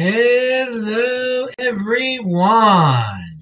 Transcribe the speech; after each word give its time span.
Hello, 0.00 1.48
everyone. 1.58 3.38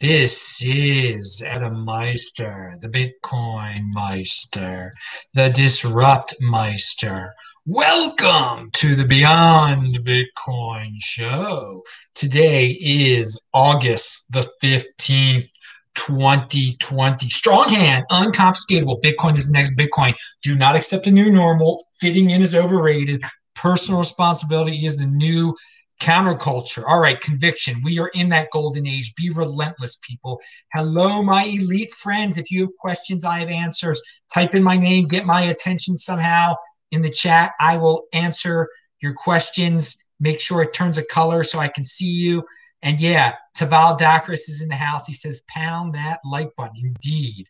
This 0.00 0.60
is 0.66 1.40
Adam 1.46 1.84
Meister, 1.84 2.74
the 2.80 2.88
Bitcoin 2.88 3.84
Meister, 3.94 4.90
the 5.34 5.50
Disrupt 5.50 6.34
Meister. 6.40 7.32
Welcome 7.64 8.70
to 8.72 8.96
the 8.96 9.04
Beyond 9.04 10.00
Bitcoin 10.04 10.94
show. 11.00 11.80
Today 12.16 12.76
is 12.80 13.46
August 13.54 14.32
the 14.32 14.44
15th, 14.64 15.48
2020. 15.94 17.28
Strong 17.28 17.68
hand, 17.68 18.04
unconfiscatable. 18.10 19.00
Bitcoin 19.00 19.36
is 19.36 19.46
the 19.46 19.52
next 19.52 19.78
Bitcoin. 19.78 20.16
Do 20.42 20.56
not 20.56 20.74
accept 20.74 21.06
a 21.06 21.12
new 21.12 21.30
normal. 21.30 21.80
Fitting 22.00 22.30
in 22.30 22.42
is 22.42 22.56
overrated. 22.56 23.22
Personal 23.54 24.00
responsibility 24.00 24.86
is 24.86 24.96
the 24.96 25.06
new 25.06 25.54
Counterculture. 26.00 26.82
All 26.86 26.98
right, 26.98 27.20
conviction. 27.20 27.80
We 27.84 27.98
are 27.98 28.10
in 28.14 28.30
that 28.30 28.50
golden 28.52 28.86
age. 28.86 29.14
Be 29.14 29.30
relentless, 29.36 30.00
people. 30.02 30.40
Hello, 30.72 31.22
my 31.22 31.44
elite 31.44 31.92
friends. 31.92 32.38
If 32.38 32.50
you 32.50 32.62
have 32.62 32.76
questions, 32.78 33.24
I 33.24 33.40
have 33.40 33.50
answers. 33.50 34.02
Type 34.32 34.54
in 34.54 34.62
my 34.62 34.76
name, 34.76 35.06
get 35.06 35.26
my 35.26 35.42
attention 35.42 35.96
somehow 35.98 36.54
in 36.90 37.02
the 37.02 37.10
chat. 37.10 37.52
I 37.60 37.76
will 37.76 38.06
answer 38.14 38.68
your 39.02 39.12
questions. 39.12 40.02
Make 40.20 40.40
sure 40.40 40.62
it 40.62 40.72
turns 40.72 40.98
a 40.98 41.04
color 41.04 41.42
so 41.42 41.58
I 41.58 41.68
can 41.68 41.84
see 41.84 42.10
you. 42.10 42.44
And 42.82 42.98
yeah, 42.98 43.34
Taval 43.56 43.98
Dakris 43.98 44.48
is 44.48 44.62
in 44.62 44.68
the 44.68 44.76
house. 44.76 45.06
He 45.06 45.12
says, 45.12 45.44
pound 45.48 45.94
that 45.94 46.20
like 46.24 46.50
button. 46.56 46.76
Indeed. 46.82 47.46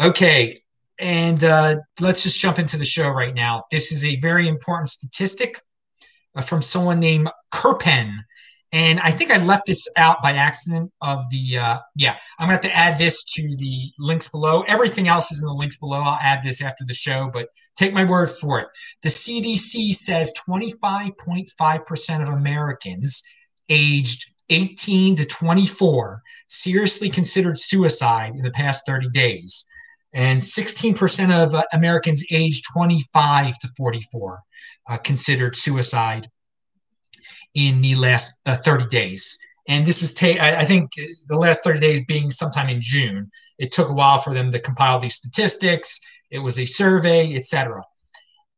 Okay. 0.00 0.56
And 1.00 1.42
uh, 1.42 1.76
let's 2.00 2.22
just 2.22 2.40
jump 2.40 2.60
into 2.60 2.76
the 2.76 2.84
show 2.84 3.08
right 3.08 3.34
now. 3.34 3.64
This 3.72 3.90
is 3.90 4.04
a 4.04 4.20
very 4.20 4.46
important 4.46 4.88
statistic 4.88 5.56
uh, 6.36 6.42
from 6.42 6.62
someone 6.62 7.00
named 7.00 7.28
Kerpen. 7.52 8.24
And 8.74 9.00
I 9.00 9.10
think 9.10 9.30
I 9.30 9.44
left 9.44 9.66
this 9.66 9.86
out 9.98 10.22
by 10.22 10.32
accident 10.32 10.90
of 11.02 11.28
the, 11.30 11.58
uh, 11.58 11.78
yeah, 11.94 12.16
I'm 12.38 12.48
going 12.48 12.58
to 12.58 12.68
have 12.68 12.72
to 12.72 12.78
add 12.78 12.98
this 12.98 13.22
to 13.34 13.54
the 13.56 13.92
links 13.98 14.28
below. 14.28 14.62
Everything 14.62 15.08
else 15.08 15.30
is 15.30 15.42
in 15.42 15.48
the 15.48 15.54
links 15.54 15.76
below. 15.76 16.00
I'll 16.00 16.18
add 16.22 16.42
this 16.42 16.62
after 16.62 16.84
the 16.86 16.94
show, 16.94 17.28
but 17.30 17.48
take 17.76 17.92
my 17.92 18.04
word 18.04 18.30
for 18.30 18.60
it. 18.60 18.68
The 19.02 19.10
CDC 19.10 19.92
says 19.92 20.32
25.5% 20.48 22.22
of 22.22 22.28
Americans 22.30 23.22
aged 23.68 24.24
18 24.48 25.16
to 25.16 25.26
24 25.26 26.22
seriously 26.48 27.10
considered 27.10 27.58
suicide 27.58 28.32
in 28.36 28.42
the 28.42 28.50
past 28.52 28.86
30 28.86 29.08
days. 29.10 29.66
And 30.14 30.40
16% 30.40 31.44
of 31.44 31.54
uh, 31.54 31.62
Americans 31.72 32.24
aged 32.30 32.64
25 32.72 33.58
to 33.58 33.68
44 33.76 34.38
uh, 34.88 34.96
considered 34.98 35.56
suicide 35.56 36.28
in 37.54 37.80
the 37.82 37.94
last 37.96 38.40
uh, 38.46 38.56
30 38.56 38.86
days. 38.86 39.38
And 39.68 39.86
this 39.86 40.00
was, 40.00 40.12
ta- 40.12 40.38
I 40.40 40.64
think, 40.64 40.90
the 41.28 41.38
last 41.38 41.62
30 41.62 41.78
days 41.78 42.04
being 42.04 42.30
sometime 42.30 42.68
in 42.68 42.80
June. 42.80 43.30
It 43.58 43.72
took 43.72 43.88
a 43.88 43.94
while 43.94 44.18
for 44.18 44.34
them 44.34 44.50
to 44.50 44.58
compile 44.58 44.98
these 44.98 45.14
statistics. 45.14 46.00
It 46.30 46.40
was 46.40 46.58
a 46.58 46.64
survey, 46.64 47.36
etc. 47.36 47.82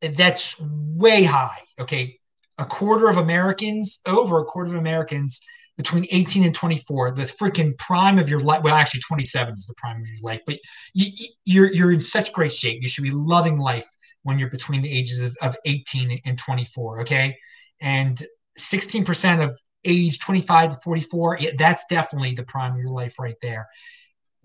That's 0.00 0.60
way 0.62 1.24
high. 1.24 1.58
Okay, 1.80 2.16
a 2.58 2.64
quarter 2.64 3.08
of 3.08 3.18
Americans, 3.18 4.00
over 4.06 4.40
a 4.40 4.44
quarter 4.44 4.74
of 4.74 4.80
Americans 4.80 5.40
between 5.76 6.06
18 6.10 6.44
and 6.44 6.54
24, 6.54 7.12
the 7.12 7.22
freaking 7.22 7.76
prime 7.78 8.18
of 8.18 8.28
your 8.30 8.40
life. 8.40 8.62
Well, 8.62 8.74
actually, 8.74 9.00
27 9.08 9.54
is 9.54 9.66
the 9.66 9.74
prime 9.76 10.00
of 10.00 10.06
your 10.06 10.22
life, 10.22 10.40
but 10.46 10.56
you, 10.94 11.06
you're 11.44 11.72
you're 11.72 11.92
in 11.92 12.00
such 12.00 12.32
great 12.32 12.52
shape. 12.52 12.80
You 12.80 12.88
should 12.88 13.04
be 13.04 13.10
loving 13.10 13.58
life 13.58 13.88
when 14.22 14.38
you're 14.38 14.50
between 14.50 14.82
the 14.82 14.96
ages 14.96 15.22
of, 15.22 15.36
of 15.42 15.56
18 15.66 16.20
and 16.24 16.38
24. 16.38 17.00
Okay, 17.02 17.36
and 17.80 18.22
16% 18.58 19.44
of 19.44 19.50
age 19.84 20.18
25 20.18 20.70
to 20.70 20.76
44, 20.76 21.38
that's 21.58 21.86
definitely 21.86 22.34
the 22.34 22.44
prime 22.44 22.74
of 22.74 22.80
your 22.80 22.88
life 22.88 23.18
right 23.18 23.36
there. 23.42 23.66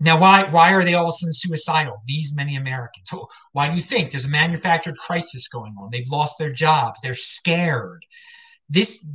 Now, 0.02 0.18
why 0.18 0.44
why 0.44 0.72
are 0.72 0.82
they 0.82 0.94
all 0.94 1.04
of 1.04 1.10
a 1.10 1.12
sudden 1.12 1.34
suicidal? 1.34 2.02
These 2.06 2.34
many 2.34 2.56
Americans. 2.56 3.12
Why 3.52 3.68
do 3.68 3.74
you 3.74 3.82
think 3.82 4.10
there's 4.10 4.24
a 4.24 4.30
manufactured 4.30 4.96
crisis 4.96 5.46
going 5.48 5.74
on? 5.78 5.90
They've 5.92 6.08
lost 6.10 6.38
their 6.38 6.50
jobs. 6.50 7.00
They're 7.02 7.12
scared. 7.12 8.06
This 8.70 9.06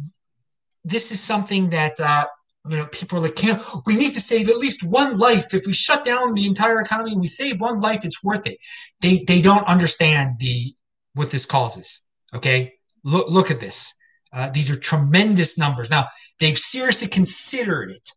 this 0.84 1.12
is 1.12 1.20
something 1.20 1.72
that 1.72 2.00
uh, 2.00 2.26
you 2.70 2.78
know 2.78 2.86
people 2.92 3.18
are 3.18 3.22
like, 3.22 3.36
Can't, 3.36 3.60
we 3.88 3.96
need 3.96 4.14
to 4.14 4.20
save 4.20 4.48
at 4.48 4.58
least 4.58 4.88
one 4.88 5.18
life. 5.18 5.56
If 5.56 5.66
we 5.66 5.74
shut 5.74 6.06
down 6.06 6.34
the 6.36 6.46
entire 6.46 6.80
economy 6.80 7.14
and 7.14 7.22
we 7.22 7.28
save 7.28 7.60
one 7.60 7.82
life, 7.82 8.06
it's 8.06 8.24
worth 8.24 8.46
it. 8.46 8.60
They 9.02 9.24
they 9.28 9.42
don't 9.42 9.68
understand 9.68 10.36
the 10.40 10.76
what 11.16 11.32
this 11.32 11.48
causes. 11.48 12.04
Okay, 12.36 12.74
look 13.04 13.28
look 13.28 13.50
at 13.50 13.60
this. 13.60 13.96
Uh, 14.36 14.50
these 14.50 14.70
are 14.70 14.78
tremendous 14.78 15.58
numbers. 15.58 15.90
Now 15.90 16.06
they've 16.40 16.58
seriously 16.58 17.08
considered 17.08 17.92
it, 17.92 18.10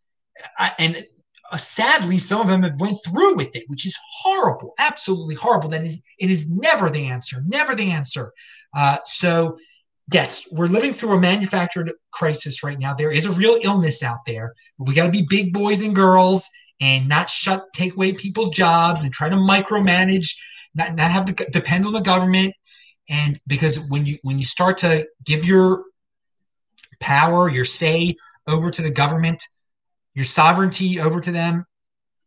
uh, 0.58 0.70
and 0.78 1.04
uh, 1.50 1.56
sadly, 1.56 2.18
some 2.18 2.40
of 2.40 2.48
them 2.48 2.62
have 2.62 2.80
went 2.80 2.98
through 3.04 3.36
with 3.36 3.54
it, 3.56 3.64
which 3.68 3.86
is 3.86 3.98
horrible, 4.20 4.74
absolutely 4.78 5.34
horrible. 5.34 5.68
That 5.68 5.84
is, 5.84 6.04
it 6.18 6.30
is 6.30 6.54
never 6.54 6.90
the 6.90 7.06
answer, 7.06 7.42
never 7.46 7.74
the 7.74 7.90
answer. 7.90 8.32
Uh, 8.76 8.98
so, 9.04 9.56
yes, 10.12 10.46
we're 10.52 10.66
living 10.66 10.92
through 10.92 11.16
a 11.16 11.20
manufactured 11.20 11.90
crisis 12.10 12.62
right 12.62 12.78
now. 12.78 12.92
There 12.92 13.12
is 13.12 13.24
a 13.24 13.32
real 13.32 13.58
illness 13.62 14.02
out 14.02 14.26
there. 14.26 14.54
we 14.78 14.94
got 14.94 15.06
to 15.06 15.10
be 15.10 15.26
big 15.28 15.52
boys 15.54 15.82
and 15.82 15.94
girls 15.94 16.48
and 16.80 17.08
not 17.08 17.30
shut, 17.30 17.64
take 17.74 17.94
away 17.94 18.12
people's 18.12 18.50
jobs 18.50 19.04
and 19.04 19.12
try 19.12 19.28
to 19.28 19.36
micromanage, 19.36 20.36
not, 20.76 20.94
not 20.94 21.10
have 21.10 21.24
to 21.26 21.44
depend 21.50 21.86
on 21.86 21.92
the 21.92 22.00
government. 22.00 22.54
And 23.08 23.38
because 23.46 23.86
when 23.88 24.04
you 24.04 24.18
when 24.22 24.38
you 24.38 24.44
start 24.44 24.76
to 24.78 25.08
give 25.24 25.46
your 25.46 25.82
power, 27.00 27.48
your 27.48 27.64
say 27.64 28.16
over 28.46 28.70
to 28.70 28.82
the 28.82 28.90
government, 28.90 29.42
your 30.14 30.24
sovereignty 30.24 31.00
over 31.00 31.20
to 31.20 31.30
them, 31.30 31.64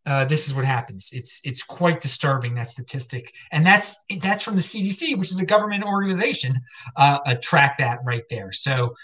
uh, 0.05 0.25
this 0.25 0.47
is 0.47 0.55
what 0.55 0.65
happens. 0.65 1.11
It's 1.13 1.41
it's 1.43 1.61
quite 1.61 1.99
disturbing 1.99 2.55
that 2.55 2.67
statistic, 2.67 3.31
and 3.51 3.65
that's 3.65 4.03
that's 4.21 4.41
from 4.41 4.55
the 4.55 4.61
CDC, 4.61 5.17
which 5.17 5.31
is 5.31 5.39
a 5.39 5.45
government 5.45 5.83
organization. 5.83 6.59
Uh, 6.95 7.19
uh, 7.25 7.35
track 7.41 7.77
that 7.77 7.99
right 8.05 8.23
there. 8.29 8.51
So 8.51 8.95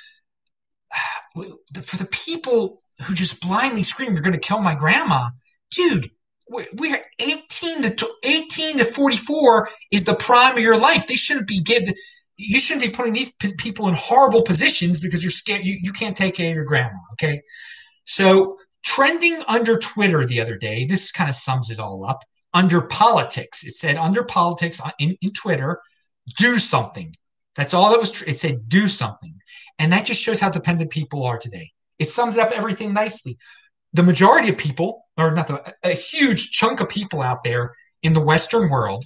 for 1.36 1.98
the 1.98 2.10
people 2.12 2.80
who 3.06 3.14
just 3.14 3.42
blindly 3.42 3.84
scream, 3.84 4.14
"You're 4.14 4.24
going 4.24 4.34
to 4.34 4.40
kill 4.40 4.60
my 4.60 4.76
grandma," 4.76 5.30
dude. 5.72 6.10
We're 6.50 7.04
18 7.20 7.82
to 7.82 8.08
18 8.24 8.78
to 8.78 8.86
44 8.86 9.70
is 9.92 10.06
the 10.06 10.16
prime 10.16 10.56
of 10.56 10.64
your 10.64 10.80
life. 10.80 11.06
They 11.06 11.16
shouldn't 11.16 11.46
be 11.46 11.60
given 11.60 11.94
you 12.38 12.60
shouldn't 12.60 12.86
be 12.86 12.92
putting 12.92 13.14
these 13.14 13.36
p- 13.36 13.54
people 13.58 13.88
in 13.88 13.96
horrible 13.98 14.42
positions 14.42 15.00
because 15.00 15.24
you're 15.24 15.32
scared 15.32 15.66
you, 15.66 15.78
you 15.82 15.92
can't 15.92 16.16
take 16.16 16.36
care 16.36 16.50
of 16.50 16.56
your 16.56 16.66
grandma 16.66 16.98
okay? 17.14 17.42
So 18.06 18.58
trending 18.84 19.42
under 19.48 19.78
twitter 19.78 20.26
the 20.26 20.40
other 20.40 20.58
day 20.58 20.86
this 20.86 21.12
kind 21.12 21.30
of 21.30 21.36
sums 21.36 21.70
it 21.70 21.80
all 21.80 22.06
up. 22.06 22.20
Under 22.54 22.82
politics 22.82 23.66
it 23.66 23.74
said 23.74 23.98
under 23.98 24.24
politics 24.24 24.82
uh, 24.84 24.92
in, 25.00 25.12
in 25.22 25.32
twitter 25.32 25.82
do 26.38 26.58
something. 26.58 27.14
That's 27.56 27.74
all 27.74 27.92
that 27.92 28.00
was 28.00 28.12
tr- 28.12 28.30
it 28.30 28.34
said 28.34 28.70
do 28.70 28.88
something. 28.88 29.34
And 29.80 29.92
that 29.92 30.06
just 30.06 30.22
shows 30.22 30.40
how 30.40 30.50
dependent 30.50 30.92
people 30.92 31.24
are 31.26 31.38
today. 31.38 31.72
It 32.00 32.10
sums 32.10 32.38
up 32.38 32.52
everything 32.52 32.94
nicely. 32.94 33.38
The 33.94 34.04
majority 34.04 34.50
of 34.50 34.58
people 34.58 35.06
or 35.18 35.32
not 35.32 35.48
the, 35.48 35.74
a 35.84 35.92
huge 35.92 36.52
chunk 36.52 36.80
of 36.80 36.90
people 36.90 37.22
out 37.22 37.44
there 37.44 37.74
in 38.04 38.14
the 38.14 38.22
western 38.22 38.70
world 38.70 39.06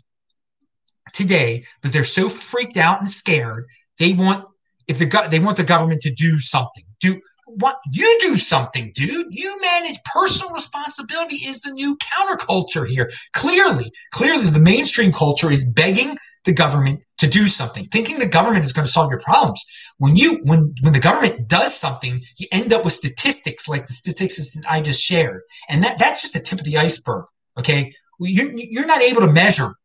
today 1.13 1.63
because 1.75 1.93
they're 1.93 2.03
so 2.03 2.29
freaked 2.29 2.77
out 2.77 2.99
and 2.99 3.07
scared. 3.07 3.65
They 3.99 4.13
want 4.13 4.45
if 4.87 4.99
the 4.99 5.05
go- 5.05 5.27
they 5.27 5.39
want 5.39 5.57
the 5.57 5.63
government 5.63 6.01
to 6.01 6.13
do 6.13 6.39
something. 6.39 6.83
Do 6.99 7.19
what 7.45 7.77
you 7.91 8.19
do 8.21 8.37
something, 8.37 8.91
dude. 8.95 9.27
You 9.31 9.59
manage 9.61 9.97
personal 10.13 10.53
responsibility 10.53 11.37
is 11.37 11.61
the 11.61 11.71
new 11.71 11.97
counterculture 11.97 12.87
here. 12.87 13.11
Clearly, 13.33 13.91
clearly 14.11 14.49
the 14.49 14.59
mainstream 14.59 15.11
culture 15.11 15.51
is 15.51 15.71
begging 15.73 16.17
the 16.45 16.53
government 16.53 17.03
to 17.19 17.27
do 17.27 17.45
something, 17.45 17.83
thinking 17.85 18.17
the 18.17 18.27
government 18.27 18.63
is 18.63 18.73
going 18.73 18.85
to 18.85 18.91
solve 18.91 19.11
your 19.11 19.19
problems. 19.19 19.63
When 19.97 20.15
you 20.15 20.39
when 20.43 20.73
when 20.81 20.93
the 20.93 20.99
government 20.99 21.47
does 21.47 21.75
something, 21.75 22.21
you 22.37 22.47
end 22.51 22.73
up 22.73 22.83
with 22.83 22.93
statistics 22.93 23.67
like 23.67 23.85
the 23.85 23.93
statistics 23.93 24.55
that 24.55 24.71
I 24.71 24.81
just 24.81 25.03
shared, 25.03 25.41
and 25.69 25.83
that 25.83 25.99
that's 25.99 26.21
just 26.21 26.33
the 26.33 26.39
tip 26.39 26.59
of 26.59 26.65
the 26.65 26.77
iceberg. 26.77 27.25
Okay, 27.59 27.93
you're, 28.19 28.51
you're 28.55 28.87
not 28.87 29.01
able 29.01 29.21
to 29.21 29.31
measure 29.31 29.75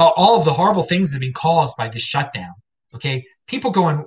all 0.00 0.38
of 0.38 0.44
the 0.44 0.52
horrible 0.52 0.82
things 0.82 1.10
that 1.10 1.16
have 1.16 1.20
been 1.20 1.32
caused 1.32 1.76
by 1.76 1.88
this 1.88 2.04
shutdown. 2.04 2.54
Okay, 2.94 3.24
people 3.46 3.70
going 3.70 4.04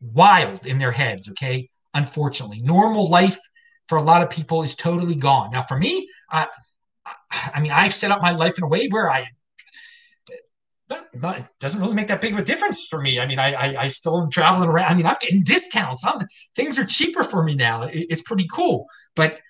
wild 0.00 0.66
in 0.66 0.78
their 0.78 0.92
heads. 0.92 1.28
Okay, 1.30 1.68
unfortunately, 1.94 2.60
normal 2.62 3.08
life 3.08 3.38
for 3.86 3.98
a 3.98 4.02
lot 4.02 4.22
of 4.22 4.30
people 4.30 4.62
is 4.62 4.74
totally 4.74 5.14
gone. 5.14 5.50
Now, 5.52 5.62
for 5.62 5.78
me, 5.78 6.08
I, 6.30 6.46
I 7.54 7.60
mean, 7.60 7.70
I've 7.72 7.92
set 7.92 8.10
up 8.10 8.20
my 8.20 8.32
life 8.32 8.58
in 8.58 8.64
a 8.64 8.68
way 8.68 8.88
where 8.88 9.10
I 9.10 9.26
but, 10.88 11.08
but, 11.20 11.38
it 11.40 11.46
doesn't 11.58 11.80
really 11.80 11.94
make 11.94 12.06
that 12.08 12.20
big 12.20 12.32
of 12.32 12.38
a 12.38 12.44
difference 12.44 12.86
for 12.86 13.00
me. 13.00 13.18
I 13.18 13.26
mean, 13.26 13.40
I, 13.40 13.52
I, 13.54 13.74
I 13.82 13.88
still 13.88 14.22
am 14.22 14.30
traveling 14.30 14.68
around. 14.68 14.90
I 14.90 14.94
mean, 14.94 15.06
I'm 15.06 15.16
getting 15.20 15.42
discounts. 15.42 16.04
I'm, 16.06 16.20
things 16.54 16.78
are 16.78 16.86
cheaper 16.86 17.24
for 17.24 17.42
me 17.42 17.56
now. 17.56 17.82
It, 17.82 18.06
it's 18.08 18.22
pretty 18.22 18.46
cool. 18.52 18.86
But 19.16 19.40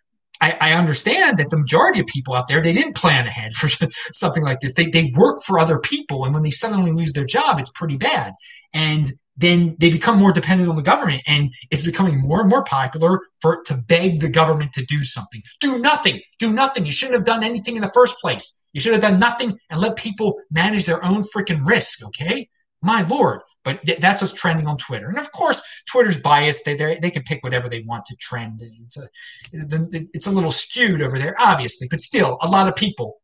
I, 0.40 0.56
I, 0.60 0.72
understand 0.74 1.38
that 1.38 1.50
the 1.50 1.58
majority 1.58 2.00
of 2.00 2.06
people 2.06 2.34
out 2.34 2.48
there 2.48 2.60
they 2.60 2.72
didn't 2.72 2.96
plan 2.96 3.26
ahead 3.26 3.54
for 3.54 3.68
something 4.12 4.42
like 4.42 4.60
this. 4.60 4.74
They 4.74 4.86
they 4.86 5.12
work 5.16 5.42
for 5.42 5.58
other 5.58 5.78
people, 5.78 6.24
and 6.24 6.34
when 6.34 6.42
they 6.42 6.50
suddenly 6.50 6.92
lose 6.92 7.12
their 7.12 7.24
job, 7.24 7.58
it's 7.58 7.70
pretty 7.70 7.96
bad. 7.96 8.32
And 8.74 9.10
then 9.36 9.76
they 9.78 9.90
become 9.90 10.18
more 10.18 10.32
dependent 10.32 10.68
on 10.68 10.76
the 10.76 10.82
government 10.82 11.22
and 11.26 11.52
it's 11.70 11.84
becoming 11.84 12.20
more 12.20 12.40
and 12.40 12.48
more 12.48 12.64
popular 12.64 13.20
for 13.40 13.62
to 13.64 13.74
beg 13.86 14.20
the 14.20 14.30
government 14.30 14.72
to 14.72 14.84
do 14.86 15.02
something. 15.02 15.42
Do 15.60 15.78
nothing. 15.78 16.20
Do 16.38 16.52
nothing. 16.52 16.86
You 16.86 16.92
shouldn't 16.92 17.16
have 17.16 17.26
done 17.26 17.44
anything 17.44 17.76
in 17.76 17.82
the 17.82 17.92
first 17.92 18.18
place. 18.20 18.58
You 18.72 18.80
should 18.80 18.94
have 18.94 19.02
done 19.02 19.20
nothing 19.20 19.58
and 19.70 19.80
let 19.80 19.96
people 19.96 20.40
manage 20.50 20.86
their 20.86 21.04
own 21.04 21.24
freaking 21.34 21.66
risk 21.66 22.06
okay? 22.06 22.48
My 22.82 23.02
lord 23.02 23.42
but 23.66 23.84
th- 23.84 23.98
that's 23.98 24.22
what's 24.22 24.32
trending 24.32 24.66
on 24.66 24.78
twitter. 24.78 25.08
And 25.08 25.18
of 25.18 25.30
course 25.32 25.60
twitter's 25.90 26.22
biased. 26.22 26.64
They 26.64 26.76
they 26.76 27.10
can 27.10 27.24
pick 27.24 27.42
whatever 27.42 27.68
they 27.68 27.82
want 27.82 28.06
to 28.06 28.16
trend. 28.16 28.60
It's 28.62 28.96
a 28.96 29.06
it's 29.52 30.28
a 30.28 30.30
little 30.30 30.52
skewed 30.52 31.02
over 31.02 31.18
there 31.18 31.34
obviously. 31.38 31.88
But 31.90 32.00
still 32.00 32.38
a 32.40 32.48
lot 32.48 32.68
of 32.68 32.76
people 32.76 33.20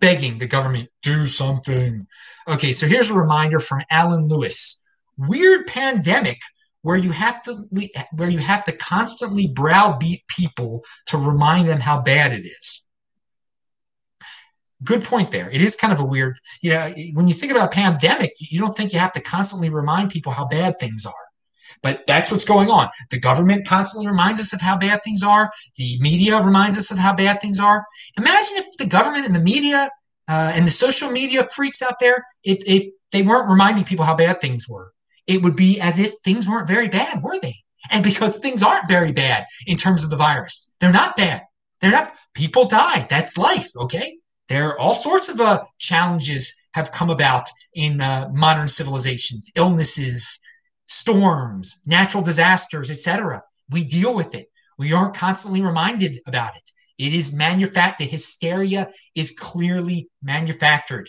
begging 0.00 0.38
the 0.38 0.48
government 0.48 0.88
do 1.02 1.26
something. 1.26 2.06
Okay 2.48 2.72
so 2.72 2.86
here's 2.86 3.10
a 3.10 3.18
reminder 3.18 3.60
from 3.60 3.82
alan 3.90 4.26
lewis. 4.28 4.82
Weird 5.18 5.66
pandemic 5.66 6.38
where 6.80 6.96
you 6.96 7.12
have 7.12 7.42
to 7.42 7.54
where 8.16 8.30
you 8.30 8.38
have 8.38 8.64
to 8.64 8.72
constantly 8.72 9.46
browbeat 9.46 10.26
people 10.26 10.82
to 11.06 11.18
remind 11.18 11.68
them 11.68 11.80
how 11.80 12.00
bad 12.00 12.32
it 12.32 12.46
is. 12.46 12.88
Good 14.84 15.04
point 15.04 15.30
there. 15.30 15.50
It 15.50 15.60
is 15.60 15.76
kind 15.76 15.92
of 15.92 16.00
a 16.00 16.04
weird, 16.04 16.38
you 16.60 16.70
know, 16.70 16.92
when 17.14 17.28
you 17.28 17.34
think 17.34 17.52
about 17.52 17.72
a 17.72 17.76
pandemic, 17.76 18.32
you 18.38 18.58
don't 18.58 18.76
think 18.76 18.92
you 18.92 18.98
have 18.98 19.12
to 19.12 19.20
constantly 19.20 19.70
remind 19.70 20.10
people 20.10 20.32
how 20.32 20.46
bad 20.46 20.78
things 20.78 21.06
are. 21.06 21.12
But 21.82 22.06
that's 22.06 22.30
what's 22.30 22.44
going 22.44 22.68
on. 22.68 22.88
The 23.10 23.18
government 23.18 23.66
constantly 23.66 24.08
reminds 24.08 24.40
us 24.40 24.52
of 24.52 24.60
how 24.60 24.76
bad 24.76 25.00
things 25.02 25.22
are. 25.22 25.50
The 25.76 25.98
media 26.00 26.40
reminds 26.40 26.78
us 26.78 26.90
of 26.90 26.98
how 26.98 27.14
bad 27.14 27.40
things 27.40 27.58
are. 27.58 27.84
Imagine 28.18 28.58
if 28.58 28.76
the 28.78 28.86
government 28.86 29.26
and 29.26 29.34
the 29.34 29.42
media 29.42 29.90
uh, 30.28 30.52
and 30.54 30.66
the 30.66 30.70
social 30.70 31.10
media 31.10 31.42
freaks 31.42 31.82
out 31.82 31.98
there, 31.98 32.24
if, 32.44 32.58
if 32.66 32.86
they 33.10 33.22
weren't 33.22 33.50
reminding 33.50 33.84
people 33.84 34.04
how 34.04 34.14
bad 34.14 34.40
things 34.40 34.68
were 34.68 34.92
it 35.26 35.42
would 35.42 35.56
be 35.56 35.80
as 35.80 35.98
if 35.98 36.12
things 36.24 36.48
weren't 36.48 36.68
very 36.68 36.88
bad, 36.88 37.22
were 37.22 37.38
they? 37.40 37.54
And 37.90 38.02
because 38.02 38.38
things 38.38 38.62
aren't 38.62 38.88
very 38.88 39.12
bad 39.12 39.46
in 39.66 39.76
terms 39.76 40.04
of 40.04 40.10
the 40.10 40.16
virus, 40.16 40.76
they're 40.80 40.92
not 40.92 41.16
bad. 41.16 41.42
They're 41.80 41.90
not, 41.90 42.12
people 42.34 42.66
die. 42.66 43.06
That's 43.10 43.36
life, 43.36 43.68
okay? 43.76 44.16
There 44.52 44.78
all 44.78 44.92
sorts 44.92 45.30
of 45.30 45.40
uh, 45.40 45.64
challenges 45.78 46.68
have 46.74 46.92
come 46.92 47.08
about 47.08 47.44
in 47.72 48.02
uh, 48.02 48.28
modern 48.34 48.68
civilizations, 48.68 49.50
illnesses, 49.56 50.46
storms, 50.84 51.82
natural 51.86 52.22
disasters, 52.22 52.90
etc. 52.90 53.42
We 53.70 53.82
deal 53.82 54.14
with 54.14 54.34
it. 54.34 54.48
We 54.76 54.92
aren't 54.92 55.16
constantly 55.16 55.62
reminded 55.62 56.18
about 56.26 56.54
it. 56.54 56.70
It 56.98 57.14
is 57.14 57.34
manufactured. 57.34 58.04
The 58.04 58.10
hysteria 58.10 58.90
is 59.14 59.38
clearly 59.38 60.10
manufactured, 60.22 61.08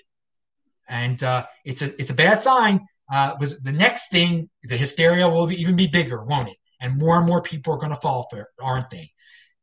and 0.88 1.22
uh, 1.22 1.46
it's 1.66 1.82
a 1.82 1.88
it's 2.00 2.12
a 2.12 2.16
bad 2.16 2.40
sign 2.40 2.88
uh, 3.12 3.34
was 3.42 3.60
the 3.60 3.74
next 3.74 4.10
thing. 4.10 4.50
The 4.64 4.78
hysteria 4.78 5.28
will 5.28 5.48
be, 5.48 5.60
even 5.62 5.76
be 5.76 5.88
bigger, 5.88 6.24
won't 6.24 6.48
it? 6.48 6.58
And 6.80 6.98
more 6.98 7.18
and 7.18 7.28
more 7.28 7.42
people 7.42 7.74
are 7.74 7.78
going 7.78 7.94
to 7.94 8.00
fall 8.00 8.26
for 8.30 8.40
it, 8.40 8.48
aren't 8.64 8.90
they? 8.90 9.12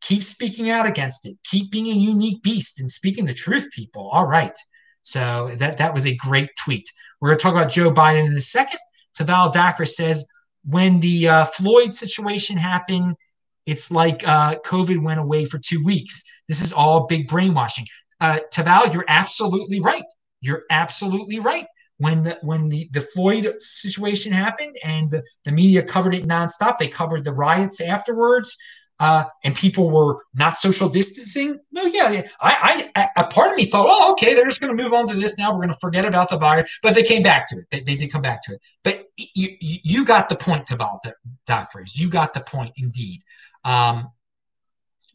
Keep 0.02 0.23
speaking 0.23 0.70
out 0.70 0.87
against 0.87 1.26
it. 1.26 1.37
Keep 1.44 1.70
being 1.70 1.87
a 1.87 1.99
unique 1.99 2.43
beast 2.43 2.81
and 2.81 2.91
speaking 2.91 3.25
the 3.25 3.35
truth, 3.35 3.69
people. 3.73 4.08
All 4.11 4.26
right. 4.26 4.56
So 5.02 5.49
that 5.58 5.79
that 5.79 5.94
was 5.94 6.06
a 6.06 6.17
great 6.17 6.50
tweet. 6.62 6.87
We're 7.20 7.31
going 7.31 7.38
to 7.38 7.43
talk 7.43 7.55
about 7.55 7.70
Joe 7.70 7.91
Biden 7.91 8.26
in 8.26 8.35
a 8.35 8.41
second. 8.41 8.81
Taval 9.19 9.52
Dakar 9.52 9.85
says 9.85 10.31
when 10.64 11.00
the 11.00 11.29
uh, 11.29 11.44
Floyd 11.47 11.93
situation 11.93 12.56
happened, 12.56 13.14
it's 13.67 13.91
like 13.91 14.26
uh, 14.26 14.56
COVID 14.67 15.02
went 15.02 15.20
away 15.20 15.44
for 15.44 15.58
two 15.58 15.82
weeks. 15.85 16.25
This 16.49 16.62
is 16.62 16.73
all 16.73 17.06
big 17.06 17.29
brainwashing. 17.29 17.85
Uh, 18.20 18.38
Taval, 18.52 18.93
you're 18.93 19.05
absolutely 19.08 19.81
right. 19.81 20.05
You're 20.41 20.64
absolutely 20.70 21.41
right 21.41 21.67
when 21.99 22.23
the 22.23 22.38
when 22.43 22.69
the, 22.69 22.88
the 22.93 23.00
Floyd 23.00 23.47
situation 23.58 24.32
happened 24.32 24.75
and 24.87 25.11
the, 25.11 25.23
the 25.44 25.52
media 25.52 25.82
covered 25.82 26.14
it 26.14 26.26
nonstop. 26.26 26.79
They 26.79 26.88
covered 26.88 27.25
the 27.25 27.32
riots 27.32 27.81
afterwards. 27.81 28.56
Uh, 29.00 29.25
and 29.44 29.55
people 29.55 29.91
were 29.91 30.19
not 30.35 30.56
social 30.56 30.88
distancing. 30.88 31.58
No, 31.73 31.82
yeah, 31.85 32.20
I, 32.43 32.91
I, 32.94 33.08
a 33.17 33.26
part 33.29 33.50
of 33.50 33.56
me 33.56 33.64
thought, 33.64 33.87
oh, 33.88 34.12
okay, 34.12 34.35
they're 34.35 34.44
just 34.44 34.61
going 34.61 34.76
to 34.76 34.82
move 34.82 34.93
on 34.93 35.08
to 35.08 35.17
this 35.17 35.38
now. 35.38 35.50
We're 35.50 35.62
going 35.62 35.73
to 35.73 35.79
forget 35.81 36.05
about 36.05 36.29
the 36.29 36.37
virus, 36.37 36.79
but 36.82 36.94
they 36.94 37.02
came 37.02 37.23
back 37.23 37.49
to 37.49 37.56
it. 37.56 37.64
They, 37.70 37.81
they 37.81 37.97
did 37.97 38.12
come 38.12 38.20
back 38.20 38.43
to 38.44 38.52
it. 38.52 38.61
But 38.85 39.05
you, 39.17 39.49
you 39.58 40.05
got 40.05 40.29
the 40.29 40.37
point 40.37 40.70
about 40.70 41.00
the 41.02 41.14
doctors. 41.47 41.99
You 41.99 42.11
got 42.11 42.35
the 42.35 42.43
point, 42.43 42.75
indeed. 42.76 43.23
Um, 43.64 44.11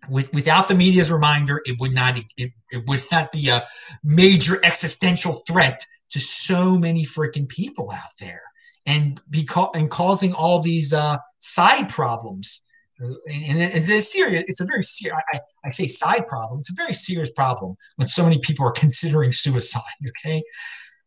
with, 0.10 0.34
without 0.34 0.68
the 0.68 0.76
media's 0.76 1.12
reminder, 1.12 1.62
it 1.66 1.78
would 1.80 1.94
not 1.94 2.18
it, 2.18 2.52
it 2.72 2.84
would 2.88 3.04
not 3.12 3.32
be 3.32 3.50
a 3.50 3.64
major 4.04 4.60
existential 4.64 5.44
threat 5.48 5.86
to 6.12 6.20
so 6.20 6.78
many 6.78 7.04
freaking 7.04 7.48
people 7.48 7.92
out 7.92 8.16
there 8.20 8.42
and 8.86 9.20
be 9.30 9.48
and 9.74 9.90
causing 9.90 10.34
all 10.34 10.60
these 10.60 10.94
uh, 10.94 11.18
side 11.40 11.90
problems. 11.90 12.65
And, 13.00 13.60
it's 13.60 13.90
a 13.90 14.02
serious. 14.02 14.44
It's 14.48 14.62
a 14.62 14.66
very 14.66 14.84
serious. 14.84 15.20
I, 15.34 15.40
I 15.66 15.70
say 15.70 15.88
side 15.88 16.28
problem. 16.28 16.60
It's 16.60 16.72
a 16.72 16.76
very 16.76 16.94
serious 16.94 17.32
problem 17.32 17.76
when 17.98 18.08
so 18.08 18.24
many 18.24 18.40
people 18.40 18.66
are 18.66 18.72
considering 18.72 19.32
suicide. 19.32 19.82
Okay, 20.08 20.42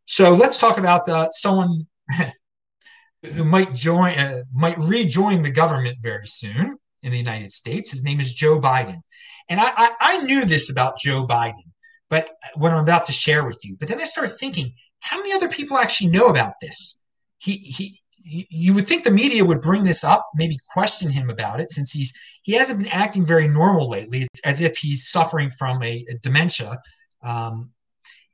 so 0.05 0.35
let's 0.35 0.59
talk 0.59 0.79
about 0.79 1.09
uh, 1.09 1.29
someone 1.31 1.87
who 3.35 3.45
might 3.45 3.75
join, 3.75 4.19
uh, 4.19 4.43
might 4.53 4.77
rejoin 4.79 5.43
the 5.43 5.51
government 5.51 5.99
very 6.03 6.27
soon 6.27 6.77
in 7.03 7.11
the 7.11 7.19
United 7.19 7.53
States. 7.53 7.91
His 7.91 8.05
name 8.05 8.21
is 8.21 8.35
Joe 8.35 8.59
Biden, 8.59 9.01
and 9.49 9.61
I, 9.61 9.71
I, 9.75 9.91
I 10.01 10.23
knew 10.23 10.45
this 10.45 10.71
about 10.71 10.99
Joe 10.99 11.27
Biden, 11.27 11.73
but 12.11 12.29
what 12.57 12.73
I'm 12.73 12.83
about 12.83 13.07
to 13.07 13.13
share 13.13 13.45
with 13.45 13.59
you. 13.65 13.77
But 13.79 13.89
then 13.89 14.01
I 14.01 14.05
started 14.05 14.35
thinking, 14.35 14.73
how 15.01 15.19
many 15.19 15.33
other 15.33 15.49
people 15.49 15.77
actually 15.77 16.11
know 16.11 16.29
about 16.29 16.55
this? 16.61 17.05
He, 17.39 17.57
he, 17.57 18.01
you 18.25 18.75
would 18.75 18.87
think 18.87 19.05
the 19.05 19.11
media 19.11 19.45
would 19.45 19.61
bring 19.61 19.85
this 19.85 20.05
up, 20.05 20.27
maybe 20.35 20.57
question 20.73 21.11
him 21.11 21.31
about 21.31 21.61
it, 21.61 21.71
since 21.71 21.91
he's 21.91 22.19
he 22.43 22.53
hasn't 22.53 22.83
been 22.83 22.93
acting 22.93 23.25
very 23.25 23.49
normal 23.49 23.89
lately. 23.89 24.23
It's 24.23 24.41
as 24.41 24.61
if 24.61 24.77
he's 24.79 25.09
suffering 25.09 25.51
from 25.51 25.83
a, 25.83 26.05
a 26.11 26.19
dementia. 26.23 26.79
Um, 27.23 27.71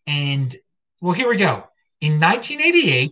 and 0.07 0.55
well, 1.01 1.13
here 1.13 1.29
we 1.29 1.37
go. 1.37 1.65
In 2.01 2.21
1988, 2.21 3.11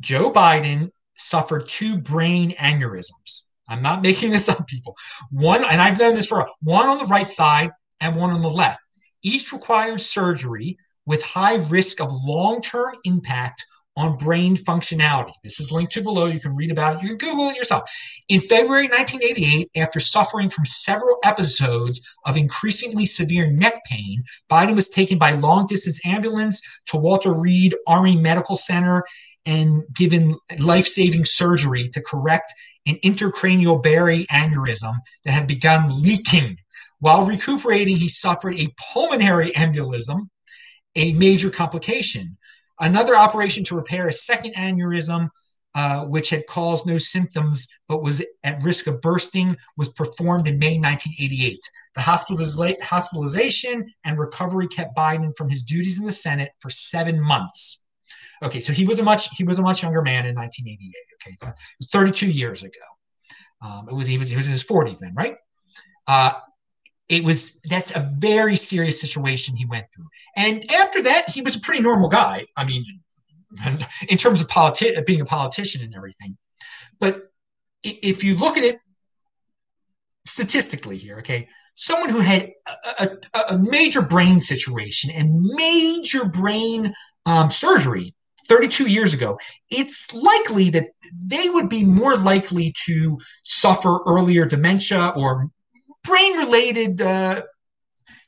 Joe 0.00 0.30
Biden 0.30 0.90
suffered 1.14 1.68
two 1.68 1.98
brain 1.98 2.50
aneurysms. 2.52 3.42
I'm 3.68 3.82
not 3.82 4.02
making 4.08 4.30
this 4.30 4.48
up, 4.48 4.66
people. 4.66 4.96
One, 5.30 5.64
and 5.64 5.80
I've 5.80 5.98
done 5.98 6.14
this 6.14 6.26
for 6.26 6.48
one 6.62 6.88
on 6.88 6.98
the 6.98 7.06
right 7.06 7.26
side 7.26 7.70
and 8.00 8.16
one 8.16 8.30
on 8.30 8.42
the 8.42 8.50
left. 8.50 8.80
Each 9.22 9.52
requires 9.52 10.04
surgery 10.04 10.76
with 11.06 11.22
high 11.24 11.56
risk 11.68 12.00
of 12.00 12.10
long 12.12 12.60
term 12.60 12.94
impact 13.04 13.64
on 13.96 14.16
brain 14.16 14.56
functionality. 14.56 15.32
This 15.44 15.60
is 15.60 15.70
linked 15.70 15.92
to 15.92 16.02
below. 16.02 16.26
You 16.26 16.40
can 16.40 16.56
read 16.56 16.70
about 16.70 16.96
it. 16.96 17.02
You 17.02 17.08
can 17.08 17.18
Google 17.18 17.48
it 17.48 17.56
yourself. 17.56 17.82
In 18.28 18.40
February 18.40 18.88
1988, 18.88 19.70
after 19.76 20.00
suffering 20.00 20.48
from 20.48 20.64
several 20.64 21.18
episodes 21.24 22.00
of 22.26 22.36
increasingly 22.36 23.04
severe 23.04 23.50
neck 23.50 23.74
pain, 23.90 24.24
Biden 24.50 24.74
was 24.74 24.88
taken 24.88 25.18
by 25.18 25.32
long 25.32 25.66
distance 25.66 26.00
ambulance 26.06 26.62
to 26.86 26.96
Walter 26.96 27.34
Reed 27.34 27.74
Army 27.86 28.16
Medical 28.16 28.56
Center 28.56 29.04
and 29.44 29.82
given 29.94 30.36
life 30.60 30.86
saving 30.86 31.24
surgery 31.24 31.88
to 31.90 32.02
correct 32.02 32.52
an 32.86 32.96
intracranial 33.04 33.82
berry 33.82 34.24
aneurysm 34.30 34.94
that 35.24 35.32
had 35.32 35.46
begun 35.46 35.90
leaking. 36.02 36.56
While 37.00 37.26
recuperating, 37.26 37.96
he 37.96 38.08
suffered 38.08 38.54
a 38.54 38.72
pulmonary 38.92 39.50
embolism 39.50 40.28
a 40.96 41.12
major 41.14 41.50
complication. 41.50 42.36
Another 42.80 43.16
operation 43.16 43.64
to 43.64 43.76
repair 43.76 44.08
a 44.08 44.12
second 44.12 44.54
aneurysm, 44.54 45.28
uh, 45.74 46.04
which 46.04 46.30
had 46.30 46.46
caused 46.46 46.86
no 46.86 46.98
symptoms 46.98 47.68
but 47.88 48.02
was 48.02 48.24
at 48.44 48.62
risk 48.62 48.86
of 48.86 49.00
bursting, 49.00 49.56
was 49.76 49.88
performed 49.90 50.46
in 50.48 50.58
May 50.58 50.78
1988. 50.78 51.58
The 51.94 52.00
hospitalization 52.82 53.92
and 54.04 54.18
recovery 54.18 54.68
kept 54.68 54.96
Biden 54.96 55.32
from 55.36 55.48
his 55.48 55.62
duties 55.62 56.00
in 56.00 56.06
the 56.06 56.12
Senate 56.12 56.50
for 56.60 56.70
seven 56.70 57.20
months. 57.20 57.84
Okay, 58.42 58.60
so 58.60 58.72
he 58.72 58.84
was 58.84 58.98
a 58.98 59.04
much 59.04 59.28
he 59.36 59.44
was 59.44 59.58
a 59.58 59.62
much 59.62 59.82
younger 59.82 60.02
man 60.02 60.26
in 60.26 60.34
1988. 60.34 60.94
Okay, 61.46 61.54
32 61.92 62.30
years 62.30 62.64
ago. 62.64 62.80
Um, 63.64 63.88
it 63.88 63.94
was 63.94 64.08
he 64.08 64.18
was 64.18 64.28
he 64.28 64.36
was 64.36 64.46
in 64.46 64.52
his 64.52 64.64
40s 64.64 64.98
then, 65.00 65.14
right? 65.14 65.36
Uh, 66.08 66.32
it 67.12 67.24
was 67.24 67.60
that's 67.68 67.94
a 67.94 68.10
very 68.16 68.56
serious 68.56 68.98
situation 68.98 69.54
he 69.54 69.66
went 69.66 69.84
through. 69.94 70.06
And 70.34 70.64
after 70.72 71.02
that, 71.02 71.28
he 71.28 71.42
was 71.42 71.54
a 71.54 71.60
pretty 71.60 71.82
normal 71.82 72.08
guy. 72.08 72.46
I 72.56 72.64
mean, 72.64 72.84
in 74.08 74.16
terms 74.16 74.40
of 74.40 74.48
politi- 74.48 75.04
being 75.04 75.20
a 75.20 75.26
politician 75.26 75.82
and 75.82 75.94
everything. 75.94 76.38
But 76.98 77.30
if 77.84 78.24
you 78.24 78.36
look 78.36 78.56
at 78.56 78.64
it 78.64 78.76
statistically 80.24 80.96
here, 80.96 81.18
okay, 81.18 81.48
someone 81.74 82.08
who 82.08 82.20
had 82.20 82.48
a, 82.98 83.08
a, 83.34 83.54
a 83.54 83.58
major 83.58 84.00
brain 84.00 84.40
situation 84.40 85.10
and 85.14 85.38
major 85.54 86.24
brain 86.26 86.94
um, 87.26 87.50
surgery 87.50 88.14
32 88.46 88.88
years 88.88 89.12
ago, 89.12 89.38
it's 89.70 90.14
likely 90.14 90.70
that 90.70 90.88
they 91.26 91.50
would 91.50 91.68
be 91.68 91.84
more 91.84 92.16
likely 92.16 92.72
to 92.86 93.18
suffer 93.42 93.98
earlier 94.06 94.46
dementia 94.46 95.12
or 95.14 95.50
brain 96.04 96.32
related, 96.38 97.00
uh, 97.00 97.42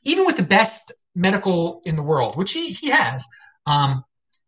even 0.03 0.25
with 0.25 0.37
the 0.37 0.43
best 0.43 0.93
medical 1.15 1.81
in 1.85 1.95
the 1.95 2.03
world, 2.03 2.37
which 2.37 2.53
he, 2.53 2.71
he 2.71 2.89
has, 2.89 3.27
um, 3.65 4.03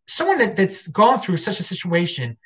someone 0.08 0.38
that, 0.38 0.56
that's 0.58 0.88
gone 0.88 1.20
through 1.20 1.38
such 1.38 1.60
a 1.60 1.64
situation, 1.64 2.38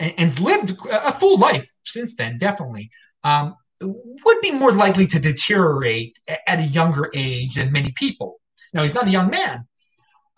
and, 0.00 0.14
and's 0.18 0.40
lived 0.40 0.70
a 0.70 1.12
full 1.12 1.38
life 1.38 1.68
since 1.84 2.16
then, 2.16 2.38
definitely, 2.38 2.90
um, 3.24 3.54
would 3.80 4.40
be 4.42 4.52
more 4.52 4.72
likely 4.72 5.06
to 5.06 5.20
deteriorate 5.20 6.18
at 6.46 6.58
a 6.58 6.62
younger 6.62 7.08
age 7.14 7.54
than 7.54 7.72
many 7.72 7.92
people. 7.96 8.40
Now, 8.74 8.82
he's 8.82 8.94
not 8.94 9.06
a 9.06 9.10
young 9.10 9.30
man. 9.30 9.64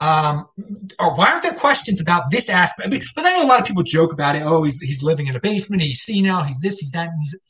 Um, 0.03 0.47
or 0.99 1.15
why 1.15 1.31
aren't 1.31 1.43
there 1.43 1.53
questions 1.53 2.01
about 2.01 2.31
this 2.31 2.49
aspect? 2.49 2.91
Because 2.91 3.27
I 3.27 3.35
know 3.35 3.45
a 3.45 3.47
lot 3.47 3.61
of 3.61 3.67
people 3.67 3.83
joke 3.83 4.13
about 4.13 4.35
it. 4.35 4.43
Oh, 4.43 4.63
he's, 4.63 4.81
he's 4.81 5.03
living 5.03 5.27
in 5.27 5.37
a 5.37 5.41
basement. 5.41 5.83
He's 5.83 6.03
senile. 6.03 6.43
He's 6.43 6.61
this. 6.61 6.79
He's 6.79 6.93
that. 6.93 7.11
He's 7.19 7.41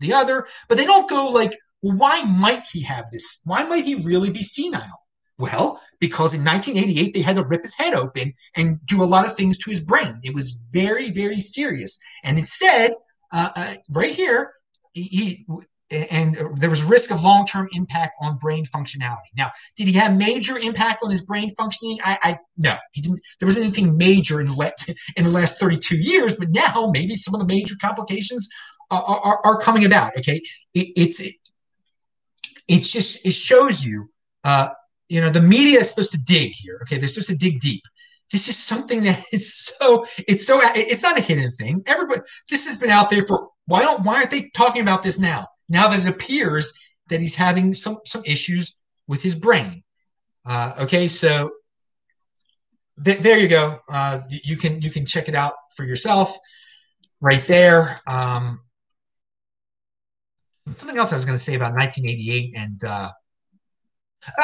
the 0.00 0.12
other. 0.12 0.46
But 0.68 0.78
they 0.78 0.84
don't 0.84 1.08
go 1.08 1.30
like, 1.32 1.52
why 1.82 2.22
might 2.22 2.66
he 2.72 2.82
have 2.82 3.10
this? 3.10 3.42
Why 3.44 3.64
might 3.64 3.84
he 3.84 3.96
really 3.96 4.30
be 4.30 4.42
senile? 4.42 5.02
Well, 5.38 5.80
because 5.98 6.34
in 6.34 6.44
1988 6.44 7.14
they 7.14 7.20
had 7.20 7.36
to 7.36 7.44
rip 7.44 7.62
his 7.62 7.74
head 7.74 7.94
open 7.94 8.32
and 8.56 8.78
do 8.86 9.02
a 9.02 9.04
lot 9.04 9.24
of 9.24 9.34
things 9.34 9.58
to 9.58 9.70
his 9.70 9.80
brain. 9.80 10.20
It 10.22 10.34
was 10.34 10.58
very, 10.70 11.10
very 11.10 11.40
serious. 11.40 11.98
And 12.22 12.38
it 12.38 12.46
said 12.46 12.92
uh, 13.32 13.50
uh, 13.56 13.74
right 13.92 14.14
here, 14.14 14.52
he, 14.92 15.44
and 15.90 16.36
there 16.56 16.70
was 16.70 16.84
risk 16.84 17.10
of 17.10 17.22
long-term 17.22 17.68
impact 17.72 18.16
on 18.20 18.38
brain 18.38 18.64
functionality. 18.64 19.30
Now, 19.36 19.50
did 19.76 19.88
he 19.88 19.94
have 19.94 20.16
major 20.16 20.58
impact 20.58 21.02
on 21.02 21.10
his 21.10 21.22
brain 21.22 21.50
functioning? 21.50 21.98
I, 22.02 22.18
I 22.22 22.38
no, 22.56 22.76
he 22.92 23.02
didn't. 23.02 23.20
There 23.40 23.46
wasn't 23.46 23.66
anything 23.66 23.96
major 23.96 24.40
in 24.40 24.46
the 24.46 24.54
last 24.54 24.92
in 25.16 25.24
the 25.24 25.30
last 25.30 25.60
32 25.60 25.96
years, 25.96 26.36
but 26.36 26.48
now 26.50 26.90
maybe 26.92 27.14
some 27.14 27.34
of 27.34 27.40
the 27.40 27.46
major 27.46 27.74
complications 27.80 28.48
are, 28.90 29.02
are, 29.02 29.40
are 29.44 29.56
coming 29.58 29.84
about. 29.84 30.12
Okay, 30.18 30.40
it, 30.74 30.92
it's 30.96 31.20
it, 31.20 31.34
it's 32.72 32.92
just 32.92 33.26
it 33.26 33.32
shows 33.32 33.84
you. 33.84 34.08
Uh, 34.44 34.68
you 35.08 35.20
know, 35.20 35.28
the 35.28 35.42
media 35.42 35.78
is 35.80 35.90
supposed 35.90 36.12
to 36.12 36.18
dig 36.18 36.52
here. 36.54 36.80
Okay, 36.82 36.98
they're 36.98 37.08
supposed 37.08 37.30
to 37.30 37.36
dig 37.36 37.60
deep. 37.60 37.82
This 38.30 38.48
is 38.48 38.56
something 38.56 39.00
that 39.02 39.22
is 39.32 39.54
so 39.54 40.06
it's 40.28 40.46
so 40.46 40.58
it's 40.74 41.02
not 41.02 41.18
a 41.18 41.22
hidden 41.22 41.52
thing. 41.52 41.82
Everybody, 41.86 42.20
this 42.50 42.66
has 42.66 42.78
been 42.78 42.90
out 42.90 43.10
there 43.10 43.22
for 43.22 43.48
why 43.66 43.82
don't 43.82 44.04
why 44.04 44.16
aren't 44.16 44.30
they 44.30 44.50
talking 44.54 44.82
about 44.82 45.02
this 45.02 45.20
now? 45.20 45.46
now 45.72 45.88
that 45.88 46.00
it 46.00 46.06
appears 46.06 46.78
that 47.08 47.20
he's 47.20 47.34
having 47.34 47.74
some 47.74 47.98
some 48.04 48.22
issues 48.24 48.76
with 49.08 49.22
his 49.22 49.34
brain. 49.34 49.82
Uh, 50.46 50.72
okay, 50.80 51.08
so 51.08 51.50
th- 53.04 53.18
there 53.18 53.38
you 53.38 53.48
go. 53.48 53.78
Uh, 53.90 54.20
you 54.28 54.56
can 54.56 54.80
you 54.80 54.90
can 54.90 55.06
check 55.06 55.28
it 55.28 55.34
out 55.34 55.54
for 55.74 55.84
yourself 55.84 56.36
right 57.20 57.42
there. 57.48 58.00
Um, 58.06 58.60
something 60.66 60.98
else 60.98 61.12
I 61.12 61.16
was 61.16 61.24
going 61.24 61.36
to 61.36 61.42
say 61.42 61.54
about 61.54 61.72
1988 61.72 62.52
and 62.56 62.80
uh, 62.86 63.10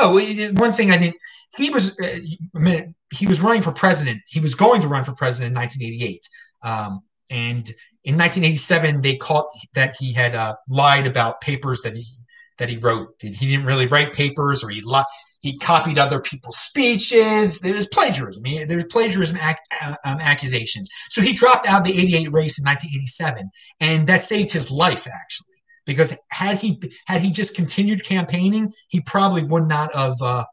oh, 0.00 0.14
one 0.54 0.72
thing 0.72 0.90
I 0.90 0.96
think 0.96 1.14
he 1.56 1.70
was 1.70 1.98
uh, 1.98 2.80
he 3.12 3.26
was 3.26 3.40
running 3.40 3.62
for 3.62 3.72
president. 3.72 4.20
He 4.28 4.40
was 4.40 4.54
going 4.54 4.80
to 4.82 4.88
run 4.88 5.04
for 5.04 5.14
president 5.14 5.56
in 5.56 5.60
1988. 5.60 6.28
Um, 6.62 7.00
and 7.30 7.68
in 8.04 8.16
1987, 8.16 9.00
they 9.00 9.16
caught 9.16 9.46
that 9.74 9.94
he 9.98 10.12
had 10.12 10.34
uh, 10.34 10.54
lied 10.68 11.06
about 11.06 11.40
papers 11.40 11.82
that 11.82 11.94
he 11.94 12.06
that 12.58 12.68
he 12.68 12.76
wrote. 12.78 13.14
He 13.20 13.30
didn't 13.30 13.66
really 13.66 13.86
write 13.86 14.12
papers, 14.12 14.64
or 14.64 14.68
he 14.70 14.82
li- 14.82 15.04
he 15.40 15.56
copied 15.58 15.98
other 15.98 16.20
people's 16.20 16.58
speeches. 16.58 17.60
There 17.60 17.74
was 17.74 17.86
plagiarism. 17.86 18.42
there 18.66 18.76
was 18.76 18.86
plagiarism 18.90 19.36
ac- 19.36 19.56
uh, 19.80 19.94
um, 20.04 20.18
accusations. 20.20 20.88
So 21.08 21.22
he 21.22 21.32
dropped 21.32 21.68
out 21.68 21.82
of 21.82 21.86
the 21.86 21.98
88 21.98 22.32
race 22.32 22.58
in 22.58 22.64
1987, 22.64 23.48
and 23.80 24.08
that 24.08 24.22
saved 24.22 24.52
his 24.52 24.72
life 24.72 25.06
actually. 25.06 25.57
Because 25.88 26.22
had 26.30 26.58
he 26.58 26.80
had 27.06 27.22
he 27.22 27.30
just 27.30 27.56
continued 27.56 28.04
campaigning, 28.04 28.70
he 28.88 29.00
probably 29.00 29.42
would 29.42 29.66
not 29.66 29.88
have 29.94 30.16
uh, 30.22 30.44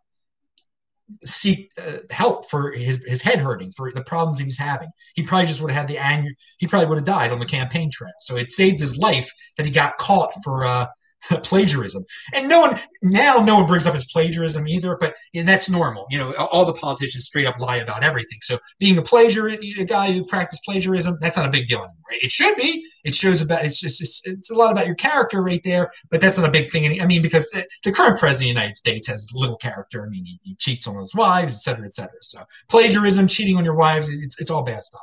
seek 1.24 1.70
uh, 1.86 1.98
help 2.10 2.50
for 2.50 2.72
his, 2.72 3.04
his 3.06 3.22
head 3.22 3.39
hurting 3.39 3.72
for 3.72 3.92
the 3.92 4.04
problems 4.06 4.39
he 4.39 4.46
was 4.46 4.58
having. 4.58 4.88
He 5.13 5.24
probably 5.24 5.48
just 5.48 5.62
would 5.62 5.72
have 5.72 5.82
had 5.82 5.89
the 5.89 6.04
anger. 6.04 6.32
He 6.58 6.68
probably 6.68 6.88
would 6.88 6.98
have 6.98 7.06
died 7.06 7.32
on 7.32 7.39
the 7.39 7.46
campaign 7.46 7.92
trail. 7.92 8.13
So 8.20 8.38
it 8.38 8.50
saved 8.50 8.80
his 8.80 8.98
life 8.98 9.30
that 9.58 9.65
he 9.65 9.72
got 9.72 9.98
caught 9.98 10.32
for 10.44 10.65
uh, 10.65 10.86
plagiarism. 11.44 12.03
And 12.36 12.48
no 12.48 12.62
one 12.62 12.77
now 13.03 13.44
no 13.46 13.55
one 13.55 13.65
brings 13.65 13.88
up 13.88 13.94
his 13.94 14.12
plagiarism 14.12 14.67
either, 14.67 14.98
but 15.00 15.15
that's 15.34 15.70
normal. 15.70 16.05
You 16.10 16.20
know, 16.20 16.34
all 16.51 16.65
the 16.65 16.74
politicians 16.74 17.25
straight 17.25 17.46
up 17.46 17.60
lie 17.60 17.77
about 17.77 18.03
everything. 18.03 18.39
So 18.41 18.58
being 18.79 18.98
a 18.98 19.01
plagiarist, 19.01 19.60
a 19.79 19.86
guy 19.86 20.12
who 20.12 20.25
practiced 20.25 20.63
plagiarism, 20.63 21.17
that's 21.20 21.38
not 21.38 21.46
a 21.46 21.51
big 21.51 21.67
deal 21.67 21.79
anymore. 21.79 21.94
It 22.10 22.32
should 22.32 22.55
be. 22.55 22.86
It 23.03 23.15
shows 23.15 23.41
about 23.41 23.63
it's 23.63 23.79
just 23.79 24.01
it's, 24.01 24.22
it's 24.25 24.51
a 24.51 24.55
lot 24.55 24.72
about 24.72 24.86
your 24.86 24.96
character 24.96 25.41
right 25.41 25.62
there, 25.63 25.91
but 26.10 26.22
that's 26.22 26.38
not 26.38 26.48
a 26.48 26.51
big 26.51 26.65
thing. 26.67 27.01
I 27.01 27.05
mean, 27.05 27.22
because 27.22 27.51
the 27.84 27.91
current 27.91 28.17
president 28.20 28.51
of 28.51 28.55
the 28.55 28.62
United 28.62 28.75
States 28.77 29.08
has 29.08 29.32
little 29.36 29.58
character. 29.58 30.05
I 30.05 30.10
mean, 30.10 30.25
he, 30.25 30.39
he 30.44 30.55
cheats 30.55 30.88
on 30.88 30.98
his 30.98 31.15
wives, 31.15 31.53
et 31.53 31.62
cetera, 31.62 31.86
et 31.86 31.94
cetera. 31.94 32.17
So 32.22 32.39
plagiarism, 32.70 33.27
cheating 33.27 33.58
on 33.58 33.65
your 33.65 33.75
wives, 33.75 34.10
it's, 34.10 34.39
it's 34.39 34.51
all 34.51 34.63
bad 34.63 34.84
stuff. 34.84 35.01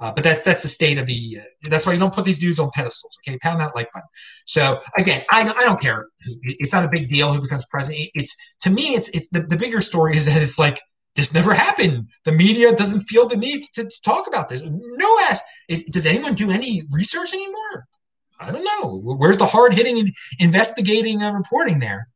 Uh, 0.00 0.10
but 0.14 0.24
that's 0.24 0.44
that's 0.44 0.62
the 0.62 0.68
state 0.68 0.98
of 0.98 1.06
the. 1.06 1.38
Uh, 1.38 1.68
that's 1.68 1.86
why 1.86 1.92
you 1.92 1.98
don't 1.98 2.14
put 2.14 2.24
these 2.24 2.38
dudes 2.38 2.58
on 2.58 2.70
pedestals. 2.74 3.18
Okay, 3.28 3.38
pound 3.38 3.60
that 3.60 3.74
like 3.74 3.92
button. 3.92 4.08
So 4.46 4.80
again, 4.98 5.22
I, 5.30 5.42
I 5.42 5.64
don't 5.64 5.80
care. 5.80 6.08
It's 6.42 6.72
not 6.72 6.84
a 6.84 6.88
big 6.90 7.08
deal 7.08 7.32
who 7.32 7.42
becomes 7.42 7.66
president. 7.66 8.08
It's 8.14 8.34
to 8.60 8.70
me, 8.70 8.94
it's 8.94 9.10
it's 9.10 9.28
the, 9.28 9.40
the 9.40 9.58
bigger 9.58 9.80
story 9.80 10.16
is 10.16 10.24
that 10.26 10.40
it's 10.40 10.58
like 10.58 10.80
this 11.16 11.34
never 11.34 11.52
happened. 11.66 12.08
The 12.24 12.32
media 12.32 12.72
doesn't 12.72 13.02
feel 13.02 13.28
the 13.28 13.36
need 13.36 13.62
to, 13.74 13.84
to 13.84 14.02
talk 14.02 14.26
about 14.26 14.48
this. 14.48 14.62
No 14.64 15.18
ass. 15.28 15.42
Is, 15.68 15.84
does 15.84 16.06
anyone 16.06 16.34
do 16.34 16.50
any 16.50 16.82
research 16.92 17.34
anymore? 17.34 17.86
I 18.40 18.50
don't 18.50 18.64
know. 18.64 19.00
Where's 19.16 19.36
the 19.36 19.44
hard 19.44 19.74
hitting 19.74 20.10
investigating 20.38 21.22
uh, 21.22 21.32
reporting 21.32 21.78
there? 21.78 22.08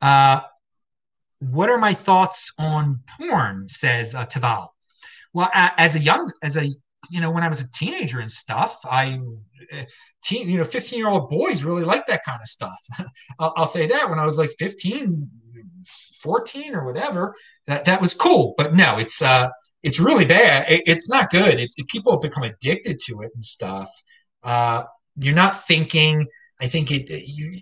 Uh, 0.00 0.42
what 1.40 1.70
are 1.70 1.78
my 1.78 1.92
thoughts 1.92 2.52
on 2.58 3.00
porn? 3.18 3.68
Says 3.68 4.14
uh, 4.14 4.26
Taval. 4.26 4.68
Well, 5.32 5.50
as 5.54 5.96
a 5.96 6.00
young 6.00 6.30
as 6.42 6.56
a 6.56 6.68
you 7.10 7.20
know, 7.20 7.30
when 7.30 7.42
I 7.42 7.48
was 7.48 7.60
a 7.60 7.72
teenager 7.72 8.20
and 8.20 8.30
stuff, 8.30 8.78
I, 8.84 9.20
eh, 9.72 9.84
teen, 10.22 10.48
you 10.48 10.58
know, 10.58 10.64
15 10.64 10.98
year 10.98 11.08
old 11.08 11.28
boys 11.28 11.64
really 11.64 11.84
like 11.84 12.06
that 12.06 12.24
kind 12.24 12.40
of 12.40 12.46
stuff. 12.46 12.80
I'll, 13.38 13.66
say 13.66 13.86
that 13.88 14.08
when 14.08 14.18
I 14.18 14.24
was 14.24 14.38
like 14.38 14.50
15, 14.58 15.28
14 16.22 16.74
or 16.74 16.84
whatever, 16.84 17.34
that, 17.66 17.84
that 17.84 18.00
was 18.00 18.14
cool. 18.14 18.54
But 18.56 18.74
no, 18.74 18.98
it's, 18.98 19.20
uh, 19.22 19.48
it's 19.82 20.00
really 20.00 20.24
bad. 20.24 20.70
It, 20.70 20.82
it's 20.86 21.10
not 21.10 21.30
good. 21.30 21.58
It's 21.58 21.78
it, 21.78 21.88
people 21.88 22.12
have 22.12 22.20
become 22.20 22.44
addicted 22.44 23.00
to 23.06 23.22
it 23.22 23.32
and 23.34 23.44
stuff. 23.44 23.90
Uh, 24.42 24.84
you're 25.16 25.34
not 25.34 25.54
thinking. 25.54 26.26
I 26.60 26.66
think 26.66 26.90
it, 26.90 27.10
you, 27.26 27.60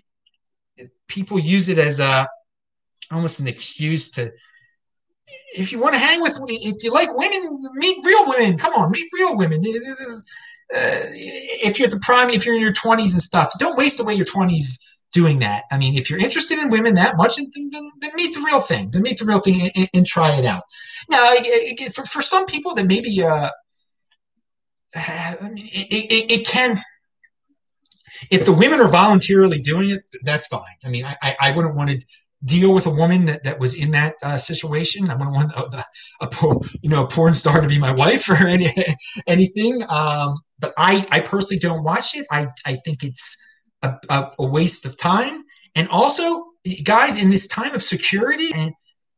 people 1.07 1.39
use 1.39 1.69
it 1.69 1.77
as 1.77 1.99
a 1.99 2.27
almost 3.11 3.39
an 3.39 3.47
excuse 3.47 4.11
to 4.11 4.31
if 5.53 5.71
you 5.71 5.79
want 5.79 5.95
to 5.95 5.99
hang 5.99 6.21
with, 6.21 6.39
me, 6.41 6.59
if 6.61 6.83
you 6.83 6.93
like 6.93 7.09
women, 7.15 7.61
meet 7.73 8.05
real 8.05 8.27
women. 8.27 8.57
Come 8.57 8.73
on, 8.73 8.91
meet 8.91 9.07
real 9.17 9.37
women. 9.37 9.59
This 9.61 9.99
is 9.99 10.29
uh, 10.75 11.01
if 11.63 11.79
you're 11.79 11.87
at 11.87 11.91
the 11.91 11.99
prime, 11.99 12.29
if 12.29 12.45
you're 12.45 12.55
in 12.55 12.61
your 12.61 12.73
20s 12.73 13.13
and 13.13 13.21
stuff, 13.21 13.51
don't 13.57 13.77
waste 13.77 13.99
away 13.99 14.13
your 14.13 14.25
20s 14.25 14.77
doing 15.11 15.39
that. 15.39 15.63
I 15.71 15.77
mean, 15.77 15.95
if 15.95 16.09
you're 16.09 16.19
interested 16.19 16.59
in 16.59 16.69
women 16.69 16.95
that 16.95 17.17
much, 17.17 17.37
then, 17.37 17.49
then 17.71 18.11
meet 18.15 18.33
the 18.33 18.43
real 18.45 18.61
thing. 18.61 18.91
Then 18.91 19.01
meet 19.01 19.17
the 19.17 19.25
real 19.25 19.39
thing 19.39 19.69
and, 19.75 19.89
and 19.93 20.05
try 20.05 20.35
it 20.37 20.45
out. 20.45 20.61
Now, 21.09 21.33
for, 21.93 22.05
for 22.05 22.21
some 22.21 22.45
people 22.45 22.75
that 22.75 22.87
maybe 22.87 23.23
uh, 23.23 23.49
it, 24.93 26.11
it, 26.11 26.39
it, 26.39 26.47
can. 26.47 26.75
If 28.29 28.45
the 28.45 28.53
women 28.53 28.79
are 28.79 28.89
voluntarily 28.89 29.59
doing 29.59 29.89
it, 29.89 30.05
that's 30.23 30.47
fine. 30.47 30.61
I 30.85 30.89
mean, 30.89 31.05
I, 31.05 31.35
I 31.41 31.51
wouldn't 31.55 31.75
want 31.75 31.89
to 31.89 32.05
deal 32.45 32.73
with 32.73 32.85
a 32.87 32.91
woman 32.91 33.25
that, 33.25 33.43
that 33.43 33.59
was 33.59 33.73
in 33.73 33.91
that 33.91 34.15
uh, 34.23 34.37
situation. 34.37 35.09
I 35.09 35.15
wouldn't 35.15 35.35
want 35.35 35.51
a, 35.53 35.83
a, 36.25 36.29
you 36.81 36.89
know 36.89 37.03
a 37.03 37.07
porn 37.07 37.35
star 37.35 37.61
to 37.61 37.67
be 37.67 37.79
my 37.79 37.91
wife 37.91 38.29
or 38.29 38.35
any 38.47 38.67
anything. 39.27 39.83
Um, 39.89 40.35
but 40.59 40.73
I 40.77 41.05
I 41.11 41.19
personally 41.21 41.59
don't 41.59 41.83
watch 41.83 42.15
it. 42.15 42.25
I 42.31 42.47
I 42.65 42.75
think 42.85 43.03
it's 43.03 43.37
a, 43.83 43.93
a, 44.09 44.31
a 44.39 44.47
waste 44.47 44.85
of 44.85 44.97
time. 44.97 45.43
And 45.75 45.87
also, 45.89 46.45
guys, 46.83 47.21
in 47.21 47.29
this 47.29 47.47
time 47.47 47.75
of 47.75 47.83
security, 47.83 48.49
and 48.55 48.71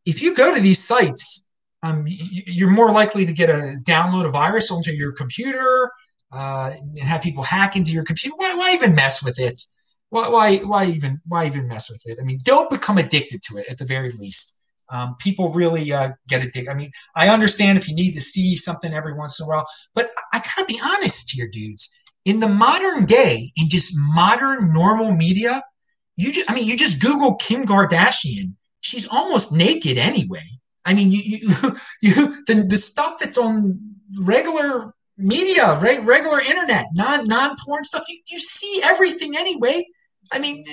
if 0.05 0.21
you 0.21 0.35
go 0.35 0.53
to 0.53 0.61
these 0.61 0.83
sites, 0.83 1.47
um, 1.83 2.05
you're 2.07 2.69
more 2.69 2.91
likely 2.91 3.25
to 3.25 3.33
get 3.33 3.49
a 3.49 3.77
download 3.87 4.27
a 4.27 4.31
virus 4.31 4.71
onto 4.71 4.91
your 4.91 5.11
computer 5.13 5.89
uh, 6.31 6.71
and 6.79 6.99
have 6.99 7.21
people 7.21 7.43
hack 7.43 7.75
into 7.75 7.91
your 7.91 8.03
computer. 8.03 8.35
Why, 8.37 8.53
why 8.55 8.73
even 8.73 8.93
mess 8.93 9.23
with 9.23 9.39
it? 9.39 9.59
Why, 10.11 10.27
why, 10.27 10.57
why 10.57 10.85
even, 10.85 11.19
why 11.27 11.47
even 11.47 11.67
mess 11.67 11.89
with 11.89 12.03
it? 12.05 12.19
I 12.21 12.25
mean, 12.25 12.39
don't 12.43 12.69
become 12.69 12.97
addicted 12.97 13.41
to 13.43 13.57
it 13.57 13.65
at 13.69 13.77
the 13.77 13.85
very 13.85 14.11
least. 14.11 14.61
Um, 14.89 15.15
people 15.19 15.53
really 15.53 15.91
uh, 15.93 16.09
get 16.27 16.41
addicted. 16.41 16.67
I 16.67 16.73
mean, 16.73 16.91
I 17.15 17.29
understand 17.29 17.77
if 17.77 17.87
you 17.87 17.95
need 17.95 18.11
to 18.11 18.21
see 18.21 18.55
something 18.55 18.93
every 18.93 19.13
once 19.13 19.39
in 19.39 19.45
a 19.45 19.49
while, 19.49 19.65
but 19.95 20.09
I 20.33 20.39
gotta 20.39 20.65
be 20.65 20.79
honest 20.83 21.31
here, 21.31 21.47
dudes. 21.47 21.89
In 22.25 22.41
the 22.41 22.49
modern 22.49 23.05
day, 23.05 23.53
in 23.55 23.69
just 23.69 23.93
modern 23.95 24.73
normal 24.73 25.13
media, 25.13 25.63
you 26.17 26.33
just, 26.33 26.51
I 26.51 26.55
mean, 26.55 26.67
you 26.67 26.75
just 26.75 27.01
Google 27.01 27.35
Kim 27.35 27.63
Kardashian. 27.63 28.53
She's 28.81 29.07
almost 29.07 29.53
naked 29.53 29.97
anyway. 29.97 30.43
I 30.85 30.93
mean, 30.93 31.09
you, 31.09 31.21
you, 31.23 31.39
you 32.01 32.43
the, 32.47 32.65
the 32.67 32.77
stuff 32.77 33.17
that's 33.19 33.37
on 33.37 33.79
regular 34.19 34.93
media, 35.17 35.79
right, 35.79 36.03
regular 36.03 36.41
internet, 36.41 36.85
non 36.95 37.27
non 37.27 37.55
porn 37.65 37.85
stuff, 37.85 38.03
you, 38.09 38.19
you 38.29 38.39
see 38.39 38.81
everything 38.83 39.33
anyway. 39.37 39.85
I 40.31 40.39
mean, 40.39 40.63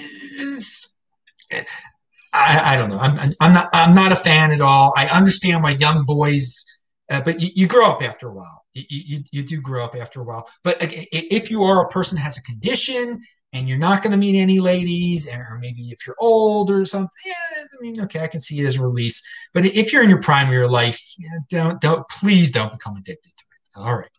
I, 2.32 2.74
I 2.74 2.76
don't 2.76 2.90
know. 2.90 2.98
I'm, 2.98 3.14
I'm 3.40 3.52
not 3.52 3.68
I'm 3.72 3.94
not 3.94 4.12
a 4.12 4.16
fan 4.16 4.52
at 4.52 4.60
all. 4.60 4.92
I 4.96 5.06
understand 5.06 5.62
why 5.62 5.70
young 5.72 6.04
boys 6.04 6.78
uh, 7.10 7.22
but 7.24 7.40
you, 7.40 7.48
you, 7.54 7.66
grow 7.66 7.90
up 7.90 8.02
after 8.02 8.28
a 8.28 8.34
while. 8.34 8.64
You, 8.74 8.84
you, 8.88 9.24
you, 9.32 9.42
do 9.42 9.60
grow 9.62 9.84
up 9.84 9.94
after 9.94 10.20
a 10.20 10.24
while. 10.24 10.46
But 10.62 10.76
if 10.80 11.50
you 11.50 11.62
are 11.62 11.82
a 11.82 11.88
person 11.88 12.18
has 12.18 12.36
a 12.36 12.42
condition 12.42 13.20
and 13.54 13.66
you're 13.66 13.78
not 13.78 14.02
going 14.02 14.10
to 14.10 14.18
meet 14.18 14.38
any 14.38 14.60
ladies, 14.60 15.34
or 15.34 15.58
maybe 15.58 15.88
if 15.88 16.06
you're 16.06 16.16
old 16.20 16.70
or 16.70 16.84
something, 16.84 17.08
yeah, 17.24 17.32
I 17.32 17.82
mean, 17.82 18.00
okay, 18.02 18.20
I 18.20 18.26
can 18.26 18.40
see 18.40 18.60
it 18.60 18.66
as 18.66 18.76
a 18.78 18.82
release. 18.82 19.22
But 19.54 19.64
if 19.64 19.90
you're 19.90 20.02
in 20.02 20.10
your 20.10 20.20
prime 20.20 20.48
of 20.48 20.52
your 20.52 20.68
life, 20.68 21.00
don't, 21.48 21.80
don't, 21.80 22.06
please 22.08 22.52
don't 22.52 22.72
become 22.72 22.96
addicted 22.96 23.32
to 23.36 23.44
it. 23.52 23.80
All 23.80 23.96
right. 23.96 24.17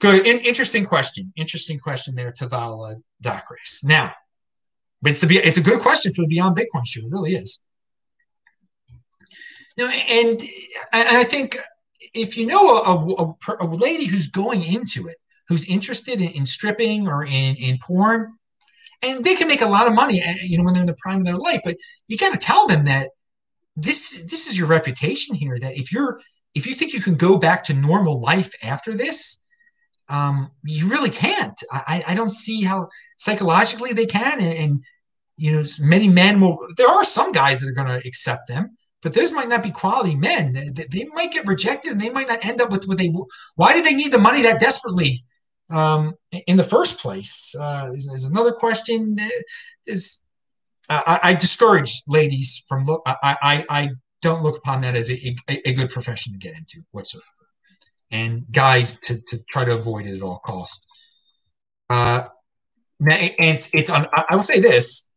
Good. 0.00 0.26
In, 0.26 0.38
interesting 0.40 0.84
question. 0.84 1.32
Interesting 1.36 1.78
question 1.78 2.14
there 2.14 2.32
to 2.32 2.48
Vala 2.48 2.96
Doc 3.20 3.44
Race. 3.50 3.84
Now, 3.84 4.12
it's, 5.04 5.20
the, 5.20 5.36
it's 5.36 5.58
a 5.58 5.62
good 5.62 5.80
question 5.80 6.12
for 6.12 6.22
the 6.22 6.28
Beyond 6.28 6.56
Bitcoin 6.56 6.86
show. 6.86 7.00
It 7.00 7.12
really 7.12 7.34
is. 7.34 7.64
No, 9.78 9.88
and 9.88 10.40
and 10.92 11.16
I 11.16 11.24
think 11.24 11.56
if 12.12 12.36
you 12.36 12.46
know 12.46 12.68
a, 12.68 13.22
a, 13.22 13.64
a, 13.64 13.66
lady 13.66 14.04
who's 14.04 14.28
going 14.28 14.62
into 14.62 15.06
it, 15.06 15.16
who's 15.48 15.70
interested 15.70 16.20
in, 16.20 16.30
in, 16.30 16.44
stripping 16.44 17.06
or 17.06 17.24
in, 17.24 17.54
in 17.56 17.78
porn, 17.80 18.32
and 19.02 19.24
they 19.24 19.36
can 19.36 19.48
make 19.48 19.62
a 19.62 19.68
lot 19.68 19.86
of 19.86 19.94
money, 19.94 20.20
eh, 20.22 20.34
you 20.42 20.58
know, 20.58 20.64
when 20.64 20.74
they're 20.74 20.82
in 20.82 20.88
the 20.88 20.96
prime 21.00 21.20
of 21.20 21.24
their 21.24 21.36
life, 21.36 21.60
but 21.64 21.76
you 22.08 22.18
got 22.18 22.32
to 22.32 22.38
tell 22.38 22.66
them 22.66 22.84
that 22.86 23.10
this 23.76 24.24
this 24.24 24.48
is 24.48 24.58
your 24.58 24.68
reputation 24.68 25.34
here. 25.34 25.58
That 25.58 25.78
if 25.78 25.92
you're 25.92 26.20
if 26.54 26.66
you 26.66 26.74
think 26.74 26.92
you 26.92 27.00
can 27.00 27.14
go 27.14 27.38
back 27.38 27.64
to 27.64 27.74
normal 27.74 28.20
life 28.20 28.52
after 28.64 28.94
this, 28.94 29.46
um, 30.10 30.50
you 30.64 30.88
really 30.88 31.10
can't. 31.10 31.58
I, 31.72 32.02
I 32.08 32.14
don't 32.14 32.32
see 32.32 32.62
how 32.62 32.88
psychologically 33.16 33.92
they 33.92 34.06
can, 34.06 34.40
and, 34.40 34.52
and 34.52 34.80
you 35.36 35.52
know, 35.52 35.62
many 35.80 36.08
men 36.08 36.40
will. 36.40 36.58
There 36.76 36.88
are 36.88 37.04
some 37.04 37.32
guys 37.32 37.60
that 37.60 37.70
are 37.70 37.84
going 37.84 38.00
to 38.00 38.06
accept 38.06 38.48
them, 38.48 38.76
but 39.02 39.14
those 39.14 39.32
might 39.32 39.48
not 39.48 39.62
be 39.62 39.70
quality 39.70 40.14
men. 40.14 40.52
They, 40.52 40.84
they 40.90 41.04
might 41.14 41.32
get 41.32 41.46
rejected, 41.46 41.92
and 41.92 42.00
they 42.00 42.10
might 42.10 42.28
not 42.28 42.44
end 42.44 42.60
up 42.60 42.70
with 42.70 42.86
what 42.86 42.98
they. 42.98 43.12
Why 43.56 43.74
do 43.74 43.82
they 43.82 43.94
need 43.94 44.12
the 44.12 44.18
money 44.18 44.42
that 44.42 44.60
desperately 44.60 45.24
um, 45.72 46.14
in 46.46 46.56
the 46.56 46.62
first 46.64 46.98
place? 47.00 47.54
Uh, 47.58 47.90
is, 47.94 48.06
is 48.12 48.24
another 48.24 48.52
question. 48.52 49.16
Uh, 49.20 49.28
is 49.86 50.26
I, 50.90 51.20
I, 51.22 51.34
discourage 51.34 52.02
ladies 52.08 52.64
from 52.68 52.82
look. 52.84 53.02
I, 53.06 53.14
I, 53.22 53.64
I 53.70 53.90
don't 54.22 54.42
look 54.42 54.58
upon 54.58 54.80
that 54.82 54.96
as 54.96 55.10
a, 55.10 55.36
a, 55.48 55.68
a, 55.68 55.72
good 55.72 55.90
profession 55.90 56.32
to 56.32 56.38
get 56.38 56.56
into 56.56 56.82
whatsoever, 56.90 57.24
and 58.10 58.44
guys 58.52 58.98
to, 59.00 59.20
to 59.26 59.44
try 59.48 59.64
to 59.64 59.74
avoid 59.74 60.06
it 60.06 60.16
at 60.16 60.22
all 60.22 60.38
costs. 60.38 60.86
Uh, 61.88 62.22
and 63.00 63.34
it's, 63.38 63.74
it's 63.74 63.90
on, 63.90 64.06
I 64.12 64.34
will 64.34 64.42
say 64.42 64.60
this 64.60 65.10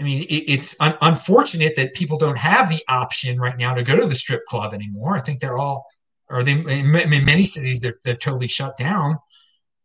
I 0.00 0.02
mean, 0.02 0.22
it, 0.22 0.44
it's 0.48 0.80
un- 0.80 0.96
unfortunate 1.02 1.76
that 1.76 1.94
people 1.94 2.16
don't 2.16 2.38
have 2.38 2.70
the 2.70 2.82
option 2.88 3.38
right 3.38 3.58
now 3.58 3.74
to 3.74 3.82
go 3.82 4.00
to 4.00 4.06
the 4.06 4.14
strip 4.14 4.44
club 4.46 4.72
anymore. 4.72 5.14
I 5.14 5.20
think 5.20 5.40
they're 5.40 5.58
all, 5.58 5.86
or 6.30 6.42
they 6.42 6.52
in, 6.52 6.90
many 6.90 7.42
cities 7.42 7.82
they're, 7.82 7.98
they're 8.04 8.14
totally 8.14 8.48
shut 8.48 8.76
down. 8.78 9.18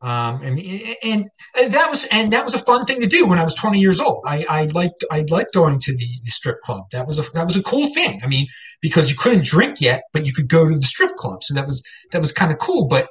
Um, 0.06 0.40
and, 0.44 0.60
and, 1.04 1.26
that 1.56 1.88
was 1.90 2.08
and 2.12 2.32
that 2.32 2.44
was 2.44 2.54
a 2.54 2.64
fun 2.64 2.86
thing 2.86 3.02
to 3.02 3.08
do 3.08 3.28
when 3.28 3.40
I 3.40 3.44
was 3.44 3.56
20 3.56 3.80
years 3.80 4.00
old. 4.00 4.24
I, 4.28 4.44
I 4.48 4.66
liked 4.66 5.04
I 5.12 5.26
liked 5.32 5.56
going 5.56 5.80
to 5.80 5.98
the, 5.98 6.08
the 6.24 6.30
strip 6.30 6.58
club. 6.62 6.84
That 6.92 7.08
was 7.08 7.18
a 7.18 7.24
that 7.32 7.46
was 7.46 7.58
a 7.58 7.64
cool 7.64 7.88
thing. 7.88 8.20
I 8.24 8.28
mean, 8.28 8.46
because 8.82 9.10
you 9.10 9.18
couldn't 9.18 9.46
drink 9.46 9.82
yet, 9.82 10.04
but 10.14 10.28
you 10.28 10.32
could 10.32 10.48
go 10.48 10.70
to 10.70 10.76
the 10.76 10.86
strip 10.86 11.16
club, 11.16 11.42
so 11.42 11.56
that 11.56 11.66
was 11.66 11.84
that 12.12 12.22
was 12.22 12.32
kind 12.32 12.52
of 12.52 12.60
cool. 12.60 12.88
But 12.88 13.08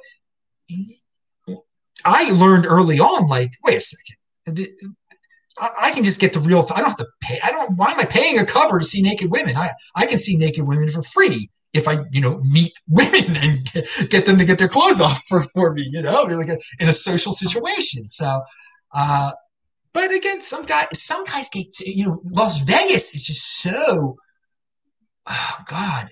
I 2.05 2.31
learned 2.31 2.65
early 2.65 3.01
on, 3.01 3.27
like, 3.27 3.51
wait 3.65 3.75
a 3.75 3.81
second, 3.81 4.65
I 5.59 5.91
can 5.91 6.05
just 6.05 6.21
get 6.21 6.31
the 6.31 6.39
real. 6.39 6.65
I 6.73 6.79
don't 6.79 6.91
have 6.91 6.97
to 6.97 7.07
pay. 7.21 7.39
I 7.43 7.51
don't. 7.51 7.75
Why 7.75 7.91
am 7.91 7.99
I 7.99 8.05
paying 8.05 8.39
a 8.39 8.45
cover 8.45 8.79
to 8.79 8.85
see 8.85 9.01
naked 9.01 9.31
women? 9.31 9.57
I 9.57 9.71
I 9.97 10.05
can 10.05 10.17
see 10.17 10.37
naked 10.37 10.65
women 10.65 10.87
for 10.87 11.03
free 11.03 11.49
if 11.75 11.87
I 11.87 11.97
you 12.11 12.21
know 12.21 12.39
meet 12.39 12.73
women 12.87 13.35
and 13.35 13.57
get 14.09 14.25
them 14.25 14.37
to 14.37 14.45
get 14.45 14.57
their 14.57 14.67
clothes 14.67 15.01
off 15.01 15.21
for, 15.27 15.43
for 15.53 15.73
me. 15.73 15.87
You 15.89 16.01
know, 16.01 16.23
like 16.23 16.47
a, 16.47 16.57
in 16.79 16.89
a 16.89 16.93
social 16.93 17.31
situation. 17.31 18.07
So, 18.07 18.41
uh, 18.93 19.31
but 19.93 20.13
again, 20.13 20.41
some 20.41 20.65
guys 20.65 20.87
some 20.93 21.23
guys 21.25 21.49
get 21.49 21.67
you 21.81 22.07
know 22.07 22.21
Las 22.25 22.61
Vegas 22.61 23.13
is 23.13 23.23
just 23.23 23.61
so. 23.61 24.17
Oh 25.27 25.57
God, 25.67 26.07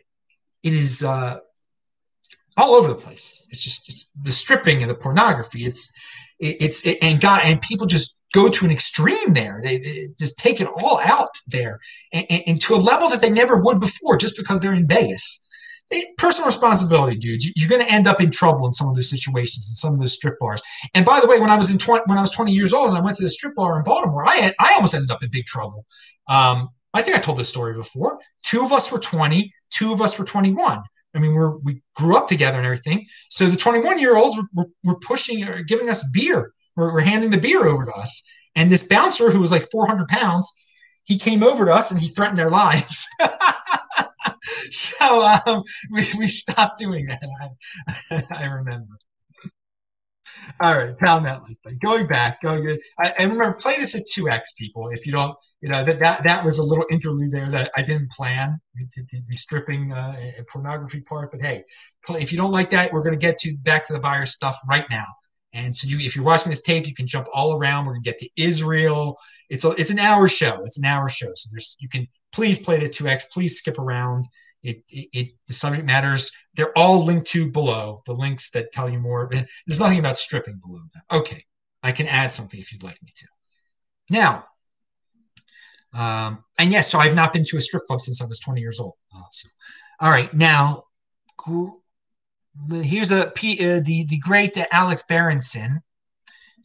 it 0.63 0.73
is 0.73 1.03
uh, 1.03 1.37
all 2.57 2.73
over 2.75 2.87
the 2.87 2.95
place. 2.95 3.47
It's 3.51 3.63
just 3.63 3.89
it's 3.89 4.11
the 4.21 4.31
stripping 4.31 4.81
and 4.81 4.89
the 4.89 4.95
pornography. 4.95 5.61
It's 5.61 5.93
it, 6.39 6.57
it's 6.59 6.85
it, 6.85 6.97
and 7.01 7.21
God 7.21 7.41
and 7.45 7.61
people 7.61 7.85
just 7.87 8.21
go 8.33 8.49
to 8.49 8.65
an 8.65 8.71
extreme 8.71 9.33
there. 9.33 9.59
They, 9.63 9.77
they 9.77 10.07
just 10.17 10.39
take 10.39 10.59
it 10.59 10.67
all 10.67 10.99
out 11.05 11.29
there 11.47 11.79
and, 12.11 12.25
and, 12.29 12.43
and, 12.47 12.61
to 12.61 12.73
a 12.73 12.77
level 12.77 13.07
that 13.09 13.21
they 13.21 13.29
never 13.29 13.57
would 13.57 13.79
before 13.79 14.17
just 14.17 14.35
because 14.35 14.59
they're 14.59 14.73
in 14.73 14.87
Vegas. 14.87 15.47
They, 15.91 16.01
personal 16.17 16.47
responsibility, 16.47 17.17
dude. 17.17 17.43
You, 17.43 17.65
are 17.65 17.69
going 17.69 17.85
to 17.85 17.91
end 17.91 18.07
up 18.07 18.21
in 18.21 18.31
trouble 18.31 18.65
in 18.65 18.71
some 18.71 18.87
of 18.87 18.95
those 18.95 19.09
situations 19.09 19.69
in 19.69 19.75
some 19.75 19.93
of 19.93 19.99
those 19.99 20.13
strip 20.13 20.39
bars. 20.39 20.61
And 20.93 21.05
by 21.05 21.19
the 21.19 21.27
way, 21.27 21.39
when 21.39 21.49
I 21.49 21.57
was 21.57 21.71
in 21.71 21.77
20, 21.77 22.03
when 22.07 22.17
I 22.17 22.21
was 22.21 22.31
20 22.31 22.51
years 22.51 22.73
old 22.73 22.89
and 22.89 22.97
I 22.97 23.01
went 23.01 23.17
to 23.17 23.23
the 23.23 23.29
strip 23.29 23.55
bar 23.55 23.77
in 23.77 23.83
Baltimore, 23.83 24.25
I 24.27 24.35
had, 24.35 24.53
I 24.59 24.73
almost 24.75 24.95
ended 24.95 25.11
up 25.11 25.23
in 25.23 25.29
big 25.31 25.45
trouble. 25.45 25.85
Um, 26.27 26.69
I 26.93 27.01
think 27.01 27.17
I 27.17 27.19
told 27.19 27.37
this 27.37 27.49
story 27.49 27.73
before. 27.73 28.19
Two 28.43 28.63
of 28.63 28.71
us 28.71 28.91
were 28.91 28.99
20, 28.99 29.51
two 29.71 29.91
of 29.91 30.01
us 30.01 30.17
were 30.17 30.25
21. 30.25 30.81
I 31.15 31.19
mean, 31.19 31.33
we're, 31.33 31.57
we 31.57 31.79
grew 31.95 32.17
up 32.17 32.27
together 32.27 32.57
and 32.57 32.65
everything. 32.65 33.05
So 33.29 33.45
the 33.45 33.57
21 33.57 33.99
year 33.99 34.15
olds 34.15 34.37
were, 34.37 34.47
were, 34.53 34.69
were 34.83 34.99
pushing 34.99 35.47
or 35.47 35.61
giving 35.63 35.89
us 35.89 36.09
beer 36.11 36.53
were, 36.75 36.93
were 36.93 37.01
handing 37.01 37.29
the 37.29 37.37
beer 37.37 37.65
over 37.65 37.85
to 37.85 37.91
us. 37.91 38.23
And 38.55 38.69
this 38.69 38.87
bouncer, 38.87 39.31
who 39.31 39.39
was 39.39 39.51
like 39.51 39.63
400 39.71 40.07
pounds, 40.07 40.51
he 41.05 41.17
came 41.17 41.43
over 41.43 41.65
to 41.65 41.73
us 41.73 41.91
and 41.91 41.99
he 41.99 42.07
threatened 42.07 42.37
their 42.37 42.49
lives. 42.49 43.07
so 44.71 45.23
um, 45.47 45.63
we, 45.91 46.03
we 46.19 46.27
stopped 46.27 46.79
doing 46.79 47.05
that. 47.07 47.53
I, 48.11 48.21
I 48.43 48.45
remember. 48.45 48.97
All 50.61 50.75
right, 50.75 50.93
found 50.99 51.25
that 51.25 51.41
like 51.41 51.57
that. 51.63 51.79
Going 51.79 52.07
back, 52.07 52.41
going. 52.41 52.77
I, 52.99 53.13
I 53.19 53.23
remember 53.23 53.55
play 53.59 53.77
this 53.77 53.95
at 53.95 54.03
two 54.11 54.29
X 54.29 54.53
people. 54.53 54.89
If 54.89 55.05
you 55.05 55.11
don't, 55.11 55.35
you 55.61 55.69
know 55.69 55.83
that 55.83 55.99
that 55.99 56.23
that 56.23 56.43
was 56.43 56.59
a 56.59 56.63
little 56.63 56.85
interlude 56.91 57.31
there 57.31 57.47
that 57.47 57.71
I 57.77 57.81
didn't 57.81 58.11
plan 58.11 58.59
the, 58.75 58.85
the, 58.95 59.21
the 59.25 59.35
stripping 59.35 59.93
uh, 59.93 60.15
pornography 60.51 61.01
part. 61.01 61.31
But 61.31 61.41
hey, 61.41 61.63
play, 62.05 62.21
if 62.21 62.31
you 62.31 62.37
don't 62.37 62.51
like 62.51 62.69
that, 62.71 62.91
we're 62.91 63.03
going 63.03 63.15
to 63.15 63.21
get 63.21 63.37
to 63.39 63.55
back 63.63 63.87
to 63.87 63.93
the 63.93 63.99
virus 63.99 64.33
stuff 64.33 64.57
right 64.69 64.85
now. 64.89 65.05
And 65.53 65.75
so 65.75 65.87
you, 65.87 65.99
if 65.99 66.15
you're 66.15 66.25
watching 66.25 66.49
this 66.49 66.61
tape, 66.61 66.87
you 66.87 66.95
can 66.95 67.07
jump 67.07 67.27
all 67.33 67.57
around. 67.57 67.85
We're 67.85 67.93
gonna 67.93 68.03
get 68.03 68.17
to 68.19 68.29
Israel. 68.35 69.17
It's 69.49 69.63
a, 69.63 69.69
it's 69.71 69.91
an 69.91 69.99
hour 69.99 70.27
show. 70.27 70.63
It's 70.65 70.79
an 70.79 70.85
hour 70.85 71.07
show. 71.07 71.31
So 71.35 71.49
there's 71.51 71.77
you 71.79 71.87
can 71.87 72.07
please 72.31 72.59
play 72.59 72.77
it 72.77 72.83
at 72.83 72.91
2x. 72.91 73.31
Please 73.31 73.57
skip 73.57 73.77
around. 73.77 74.25
It, 74.63 74.83
it, 74.89 75.09
it, 75.13 75.27
the 75.47 75.53
subject 75.53 75.85
matters. 75.85 76.31
They're 76.55 76.77
all 76.77 77.03
linked 77.03 77.27
to 77.31 77.51
below. 77.51 78.01
The 78.05 78.13
links 78.13 78.51
that 78.51 78.71
tell 78.71 78.89
you 78.89 78.99
more. 78.99 79.29
There's 79.31 79.79
nothing 79.79 79.99
about 79.99 80.17
stripping 80.17 80.59
below 80.65 80.79
that. 80.93 81.17
Okay, 81.17 81.43
I 81.81 81.91
can 81.91 82.07
add 82.07 82.31
something 82.31 82.59
if 82.59 82.71
you'd 82.71 82.83
like 82.83 83.01
me 83.03 83.09
to. 83.17 83.27
Now, 84.09 84.45
um, 85.93 86.43
and 86.57 86.71
yes, 86.71 86.89
so 86.89 86.99
I've 86.99 87.15
not 87.15 87.33
been 87.33 87.45
to 87.45 87.57
a 87.57 87.61
strip 87.61 87.83
club 87.83 88.01
since 88.01 88.21
I 88.21 88.25
was 88.25 88.39
20 88.39 88.61
years 88.61 88.79
old. 88.79 88.93
Uh, 89.15 89.21
so, 89.31 89.49
all 89.99 90.09
right, 90.09 90.33
now 90.33 90.83
here's 92.69 93.11
a 93.11 93.27
uh, 93.27 93.31
the 93.35 94.05
the 94.09 94.19
great 94.19 94.57
Alex 94.71 95.03
Berenson 95.07 95.81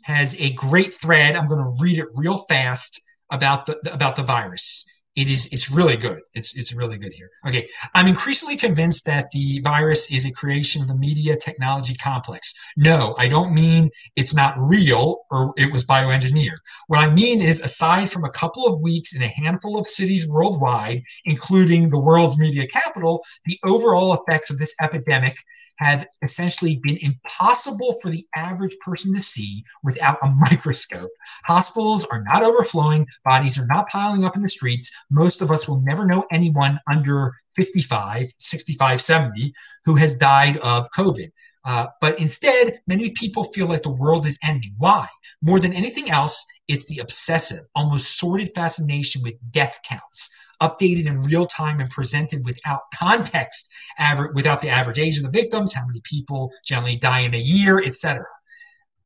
has 0.02 0.40
a 0.40 0.52
great 0.54 0.92
thread. 0.94 1.37
I'm 1.37 1.48
going 1.48 1.61
to 1.64 1.82
read 1.82 1.98
it 1.98 2.08
real 2.14 2.38
fast 2.48 3.02
about 3.30 3.66
the 3.66 3.78
about 3.92 4.16
the 4.16 4.22
virus. 4.22 4.87
It 5.18 5.28
is 5.28 5.52
it's 5.52 5.68
really 5.68 5.96
good. 5.96 6.20
It's 6.35 6.57
it's 6.57 6.72
really 6.72 6.96
good 6.96 7.12
here. 7.12 7.28
Okay, 7.44 7.68
I'm 7.92 8.07
increasingly 8.07 8.57
convinced 8.57 9.04
that 9.07 9.28
the 9.33 9.61
virus 9.64 10.12
is 10.12 10.24
a 10.24 10.31
creation 10.31 10.81
of 10.81 10.87
the 10.87 10.94
media 10.94 11.37
technology 11.37 11.96
complex. 11.96 12.54
No, 12.76 13.16
I 13.18 13.26
don't 13.26 13.52
mean 13.52 13.90
it's 14.14 14.33
not 14.33 14.54
real 14.61 15.26
or 15.33 15.54
it 15.57 15.72
was 15.72 15.85
bioengineered. 15.85 16.61
What 16.87 17.00
I 17.00 17.12
mean 17.12 17.42
is 17.42 17.61
aside 17.61 18.09
from 18.09 18.22
a 18.22 18.31
couple 18.31 18.72
of 18.72 18.81
weeks 18.81 19.16
in 19.16 19.22
a 19.22 19.26
handful 19.42 19.76
of 19.76 19.88
cities 19.88 20.31
worldwide, 20.31 21.02
including 21.24 21.90
the 21.90 21.98
world's 21.98 22.38
media 22.38 22.68
capital, 22.68 23.24
the 23.44 23.59
overall 23.64 24.14
effects 24.14 24.50
of 24.52 24.59
this 24.59 24.76
epidemic 24.81 25.37
have 25.79 26.07
essentially 26.23 26.81
been 26.83 26.99
impossible 27.01 27.95
for 28.03 28.11
the 28.11 28.27
average 28.37 28.77
person 28.85 29.14
to 29.14 29.21
see 29.21 29.64
without 29.83 30.19
a 30.23 30.31
microscope. 30.51 31.11
Hospitals 31.47 32.05
are 32.07 32.23
not 32.23 32.43
overflowing, 32.43 33.07
bodies 33.25 33.59
are 33.59 33.67
not 33.67 33.88
piling 33.88 34.25
up 34.25 34.37
in 34.37 34.43
the 34.43 34.49
streets. 34.49 34.93
Most 35.11 35.43
of 35.43 35.51
us 35.51 35.69
will 35.69 35.81
never 35.83 36.05
know 36.05 36.25
anyone 36.31 36.79
under 36.91 37.35
55, 37.57 38.29
65, 38.38 39.01
70 39.01 39.53
who 39.85 39.97
has 39.97 40.17
died 40.17 40.59
of 40.59 40.87
COVID. 40.97 41.31
Uh, 41.64 41.87
but 42.01 42.19
instead, 42.21 42.79
many 42.87 43.11
people 43.11 43.45
feel 43.45 43.67
like 43.67 43.83
the 43.83 43.91
world 43.91 44.25
is 44.27 44.38
ending. 44.47 44.75
Why? 44.79 45.07
More 45.43 45.61
than 45.61 45.73
anything 45.73 46.11
else, 46.11 46.47
it's 46.69 46.87
the 46.87 47.01
obsessive, 47.01 47.67
almost 47.75 48.19
sordid 48.19 48.51
fascination 48.55 49.23
with 49.23 49.35
death 49.51 49.81
counts, 49.87 50.35
updated 50.62 51.07
in 51.07 51.23
real 51.23 51.47
time 51.47 51.81
and 51.81 51.91
presented 51.91 52.45
without 52.45 52.83
context 52.95 53.71
average, 53.98 54.33
without 54.35 54.61
the 54.61 54.68
average 54.68 54.98
age 54.98 55.18
of 55.18 55.24
the 55.24 55.38
victims, 55.38 55.74
how 55.74 55.87
many 55.87 56.01
people 56.05 56.53
generally 56.64 56.96
die 56.96 57.20
in 57.20 57.35
a 57.35 57.38
year, 57.38 57.79
etc. 57.79 58.24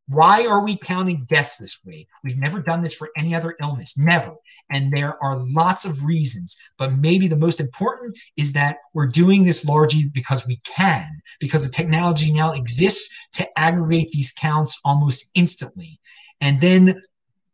Why 0.08 0.46
are 0.46 0.64
we 0.64 0.76
counting 0.76 1.24
deaths 1.28 1.58
this 1.58 1.78
way? 1.86 2.06
We've 2.24 2.38
never 2.38 2.60
done 2.60 2.82
this 2.82 2.94
for 2.94 3.10
any 3.16 3.34
other 3.34 3.56
illness, 3.60 3.96
never. 3.96 4.34
And 4.70 4.92
there 4.92 5.22
are 5.22 5.42
lots 5.54 5.84
of 5.84 6.04
reasons, 6.04 6.56
but 6.76 6.92
maybe 6.98 7.28
the 7.28 7.38
most 7.38 7.60
important 7.60 8.18
is 8.36 8.52
that 8.52 8.76
we're 8.94 9.06
doing 9.06 9.44
this 9.44 9.64
largely 9.64 10.06
because 10.12 10.46
we 10.46 10.60
can, 10.64 11.08
because 11.40 11.64
the 11.64 11.72
technology 11.74 12.32
now 12.32 12.52
exists 12.52 13.16
to 13.34 13.46
aggregate 13.58 14.10
these 14.10 14.32
counts 14.32 14.80
almost 14.84 15.30
instantly. 15.34 16.00
And 16.40 16.60
then 16.60 17.00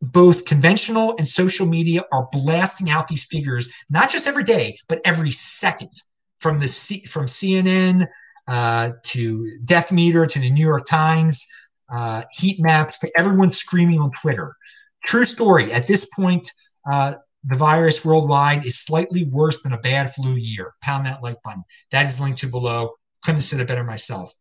both 0.01 0.47
conventional 0.47 1.14
and 1.19 1.27
social 1.27 1.67
media 1.67 2.03
are 2.12 2.29
blasting 2.33 2.91
out 2.91 3.09
these 3.09 3.25
figures, 3.25 3.71
not 3.91 4.11
just 4.11 4.27
every 4.27 4.45
day, 4.45 4.79
but 4.88 5.01
every 5.05 5.31
second 5.31 5.91
from 6.38 6.61
the 6.61 6.68
C- 6.68 7.05
from 7.07 7.27
CNN 7.27 8.07
uh, 8.46 8.92
to 9.05 9.51
Death 9.64 9.92
Meter 9.92 10.27
to 10.27 10.38
the 10.38 10.51
New 10.51 10.66
York 10.66 10.87
Times 10.87 11.46
uh, 11.90 12.22
heat 12.33 12.61
maps 12.61 12.98
to 13.01 13.11
everyone 13.16 13.51
screaming 13.51 13.98
on 13.98 14.11
Twitter. 14.11 14.55
True 15.03 15.24
story. 15.24 15.72
At 15.72 15.87
this 15.87 16.09
point, 16.14 16.51
uh, 16.90 17.14
the 17.44 17.57
virus 17.57 18.05
worldwide 18.05 18.66
is 18.66 18.79
slightly 18.85 19.29
worse 19.31 19.62
than 19.62 19.72
a 19.72 19.79
bad 19.79 20.12
flu 20.14 20.35
year. 20.35 20.74
Pound 20.83 21.07
that 21.07 21.22
like 21.22 21.40
button. 21.42 21.62
That 21.92 22.07
is 22.07 22.20
linked 22.20 22.40
to 22.40 22.48
below. 22.48 22.90
Couldn't 23.22 23.37
have 23.37 23.44
said 23.44 23.61
it 23.61 23.68
better 23.68 23.85
myself. 23.85 24.33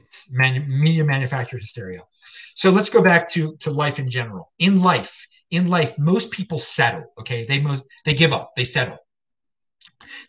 It's 0.00 0.32
media 0.32 1.04
manufactured 1.04 1.60
hysteria. 1.60 2.00
So 2.54 2.70
let's 2.70 2.90
go 2.90 3.02
back 3.02 3.28
to, 3.30 3.56
to 3.60 3.70
life 3.70 3.98
in 3.98 4.08
general. 4.08 4.52
In 4.58 4.80
life, 4.82 5.26
in 5.50 5.68
life, 5.68 5.98
most 5.98 6.30
people 6.30 6.58
settle. 6.58 7.04
Okay, 7.20 7.44
they 7.44 7.60
most 7.60 7.86
they 8.04 8.14
give 8.14 8.32
up. 8.32 8.50
They 8.56 8.64
settle. 8.64 8.98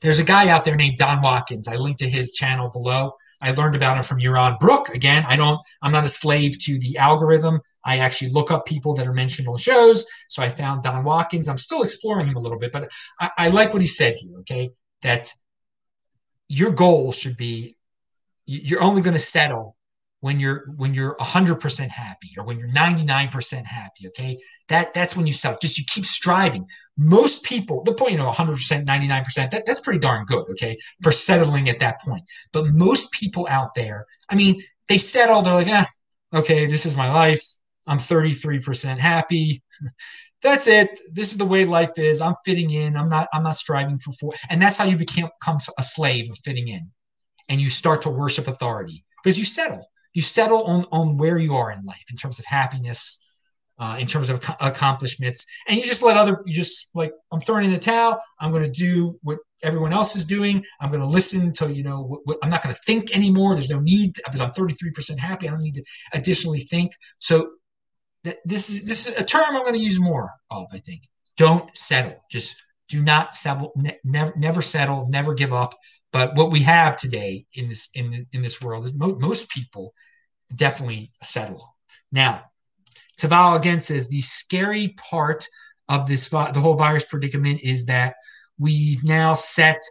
There's 0.02 0.20
a 0.20 0.26
guy 0.26 0.50
out 0.50 0.66
there 0.66 0.76
named 0.76 0.98
Don 0.98 1.22
Watkins. 1.22 1.68
I 1.68 1.76
linked 1.76 2.00
to 2.00 2.10
his 2.10 2.34
channel 2.34 2.70
below. 2.70 3.14
I 3.42 3.52
learned 3.52 3.76
about 3.76 3.98
him 3.98 4.04
from 4.04 4.20
Yaron 4.20 4.60
Brook. 4.60 4.90
Again, 4.90 5.24
I 5.28 5.38
don't, 5.38 5.60
I'm 5.82 5.94
not 5.94 6.04
a 6.04 6.10
slave 6.10 6.60
to 6.60 6.78
the 6.80 6.98
algorithm. 6.98 7.62
I 7.86 8.00
actually 8.00 8.32
look 8.32 8.52
up 8.52 8.66
people 8.66 8.94
that 8.96 9.08
are 9.08 9.14
mentioned 9.14 9.48
on 9.48 9.58
shows. 9.58 10.06
So 10.28 10.44
I 10.44 10.50
found 10.50 10.84
Don 10.84 11.06
Watkins. 11.06 11.48
I'm 11.48 11.58
still 11.58 11.84
exploring 11.84 12.28
him 12.28 12.36
a 12.36 12.40
little 12.40 12.58
bit, 12.58 12.74
but 12.74 12.90
I, 13.20 13.30
I 13.38 13.50
like 13.50 13.72
what 13.72 13.82
he 13.82 13.88
said 13.88 14.16
here. 14.16 14.40
Okay. 14.40 14.72
That 15.04 15.32
your 16.50 16.72
goal 16.72 17.14
should 17.14 17.38
be 17.38 17.76
you're 18.50 18.82
only 18.82 19.02
going 19.02 19.14
to 19.14 19.20
settle 19.20 19.76
when 20.22 20.40
you're 20.40 20.66
when 20.76 20.94
you're 20.94 21.16
100% 21.18 21.90
happy 21.90 22.32
or 22.38 22.44
when 22.44 22.60
you're 22.60 22.70
99% 22.70 23.66
happy 23.66 24.08
okay? 24.08 24.38
That 24.68 24.94
that's 24.94 25.16
when 25.16 25.26
you 25.26 25.34
sell. 25.34 25.58
Just 25.62 25.78
you 25.78 25.86
keep 25.88 26.06
striving. 26.06 26.68
Most 26.98 27.44
people 27.44 27.84
the 27.84 27.94
point 27.94 28.12
you 28.12 28.18
know 28.18 28.30
100% 28.30 28.86
99% 28.86 29.52
that, 29.52 29.66
that's 29.66 29.82
pretty 29.82 30.00
darn 30.00 30.26
good 30.26 30.46
okay 30.52 30.78
for 31.02 31.12
settling 31.12 31.70
at 31.70 31.80
that 31.80 32.02
point. 32.02 32.24
But 32.52 32.66
most 32.74 33.12
people 33.14 33.48
out 33.50 33.74
there 33.76 34.06
i 34.30 34.36
mean 34.36 34.60
they 34.88 34.98
settle 34.98 35.42
they're 35.42 35.54
like 35.54 35.68
ah, 35.70 35.88
okay 36.34 36.66
this 36.66 36.86
is 36.86 36.98
my 36.98 37.12
life. 37.12 37.44
I'm 37.88 37.98
33% 37.98 39.00
happy. 39.00 39.64
That's 40.42 40.68
it. 40.68 40.98
This 41.14 41.32
is 41.32 41.38
the 41.38 41.46
way 41.46 41.66
life 41.66 41.98
is. 41.98 42.22
I'm 42.22 42.36
fitting 42.46 42.72
in. 42.72 42.96
I'm 42.96 43.10
not 43.10 43.28
i'm 43.34 43.44
not 43.44 43.58
striving 43.58 43.98
for 43.98 44.14
four. 44.14 44.32
And 44.50 44.62
that's 44.62 44.78
how 44.78 44.86
you 44.86 44.96
become 44.96 45.30
a 45.78 45.84
slave 45.84 46.30
of 46.30 46.38
fitting 46.46 46.70
in. 46.70 46.92
And 47.50 47.60
you 47.60 47.70
start 47.70 48.04
to 48.04 48.10
worship 48.10 48.48
authority. 48.48 49.04
Because 49.22 49.38
you 49.38 49.44
settle 49.44 49.86
you 50.14 50.22
settle 50.22 50.64
on, 50.64 50.86
on 50.92 51.18
where 51.18 51.38
you 51.38 51.56
are 51.56 51.72
in 51.72 51.84
life 51.86 52.06
in 52.10 52.18
terms 52.18 52.40
of 52.40 52.46
happiness 52.46 53.26
uh, 53.80 53.96
in 54.00 54.06
terms 54.06 54.30
of 54.30 54.44
accomplishments 54.60 55.46
and 55.68 55.78
you 55.78 55.84
just 55.84 56.04
let 56.04 56.18
other 56.18 56.42
you 56.46 56.54
just 56.54 56.96
like 56.96 57.14
i'm 57.32 57.40
throwing 57.40 57.66
in 57.66 57.72
the 57.72 57.80
towel 57.80 58.20
i'm 58.40 58.52
going 58.52 58.64
to 58.64 58.72
do 58.72 59.18
what 59.24 59.40
everyone 59.64 59.94
else 59.94 60.16
is 60.16 60.26
doing 60.26 60.64
i'm 60.82 60.90
going 60.90 61.02
to 61.02 61.10
listen 61.10 61.52
to 61.54 61.74
you 61.74 61.84
know 61.84 62.02
what, 62.02 62.20
what, 62.26 62.38
i'm 62.44 62.50
not 62.50 62.62
going 62.62 62.76
to 62.76 62.82
think 62.82 63.16
anymore 63.16 63.54
there's 63.54 63.70
no 63.70 63.80
need 63.80 64.14
because 64.26 64.42
i'm 64.42 64.52
33% 64.52 65.18
happy 65.18 65.48
i 65.48 65.52
don't 65.52 65.62
need 65.62 65.76
to 65.76 65.84
additionally 66.14 66.60
think 66.60 66.92
so 67.20 67.52
th- 68.24 68.38
this 68.46 68.70
is 68.70 68.86
this 68.86 69.08
is 69.08 69.20
a 69.20 69.26
term 69.26 69.44
i'm 69.48 69.62
going 69.62 69.74
to 69.74 69.80
use 69.80 70.00
more 70.00 70.32
of 70.52 70.66
i 70.74 70.78
think. 70.78 71.04
Don't 71.38 71.76
settle 71.76 72.22
just 72.30 72.62
do 72.90 73.02
not 73.02 73.34
settle 73.34 73.72
ne- 73.78 74.00
never 74.04 74.34
never 74.36 74.62
settle 74.62 75.08
never 75.10 75.34
give 75.34 75.54
up 75.54 75.74
but 76.12 76.36
what 76.36 76.52
we 76.52 76.62
have 76.62 76.98
today 76.98 77.46
in 77.54 77.68
this 77.68 77.90
in 77.96 78.26
in 78.34 78.42
this 78.42 78.62
world 78.62 78.86
is 78.86 78.98
mo- 78.98 79.18
most 79.20 79.50
people 79.50 79.94
definitely 80.56 81.12
settle. 81.22 81.76
Now, 82.12 82.44
Taval 83.20 83.58
again 83.58 83.80
says 83.80 84.08
the 84.08 84.22
scary 84.22 84.96
part 84.98 85.46
of 85.88 86.08
this 86.08 86.30
the 86.30 86.60
whole 86.60 86.76
virus 86.76 87.06
predicament 87.06 87.62
is 87.64 87.86
that 87.88 88.16
we've 88.58 89.04
now 89.04 89.34
set 89.34 89.82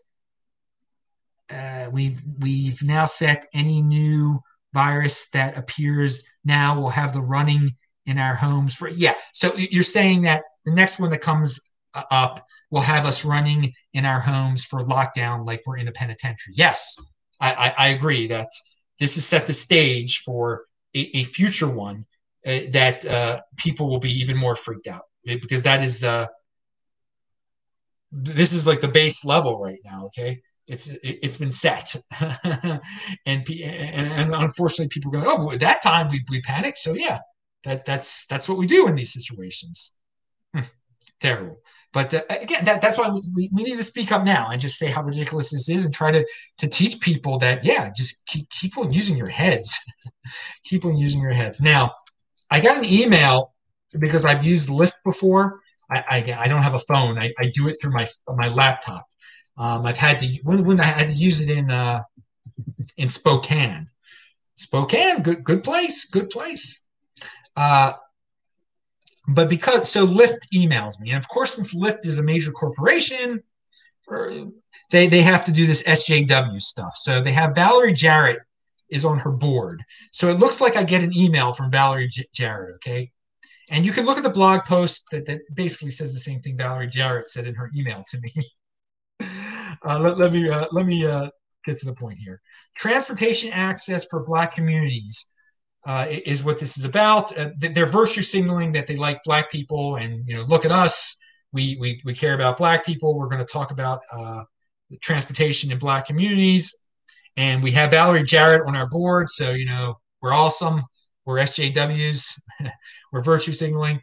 uh, 1.53 1.87
we've 1.93 2.21
we've 2.41 2.83
now 2.83 3.05
set 3.05 3.47
any 3.55 3.83
new 3.83 4.41
virus 4.75 5.31
that 5.31 5.57
appears 5.57 6.29
now 6.45 6.79
will 6.79 6.91
have 6.91 7.13
the 7.13 7.21
running 7.21 7.71
in 8.07 8.19
our 8.19 8.35
homes 8.35 8.75
for 8.75 8.89
yeah 8.89 9.15
so 9.33 9.51
you're 9.57 9.83
saying 9.83 10.23
that 10.23 10.43
the 10.65 10.73
next 10.73 11.01
one 11.01 11.11
that 11.11 11.21
comes 11.21 11.68
up 11.95 12.41
will 12.71 12.81
have 12.81 13.07
us 13.07 13.25
running 13.25 13.73
in 13.95 14.05
our 14.05 14.21
homes 14.21 14.65
for 14.65 14.83
lockdown 14.85 15.47
like 15.47 15.63
we're 15.67 15.79
in 15.79 15.89
a 15.89 15.93
penitentiary. 15.93 16.55
Yes, 16.57 16.97
I, 17.41 17.75
I, 17.79 17.87
I 17.87 17.89
agree 17.89 18.27
that 18.29 18.49
this 18.99 19.15
has 19.15 19.25
set 19.25 19.47
the 19.47 19.53
stage 19.53 20.21
for 20.21 20.65
a, 20.95 21.19
a 21.19 21.23
future 21.25 21.73
one 21.73 22.05
uh, 22.47 22.59
that 22.73 23.05
uh, 23.07 23.39
people 23.59 23.89
will 23.89 24.01
be 24.01 24.11
even 24.11 24.37
more 24.37 24.57
freaked 24.57 24.87
out 24.87 25.03
because 25.25 25.63
that 25.63 25.83
is 25.83 26.05
uh, 26.05 26.27
this 28.11 28.53
is 28.53 28.67
like 28.67 28.81
the 28.81 28.89
base 28.89 29.25
level 29.25 29.61
right 29.61 29.81
now. 29.85 30.07
Okay, 30.07 30.41
it's 30.67 30.89
it, 31.03 31.23
has 31.23 31.37
been 31.37 31.51
set, 31.51 31.95
and, 32.21 32.81
and 33.27 34.35
unfortunately, 34.35 34.89
people 34.89 35.11
go, 35.11 35.23
oh, 35.25 35.53
at 35.53 35.61
that 35.61 35.83
time 35.83 36.11
we 36.11 36.23
we 36.31 36.41
panicked. 36.43 36.79
So 36.79 36.95
yeah, 36.95 37.19
that 37.65 37.85
that's 37.85 38.27
that's 38.27 38.49
what 38.49 38.59
we 38.59 38.67
do 38.67 38.89
in 38.89 38.95
these 38.95 39.13
situations. 39.13 39.99
Terrible. 41.21 41.61
But 41.93 42.13
uh, 42.15 42.21
again, 42.29 42.65
that, 42.65 42.81
that's 42.81 42.99
why 42.99 43.09
we, 43.09 43.49
we 43.53 43.63
need 43.65 43.77
to 43.77 43.83
speak 43.83 44.13
up 44.13 44.25
now 44.25 44.51
and 44.51 44.61
just 44.61 44.79
say 44.79 44.91
how 44.91 45.03
ridiculous 45.03 45.51
this 45.51 45.69
is 45.69 45.85
and 45.85 45.95
try 45.95 46.11
to, 46.11 46.25
to 46.59 46.69
teach 46.69 47.01
people 47.01 47.39
that, 47.39 47.65
yeah, 47.65 47.91
just 47.97 48.27
keep, 48.27 48.49
keep 48.51 48.77
on 48.77 48.93
using 48.93 49.17
your 49.17 49.29
heads. 49.29 49.79
keep 50.65 50.85
on 50.85 50.97
using 50.97 51.21
your 51.21 51.33
heads. 51.33 51.61
Now, 51.61 51.93
I 52.51 52.61
got 52.61 52.79
an 52.79 52.85
email 52.85 53.55
because 53.99 54.25
I've 54.25 54.45
used 54.45 54.69
Lyft 54.69 54.97
before. 55.05 55.61
I, 55.91 56.05
I, 56.09 56.35
I 56.41 56.49
don't 56.49 56.63
have 56.63 56.75
a 56.75 56.79
phone. 56.81 57.19
I, 57.19 57.33
I 57.39 57.51
do 57.55 57.69
it 57.69 57.77
through 57.81 57.93
my 57.93 58.07
my 58.29 58.49
laptop. 58.49 59.07
Um, 59.57 59.87
I've 59.87 59.97
had 59.97 60.19
to 60.21 60.27
when, 60.45 60.65
when 60.65 60.81
I 60.81 60.85
had 60.85 61.09
to 61.09 61.15
use 61.15 61.49
it 61.49 61.57
in 61.57 61.71
uh, 61.71 62.03
in 62.97 63.09
Spokane. 63.09 63.89
Spokane, 64.57 65.23
good 65.23 65.45
good 65.45 65.65
place, 65.65 66.11
good 66.11 66.29
place. 66.31 66.87
Uh, 67.57 67.93
but 69.29 69.49
because 69.49 69.91
so 69.91 70.07
Lyft 70.07 70.49
emails 70.55 70.99
me, 71.01 71.11
and 71.11 71.19
of 71.19 71.29
course, 71.29 71.55
since 71.55 71.77
Lyft 71.77 72.07
is 72.07 72.19
a 72.19 72.23
major 72.23 72.51
corporation, 72.51 73.43
they 74.91 75.07
they 75.07 75.23
have 75.23 75.45
to 75.45 75.53
do 75.53 75.67
this 75.67 75.83
SJW 75.83 76.61
stuff. 76.61 76.95
So 76.95 77.21
they 77.21 77.33
have 77.33 77.55
Valerie 77.55 77.93
Jarrett 77.93 78.41
is 78.91 79.05
on 79.05 79.19
her 79.19 79.31
board. 79.31 79.83
So 80.13 80.29
it 80.29 80.39
looks 80.39 80.61
like 80.61 80.77
I 80.77 80.83
get 80.83 81.03
an 81.03 81.17
email 81.17 81.53
from 81.53 81.71
Valerie 81.71 82.09
J- 82.09 82.25
Jarrett. 82.33 82.77
Okay, 82.77 83.11
and 83.71 83.85
you 83.85 83.93
can 83.93 84.07
look 84.07 84.17
at 84.17 84.25
the 84.25 84.31
blog 84.31 84.65
post 84.65 85.07
that, 85.13 85.27
that 85.27 85.41
basically 85.55 85.91
says 85.91 86.15
the 86.15 86.21
same 86.21 86.41
thing 86.41 86.57
Valerie 86.57 86.89
Jarrett 86.89 87.29
said 87.29 87.47
in 87.47 87.55
her 87.55 87.71
email 87.77 88.03
to 88.11 88.21
me. 88.21 88.33
uh, 89.87 90.01
let, 90.01 90.17
let, 90.17 90.33
me 90.33 90.49
uh, 90.49 90.67
let 90.73 90.87
me 90.87 91.05
uh, 91.05 91.29
get 91.67 91.79
to 91.81 91.87
the 91.87 91.95
point 91.95 92.19
here. 92.19 92.41
Transportation 92.75 93.51
access 93.53 94.07
for 94.07 94.25
Black 94.25 94.55
communities 94.55 95.35
uh, 95.89 96.05
is 96.27 96.45
what 96.45 96.61
this 96.61 96.77
is 96.77 96.85
about. 96.85 97.37
Uh, 97.37 97.49
they're 97.59 97.87
virtue 97.87 98.21
signaling 98.21 98.71
that 98.73 98.87
they 98.87 98.95
like 98.95 99.23
black 99.25 99.51
people, 99.51 99.97
and 99.97 100.23
you 100.29 100.35
know, 100.35 100.43
look 100.43 100.67
at 100.67 100.71
us. 100.71 101.19
We 101.53 101.79
we, 101.81 102.01
we 102.05 102.13
care 102.13 102.35
about 102.35 102.59
black 102.59 102.85
people. 102.85 103.17
We're 103.17 103.29
going 103.29 103.45
to 103.45 103.51
talk 103.51 103.71
about 103.71 104.01
uh, 104.15 104.45
transportation 105.01 105.73
in 105.73 105.79
black 105.79 106.07
communities, 106.07 106.87
and 107.39 107.63
we 107.63 107.71
have 107.73 107.91
Valerie 107.91 108.23
Jarrett 108.23 108.69
on 108.69 108.77
our 108.77 108.87
board. 108.87 109.31
So 109.31 109.53
you 109.53 109.65
know, 109.65 109.99
we're 110.21 110.35
awesome. 110.35 110.83
We're 111.25 111.39
SJWs. 111.39 112.39
we're 113.13 113.23
virtue 113.23 113.53
signaling. 113.53 114.03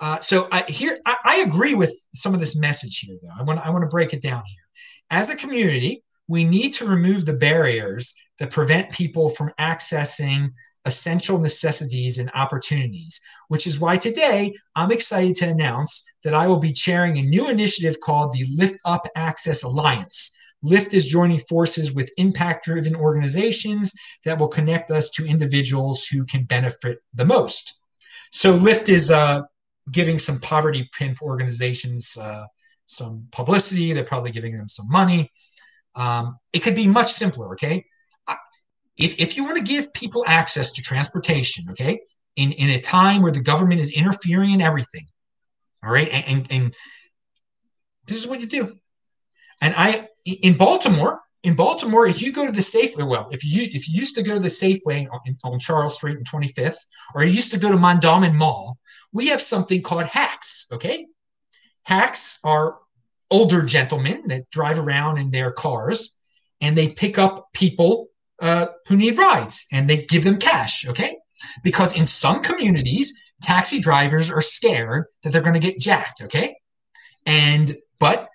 Uh, 0.00 0.18
so 0.18 0.48
I, 0.50 0.64
here, 0.66 0.98
I, 1.06 1.16
I 1.24 1.36
agree 1.46 1.76
with 1.76 1.94
some 2.12 2.34
of 2.34 2.40
this 2.40 2.58
message 2.58 2.98
here, 2.98 3.16
though. 3.22 3.30
I 3.38 3.44
want 3.44 3.64
I 3.64 3.70
want 3.70 3.82
to 3.82 3.88
break 3.88 4.14
it 4.14 4.22
down 4.22 4.42
here. 4.44 4.62
As 5.10 5.30
a 5.30 5.36
community, 5.36 6.02
we 6.26 6.44
need 6.44 6.72
to 6.72 6.88
remove 6.88 7.24
the 7.24 7.36
barriers 7.36 8.16
that 8.40 8.50
prevent 8.50 8.90
people 8.90 9.28
from 9.28 9.52
accessing 9.60 10.48
essential 10.84 11.38
necessities 11.38 12.18
and 12.18 12.30
opportunities, 12.34 13.20
which 13.48 13.66
is 13.66 13.80
why 13.80 13.96
today 13.96 14.52
I'm 14.76 14.92
excited 14.92 15.34
to 15.36 15.48
announce 15.48 16.04
that 16.22 16.34
I 16.34 16.46
will 16.46 16.58
be 16.58 16.72
chairing 16.72 17.18
a 17.18 17.22
new 17.22 17.48
initiative 17.48 17.96
called 18.00 18.32
the 18.32 18.44
LyftUp 18.58 19.00
Access 19.16 19.62
Alliance. 19.62 20.36
Lyft 20.64 20.94
is 20.94 21.06
joining 21.06 21.38
forces 21.38 21.94
with 21.94 22.12
impact 22.16 22.64
driven 22.64 22.94
organizations 22.94 23.92
that 24.24 24.38
will 24.38 24.48
connect 24.48 24.90
us 24.90 25.10
to 25.10 25.26
individuals 25.26 26.06
who 26.06 26.24
can 26.24 26.44
benefit 26.44 26.98
the 27.12 27.24
most. 27.24 27.82
So, 28.32 28.56
Lyft 28.56 28.88
is 28.88 29.10
uh, 29.10 29.42
giving 29.92 30.18
some 30.18 30.40
poverty 30.40 30.88
pimp 30.96 31.20
organizations 31.22 32.16
uh, 32.20 32.46
some 32.86 33.26
publicity. 33.30 33.92
They're 33.92 34.04
probably 34.04 34.32
giving 34.32 34.56
them 34.56 34.68
some 34.68 34.90
money. 34.90 35.30
Um, 35.96 36.38
it 36.52 36.62
could 36.62 36.74
be 36.74 36.86
much 36.86 37.08
simpler, 37.08 37.52
okay? 37.52 37.84
If, 38.96 39.20
if 39.20 39.36
you 39.36 39.44
want 39.44 39.58
to 39.58 39.64
give 39.64 39.92
people 39.92 40.24
access 40.26 40.72
to 40.72 40.82
transportation, 40.82 41.64
okay, 41.70 42.00
in, 42.36 42.52
in 42.52 42.70
a 42.70 42.80
time 42.80 43.22
where 43.22 43.32
the 43.32 43.42
government 43.42 43.80
is 43.80 43.92
interfering 43.92 44.50
in 44.50 44.60
everything, 44.60 45.06
all 45.84 45.92
right, 45.92 46.08
and, 46.10 46.24
and, 46.28 46.52
and 46.52 46.74
this 48.06 48.18
is 48.18 48.28
what 48.28 48.40
you 48.40 48.46
do. 48.46 48.72
And 49.62 49.74
I, 49.76 50.08
in 50.24 50.56
Baltimore, 50.56 51.20
in 51.42 51.54
Baltimore, 51.54 52.06
if 52.06 52.22
you 52.22 52.32
go 52.32 52.46
to 52.46 52.52
the 52.52 52.60
Safeway, 52.60 53.06
well, 53.06 53.26
if 53.30 53.44
you 53.44 53.68
if 53.70 53.86
you 53.88 53.94
used 53.94 54.16
to 54.16 54.22
go 54.22 54.34
to 54.34 54.40
the 54.40 54.48
Safeway 54.48 55.06
on, 55.12 55.36
on 55.44 55.58
Charles 55.58 55.94
Street 55.94 56.16
and 56.16 56.28
25th, 56.28 56.78
or 57.14 57.22
you 57.22 57.30
used 57.30 57.52
to 57.52 57.58
go 57.58 57.70
to 57.70 57.76
Mondawmin 57.76 58.34
Mall, 58.34 58.78
we 59.12 59.28
have 59.28 59.42
something 59.42 59.82
called 59.82 60.06
hacks. 60.06 60.68
Okay, 60.72 61.06
hacks 61.84 62.40
are 62.44 62.78
older 63.30 63.62
gentlemen 63.62 64.22
that 64.28 64.48
drive 64.50 64.78
around 64.78 65.18
in 65.18 65.30
their 65.30 65.52
cars, 65.52 66.18
and 66.62 66.76
they 66.76 66.88
pick 66.88 67.18
up 67.18 67.48
people 67.52 68.08
uh, 68.40 68.66
who 68.88 68.96
need 68.96 69.18
rides, 69.18 69.66
and 69.72 69.88
they 69.88 70.04
give 70.06 70.24
them 70.24 70.38
cash. 70.38 70.86
Okay, 70.88 71.16
because 71.62 71.98
in 71.98 72.06
some 72.06 72.42
communities, 72.42 73.32
taxi 73.42 73.80
drivers 73.80 74.30
are 74.30 74.40
scared 74.40 75.06
that 75.22 75.32
they're 75.32 75.42
going 75.42 75.60
to 75.60 75.66
get 75.66 75.80
jacked. 75.80 76.22
Okay, 76.22 76.54
and 77.26 77.74
but 77.98 78.26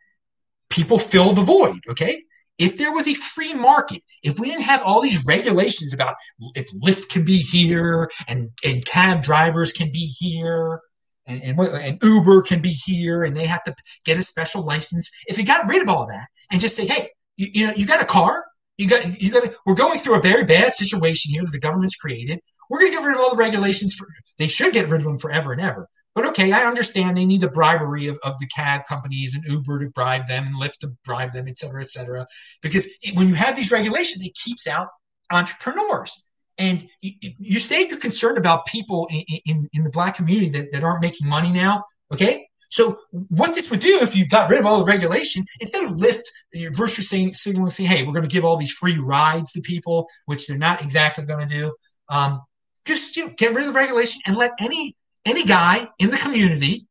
people 0.70 0.98
fill 0.98 1.34
the 1.34 1.42
void. 1.42 1.80
Okay, 1.90 2.22
if 2.60 2.78
there 2.78 2.92
was 2.92 3.08
a 3.08 3.14
free 3.16 3.54
market, 3.54 4.04
if 4.22 4.38
we 4.38 4.50
didn't 4.50 4.64
have 4.64 4.82
all 4.84 5.02
these 5.02 5.24
regulations 5.26 5.94
about 5.94 6.16
if 6.56 6.70
Lyft 6.84 7.10
can 7.10 7.24
be 7.24 7.38
here 7.38 8.10
and, 8.28 8.50
and 8.66 8.86
cab 8.86 9.24
drivers 9.24 9.72
can 9.72 9.90
be 9.92 10.14
here 10.20 10.82
and, 11.26 11.42
and, 11.42 11.58
and 11.58 12.04
Uber 12.04 12.42
can 12.42 12.62
be 12.62 12.72
here 12.72 13.24
and 13.24 13.36
they 13.36 13.46
have 13.46 13.64
to 13.64 13.74
get 14.04 14.18
a 14.18 14.22
special 14.22 14.64
license, 14.66 15.10
if 15.28 15.38
you 15.38 15.46
got 15.46 15.70
rid 15.70 15.82
of 15.82 15.88
all 15.88 16.06
that 16.08 16.28
and 16.52 16.60
just 16.60 16.76
say, 16.76 16.86
hey, 16.86 17.08
you, 17.38 17.48
you 17.54 17.68
know, 17.68 17.74
you 17.78 17.88
got 17.88 18.02
a 18.02 18.06
car, 18.06 18.44
you 18.80 18.88
got, 18.88 19.22
you 19.22 19.30
got, 19.32 19.44
we're 19.66 19.76
going 19.76 20.00
through 20.00 20.18
a 20.18 20.22
very 20.22 20.46
bad 20.46 20.72
situation 20.72 21.34
here 21.34 21.44
that 21.44 21.52
the 21.52 21.60
government's 21.60 21.98
created. 21.98 22.40
We're 22.70 22.80
going 22.80 22.92
to 22.92 22.98
get 22.98 23.06
rid 23.06 23.16
of 23.16 23.22
all 23.22 23.32
the 23.32 23.38
regulations 23.38 23.94
for, 23.94 24.08
they 24.38 24.48
should 24.48 24.74
get 24.74 24.90
rid 24.90 25.02
of 25.02 25.08
them 25.08 25.18
forever 25.18 25.52
and 25.52 25.62
ever. 25.62 25.88
But 26.16 26.26
okay, 26.30 26.52
I 26.52 26.64
understand 26.64 27.16
they 27.16 27.26
need 27.26 27.42
the 27.42 27.52
bribery 27.52 28.08
of, 28.08 28.18
of 28.24 28.38
the 28.40 28.48
cab 28.48 28.86
companies 28.86 29.36
and 29.36 29.44
Uber 29.46 29.80
to 29.80 29.90
bribe 29.92 30.28
them 30.28 30.46
and 30.48 30.56
Lyft 30.56 30.80
to 30.80 30.92
bribe 31.04 31.34
them, 31.34 31.48
et 31.48 31.58
cetera, 31.58 31.82
et 31.82 31.88
cetera. 31.88 32.26
Because 32.62 32.88
it, 33.02 33.18
when 33.18 33.28
you 33.28 33.36
have 33.36 33.56
these 33.56 33.72
regulations, 33.72 34.22
it 34.24 34.34
keeps 34.34 34.68
out 34.68 34.88
entrepreneurs. 35.32 36.26
And 36.58 36.84
you, 37.02 37.14
you 37.38 37.60
say 37.60 37.88
you're 37.88 38.00
concerned 38.00 38.38
about 38.38 38.66
people 38.66 39.08
in, 39.12 39.24
in, 39.46 39.70
in 39.74 39.84
the 39.84 39.92
black 39.92 40.16
community 40.16 40.50
that, 40.52 40.72
that 40.72 40.84
aren't 40.84 41.02
making 41.02 41.28
money 41.28 41.52
now. 41.52 41.84
Okay. 42.12 42.48
So 42.70 42.98
what 43.30 43.56
this 43.56 43.72
would 43.72 43.80
do 43.80 43.98
if 44.02 44.16
you 44.16 44.28
got 44.28 44.50
rid 44.50 44.60
of 44.60 44.66
all 44.66 44.80
the 44.80 44.92
regulation, 44.92 45.44
instead 45.60 45.86
of 45.86 45.98
Lyft, 45.98 46.24
your 46.54 46.72
virtue 46.74 47.02
saying 47.02 47.34
signaling 47.34 47.72
saying, 47.72 47.90
hey, 47.90 48.04
we're 48.04 48.14
going 48.14 48.28
to 48.28 48.30
give 48.30 48.46
all 48.46 48.58
these 48.58 48.74
free 48.74 48.98
rides 48.98 49.54
to 49.54 49.62
people, 49.62 50.08
which 50.26 50.48
they're 50.48 50.58
not 50.58 50.84
exactly 50.84 51.26
going 51.26 51.48
to 51.48 51.54
do. 51.54 51.74
Um, 52.10 52.42
just 52.86 53.16
you 53.18 53.28
know, 53.28 53.34
get 53.38 53.54
rid 53.54 53.68
of 53.68 53.74
the 53.74 53.80
regulation 53.80 54.22
and 54.26 54.36
let 54.36 54.52
any 54.60 54.96
any 55.26 55.44
guy 55.44 55.88
in 56.00 56.10
the 56.10 56.18
community 56.18 56.88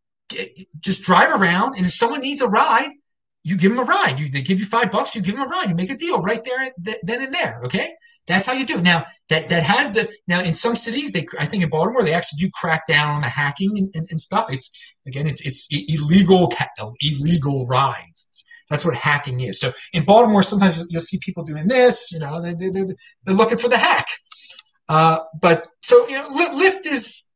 just 0.80 1.04
drive 1.04 1.40
around, 1.40 1.76
and 1.76 1.86
if 1.86 1.92
someone 1.92 2.20
needs 2.20 2.42
a 2.42 2.48
ride, 2.48 2.90
you 3.42 3.56
give 3.56 3.70
them 3.70 3.80
a 3.80 3.84
ride. 3.84 4.20
You, 4.20 4.30
they 4.30 4.42
give 4.42 4.58
you 4.58 4.66
five 4.66 4.90
bucks, 4.90 5.16
you 5.16 5.22
give 5.22 5.34
them 5.34 5.44
a 5.44 5.46
ride. 5.46 5.68
You 5.68 5.74
make 5.74 5.90
a 5.90 5.96
deal 5.96 6.20
right 6.20 6.42
there, 6.44 6.70
then 7.02 7.22
and 7.22 7.34
there. 7.34 7.62
Okay, 7.64 7.88
that's 8.26 8.46
how 8.46 8.52
you 8.52 8.66
do. 8.66 8.78
It. 8.78 8.84
Now 8.84 9.06
that 9.30 9.48
that 9.48 9.62
has 9.62 9.92
the 9.92 10.08
now 10.28 10.40
in 10.40 10.54
some 10.54 10.74
cities, 10.74 11.12
they 11.12 11.26
I 11.38 11.46
think 11.46 11.62
in 11.62 11.70
Baltimore 11.70 12.02
they 12.02 12.12
actually 12.12 12.38
do 12.40 12.50
crack 12.54 12.86
down 12.86 13.14
on 13.14 13.20
the 13.20 13.28
hacking 13.28 13.72
and, 13.76 13.88
and, 13.94 14.06
and 14.10 14.20
stuff. 14.20 14.46
It's 14.50 14.78
again, 15.06 15.26
it's 15.26 15.44
it's 15.46 15.68
illegal 15.70 16.52
illegal 17.00 17.66
rides. 17.66 18.44
That's 18.70 18.84
what 18.84 18.94
hacking 18.94 19.40
is. 19.40 19.60
So 19.60 19.70
in 19.92 20.04
Baltimore, 20.04 20.42
sometimes 20.42 20.86
you'll 20.90 21.00
see 21.00 21.18
people 21.22 21.44
doing 21.44 21.68
this. 21.68 22.12
You 22.12 22.20
know, 22.20 22.40
they, 22.40 22.54
they, 22.54 22.70
they're, 22.70 22.86
they're 23.24 23.34
looking 23.34 23.58
for 23.58 23.68
the 23.68 23.78
hack. 23.78 24.06
Uh, 24.88 25.18
but 25.40 25.66
so 25.80 26.06
you 26.08 26.16
know, 26.16 26.28
Lyft 26.54 26.86
is 26.86 27.28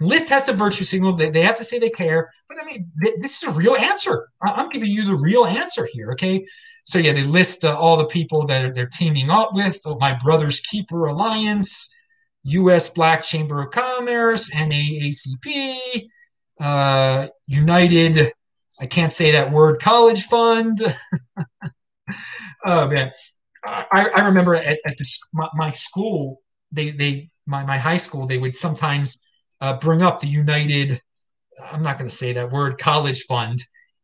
Lyft 0.00 0.30
has 0.30 0.46
the 0.46 0.52
virtue 0.52 0.84
signal. 0.84 1.14
They, 1.14 1.30
they 1.30 1.42
have 1.42 1.56
to 1.56 1.64
say 1.64 1.78
they 1.78 1.90
care. 1.90 2.30
But 2.48 2.58
I 2.60 2.64
mean, 2.64 2.84
th- 3.04 3.16
this 3.20 3.42
is 3.42 3.48
a 3.48 3.52
real 3.52 3.76
answer. 3.76 4.28
I'm 4.42 4.68
giving 4.68 4.90
you 4.90 5.04
the 5.04 5.16
real 5.16 5.44
answer 5.44 5.88
here. 5.92 6.12
Okay. 6.12 6.44
So 6.86 6.98
yeah, 6.98 7.12
they 7.12 7.22
list 7.22 7.64
uh, 7.64 7.78
all 7.78 7.96
the 7.96 8.06
people 8.06 8.46
that 8.46 8.74
they're 8.74 8.86
teaming 8.86 9.30
up 9.30 9.50
with. 9.52 9.80
Oh, 9.86 9.96
my 10.00 10.16
Brother's 10.22 10.60
Keeper 10.60 11.04
Alliance, 11.04 11.94
U.S. 12.44 12.88
Black 12.88 13.22
Chamber 13.22 13.62
of 13.62 13.70
Commerce, 13.70 14.50
NAACP, 14.54 16.08
uh, 16.60 17.26
United. 17.46 18.32
I 18.80 18.86
can't 18.86 19.12
say 19.12 19.32
that 19.32 19.52
word. 19.52 19.80
College 19.80 20.22
Fund. 20.24 20.78
oh 22.66 22.88
man, 22.88 23.10
I, 23.64 24.10
I 24.16 24.26
remember 24.26 24.54
at, 24.54 24.78
at 24.86 24.96
the, 24.96 25.18
my, 25.34 25.48
my 25.54 25.70
school, 25.70 26.40
they 26.72 26.90
they 26.90 27.30
my 27.46 27.64
my 27.64 27.76
high 27.76 27.98
school, 27.98 28.26
they 28.26 28.38
would 28.38 28.54
sometimes 28.54 29.22
uh, 29.60 29.78
bring 29.78 30.02
up 30.02 30.18
the 30.18 30.26
United, 30.26 31.00
I'm 31.72 31.82
not 31.82 31.98
going 31.98 32.08
to 32.08 32.14
say 32.14 32.32
that 32.32 32.50
word, 32.50 32.78
college 32.78 33.24
fund. 33.24 33.58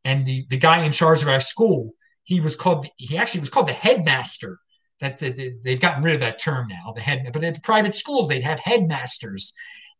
And 0.04 0.24
the, 0.24 0.46
the 0.50 0.58
guy 0.58 0.84
in 0.84 0.92
charge 0.92 1.22
of 1.22 1.28
our 1.28 1.40
school, 1.40 1.92
he 2.24 2.40
was 2.40 2.54
called, 2.54 2.86
he 2.96 3.16
actually 3.16 3.40
was 3.40 3.50
called 3.50 3.68
the 3.68 3.72
headmaster. 3.72 4.58
That 5.00 5.18
they've 5.62 5.80
gotten 5.80 6.02
rid 6.02 6.14
of 6.14 6.20
that 6.20 6.40
term 6.40 6.68
now, 6.68 6.90
the 6.94 7.02
head. 7.02 7.28
But 7.30 7.44
at 7.44 7.62
private 7.62 7.94
schools, 7.94 8.28
they'd 8.28 8.42
have 8.42 8.60
headmasters, 8.60 9.52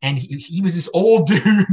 and 0.03 0.19
he, 0.19 0.37
he 0.37 0.61
was 0.61 0.75
this 0.75 0.91
old 0.95 1.27
dude. 1.29 1.67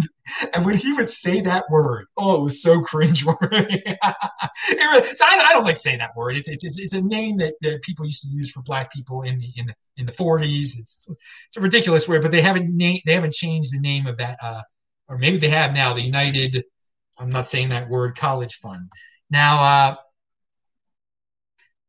And 0.54 0.66
when 0.66 0.78
he 0.78 0.94
would 0.94 1.10
say 1.10 1.42
that 1.42 1.66
word, 1.70 2.06
oh, 2.18 2.36
it 2.40 2.42
was 2.42 2.62
so 2.62 2.82
cringeworthy. 2.82 3.82
so 4.04 5.26
I, 5.26 5.48
I, 5.50 5.54
don't 5.54 5.66
like 5.66 5.78
saying 5.78 6.00
that 6.00 6.16
word. 6.16 6.38
It's, 6.38 6.48
it's, 6.48 6.80
it's 6.80 6.94
a 6.94 7.02
name 7.02 7.38
that, 7.38 7.56
that, 7.62 7.82
people 7.84 8.06
used 8.06 8.24
to 8.24 8.30
use 8.30 8.52
for 8.52 8.62
black 8.64 8.92
people 8.94 9.24
in 9.24 9.40
the 9.40 9.50
in 9.58 9.68
the 9.68 9.76
in 9.98 10.06
the 10.06 10.12
40s. 10.12 10.80
It's 10.80 11.18
it's 11.48 11.58
a 11.58 11.62
ridiculous 11.62 12.08
word, 12.08 12.22
but 12.22 12.32
they 12.32 12.42
haven't 12.42 12.70
na- 12.72 13.00
they 13.06 13.14
haven't 13.14 13.34
changed 13.34 13.74
the 13.74 13.82
name 13.82 14.08
of 14.08 14.18
that, 14.18 14.38
uh, 14.42 14.62
or 15.10 15.18
maybe 15.18 15.38
they 15.38 15.50
have 15.50 15.74
now. 15.74 15.94
The 15.94 16.02
United, 16.02 16.64
I'm 17.20 17.30
not 17.30 17.46
saying 17.46 17.70
that 17.70 17.90
word, 17.90 18.16
College 18.16 18.56
Fund. 18.56 18.90
Now, 19.30 19.60
uh, 19.62 19.96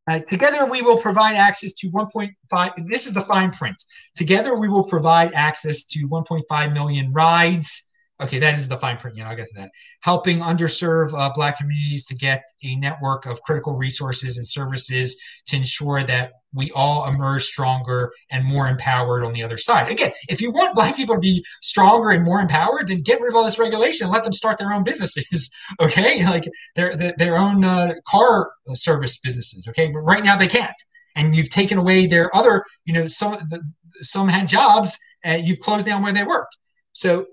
uh, 0.06 0.20
together, 0.26 0.70
we 0.70 0.82
will 0.82 0.98
provide 0.98 1.34
access 1.34 1.72
to 1.74 1.90
1.5. 1.90 2.88
This 2.88 3.06
is 3.06 3.14
the 3.14 3.22
fine 3.22 3.50
print. 3.50 3.82
Together, 4.14 4.58
we 4.58 4.68
will 4.68 4.84
provide 4.84 5.32
access 5.34 5.86
to 5.86 6.06
1.5 6.08 6.72
million 6.72 7.12
rides. 7.12 7.90
Okay, 8.22 8.38
that 8.38 8.54
is 8.54 8.68
the 8.68 8.76
fine 8.76 8.96
print. 8.96 9.16
Yeah, 9.16 9.28
I'll 9.28 9.36
get 9.36 9.48
to 9.48 9.54
that. 9.56 9.70
Helping 10.02 10.38
underserved 10.38 11.12
uh, 11.18 11.32
Black 11.34 11.58
communities 11.58 12.06
to 12.06 12.14
get 12.14 12.44
a 12.62 12.76
network 12.76 13.26
of 13.26 13.42
critical 13.42 13.74
resources 13.74 14.36
and 14.36 14.46
services 14.46 15.20
to 15.46 15.56
ensure 15.56 16.04
that 16.04 16.30
we 16.52 16.70
all 16.76 17.08
emerge 17.08 17.42
stronger 17.42 18.12
and 18.30 18.44
more 18.44 18.68
empowered 18.68 19.24
on 19.24 19.32
the 19.32 19.42
other 19.42 19.58
side. 19.58 19.90
Again, 19.90 20.12
if 20.28 20.40
you 20.40 20.52
want 20.52 20.76
black 20.76 20.94
people 20.94 21.16
to 21.16 21.20
be 21.20 21.44
stronger 21.60 22.10
and 22.10 22.24
more 22.24 22.38
empowered, 22.40 22.86
then 22.86 23.00
get 23.00 23.20
rid 23.20 23.32
of 23.32 23.36
all 23.36 23.44
this 23.44 23.58
regulation. 23.58 24.06
And 24.06 24.14
Let 24.14 24.22
them 24.22 24.32
start 24.32 24.58
their 24.58 24.72
own 24.72 24.84
businesses. 24.84 25.52
Okay, 25.82 26.24
like 26.26 26.44
their 26.76 26.94
their 27.18 27.36
own 27.36 27.64
uh, 27.64 27.94
car 28.06 28.52
service 28.74 29.18
businesses. 29.18 29.66
Okay, 29.68 29.90
but 29.90 30.00
right 30.00 30.22
now 30.22 30.36
they 30.36 30.46
can't, 30.46 30.70
and 31.16 31.36
you've 31.36 31.48
taken 31.48 31.78
away 31.78 32.06
their 32.06 32.34
other. 32.34 32.64
You 32.84 32.92
know, 32.92 33.06
some 33.08 33.32
the, 33.32 33.60
some 34.00 34.28
had 34.28 34.46
jobs, 34.46 34.98
and 35.24 35.48
you've 35.48 35.58
closed 35.58 35.86
down 35.86 36.02
where 36.02 36.12
they 36.12 36.22
worked. 36.22 36.56
So, 36.92 37.26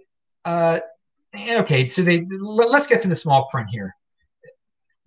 uh, 0.46 0.80
and 1.34 1.60
okay, 1.60 1.86
so 1.86 2.02
they 2.02 2.26
let's 2.42 2.88
get 2.88 3.02
to 3.02 3.08
the 3.08 3.16
small 3.16 3.48
print 3.50 3.70
here. 3.70 3.96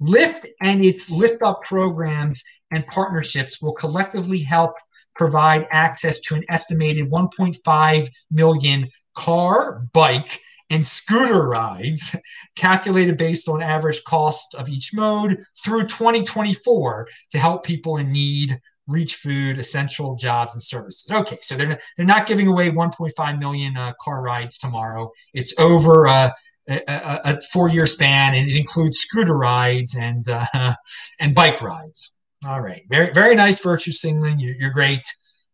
Lyft 0.01 0.47
and 0.63 0.85
its 0.85 1.11
LyftUp 1.11 1.63
programs 1.63 2.43
and 2.71 2.87
partnerships 2.89 3.63
will 3.63 3.73
collectively 3.73 4.41
help 4.41 4.75
provide 5.17 5.67
access 5.71 6.21
to 6.21 6.35
an 6.35 6.43
estimated 6.49 7.11
1.5 7.11 8.09
million 8.31 8.89
car, 9.15 9.87
bike, 9.93 10.41
and 10.71 10.85
scooter 10.85 11.47
rides, 11.47 12.21
calculated 12.57 13.17
based 13.17 13.49
on 13.49 13.63
average 13.63 14.03
cost 14.05 14.55
of 14.55 14.69
each 14.69 14.93
mode 14.95 15.45
through 15.65 15.83
2024 15.83 17.07
to 17.31 17.39
help 17.39 17.65
people 17.65 17.99
in 17.99 18.11
need 18.11 18.59
reach 18.89 19.15
food, 19.15 19.59
essential 19.59 20.15
jobs, 20.15 20.55
and 20.55 20.63
services. 20.63 21.11
Okay, 21.11 21.39
so 21.41 21.57
they're 21.57 21.79
they're 21.97 22.07
not 22.07 22.27
giving 22.27 22.49
away 22.49 22.71
1.5 22.71 23.39
million 23.39 23.77
uh, 23.77 23.93
car 24.01 24.23
rides 24.23 24.59
tomorrow. 24.59 25.11
It's 25.33 25.59
over 25.59 26.07
uh, 26.07 26.31
a, 26.69 26.81
a, 26.89 27.21
a 27.25 27.41
four-year 27.53 27.87
span, 27.87 28.35
and 28.35 28.49
it 28.49 28.57
includes 28.57 28.99
scooter 28.99 29.37
rides 29.37 29.97
and 29.99 30.25
uh, 30.29 30.75
and 31.21 31.35
bike 31.35 31.63
rides. 31.63 32.17
All 32.47 32.61
right. 32.61 32.83
Very, 32.91 33.13
very 33.13 33.35
nice 33.35 33.63
virtue 33.63 33.91
signaling. 33.91 34.39
You're, 34.39 34.55
you're 34.55 34.71
great. 34.71 35.07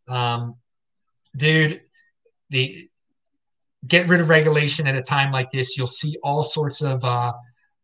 Um, 0.08 0.54
dude, 1.36 1.80
the 2.50 2.88
get 3.86 4.08
rid 4.08 4.20
of 4.20 4.28
regulation 4.28 4.86
at 4.86 4.96
a 4.96 5.02
time 5.02 5.30
like 5.30 5.50
this. 5.50 5.76
You'll 5.78 5.86
see 5.86 6.16
all 6.22 6.42
sorts 6.42 6.82
of 6.82 7.00
uh, 7.04 7.32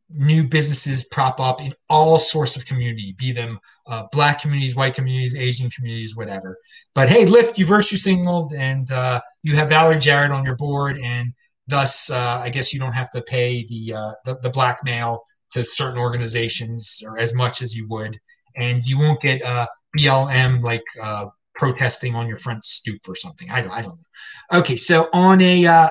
new 0.08 0.46
businesses 0.46 1.08
prop 1.10 1.40
up 1.40 1.64
in 1.64 1.72
all 1.90 2.18
sorts 2.18 2.56
of 2.56 2.66
community, 2.66 3.14
be 3.18 3.32
them 3.32 3.58
uh, 3.88 4.04
black 4.12 4.40
communities, 4.40 4.76
white 4.76 4.94
communities, 4.94 5.36
Asian 5.36 5.68
communities, 5.70 6.16
whatever. 6.16 6.56
But 6.94 7.08
hey, 7.08 7.24
Lyft, 7.24 7.58
you 7.58 7.66
virtue 7.66 7.96
signaled, 7.96 8.52
and 8.56 8.90
uh, 8.92 9.20
you 9.42 9.56
have 9.56 9.68
Valerie 9.68 9.98
Jarrett 9.98 10.30
on 10.30 10.44
your 10.44 10.56
board, 10.56 10.98
and 10.98 11.32
thus, 11.66 12.10
uh, 12.10 12.40
I 12.42 12.50
guess 12.50 12.72
you 12.72 12.78
don't 12.78 12.94
have 12.94 13.10
to 13.10 13.22
pay 13.22 13.64
the, 13.68 13.94
uh, 13.94 14.12
the 14.24 14.38
the 14.42 14.50
blackmail 14.50 15.22
to 15.50 15.64
certain 15.64 15.98
organizations 15.98 17.02
or 17.06 17.18
as 17.18 17.34
much 17.34 17.62
as 17.62 17.74
you 17.74 17.86
would 17.88 18.18
and 18.56 18.84
you 18.84 18.98
won't 18.98 19.20
get 19.20 19.44
uh, 19.44 19.66
BLM 19.98 20.62
like 20.62 20.84
uh, 21.02 21.26
protesting 21.54 22.14
on 22.14 22.26
your 22.26 22.36
front 22.36 22.64
stoop 22.64 23.00
or 23.08 23.14
something. 23.14 23.50
I 23.50 23.62
don't, 23.62 23.70
I 23.70 23.82
don't 23.82 23.98
know. 23.98 24.58
Okay, 24.60 24.76
so 24.76 25.08
on 25.12 25.40
a 25.40 25.88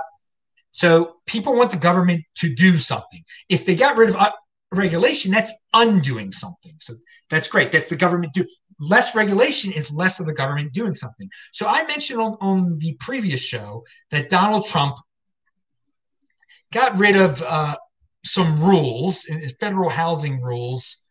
so 0.75 1.15
people 1.25 1.55
want 1.55 1.71
the 1.71 1.77
government 1.77 2.21
to 2.35 2.53
do 2.53 2.77
something. 2.77 3.23
If 3.47 3.65
they 3.65 3.75
got 3.75 3.95
rid 3.95 4.09
of 4.09 4.17
uh, 4.17 4.31
regulation, 4.73 5.31
that's 5.31 5.53
undoing 5.73 6.33
something. 6.33 6.73
So 6.81 6.95
that's 7.29 7.47
great. 7.47 7.71
That's 7.71 7.89
the 7.89 7.95
government 7.95 8.33
do 8.33 8.45
less 8.81 9.15
regulation 9.15 9.71
is 9.71 9.95
less 9.95 10.19
of 10.19 10.25
the 10.25 10.33
government 10.33 10.73
doing 10.73 10.93
something. 10.93 11.29
So 11.53 11.65
I 11.65 11.83
mentioned 11.83 12.19
on, 12.19 12.35
on 12.41 12.77
the 12.79 12.97
previous 12.99 13.41
show 13.41 13.83
that 14.11 14.29
Donald 14.29 14.65
Trump 14.65 14.97
got 16.73 16.99
rid 16.99 17.15
of 17.15 17.41
uh, 17.47 17.75
some 18.25 18.61
rules, 18.61 19.25
uh, 19.31 19.47
federal 19.61 19.87
housing 19.87 20.41
rules, 20.41 21.07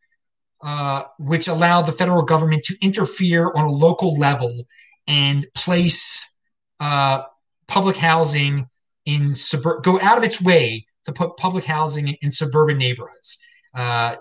uh, 0.62 1.04
which 1.18 1.48
allowed 1.48 1.86
the 1.86 1.92
federal 1.92 2.22
government 2.22 2.64
to 2.64 2.76
interfere 2.82 3.50
on 3.56 3.64
a 3.64 3.72
local 3.72 4.14
level 4.18 4.64
and 5.06 5.46
place 5.56 6.36
uh, 6.80 7.22
public 7.66 7.96
housing 7.96 8.68
in 9.06 9.34
suburb, 9.34 9.82
go 9.82 9.98
out 10.00 10.18
of 10.18 10.24
its 10.24 10.42
way 10.42 10.86
to 11.04 11.12
put 11.12 11.36
public 11.36 11.64
housing 11.64 12.08
in 12.22 12.30
suburban 12.30 12.78
neighborhoods. 12.78 13.42
Uh, 13.76 14.14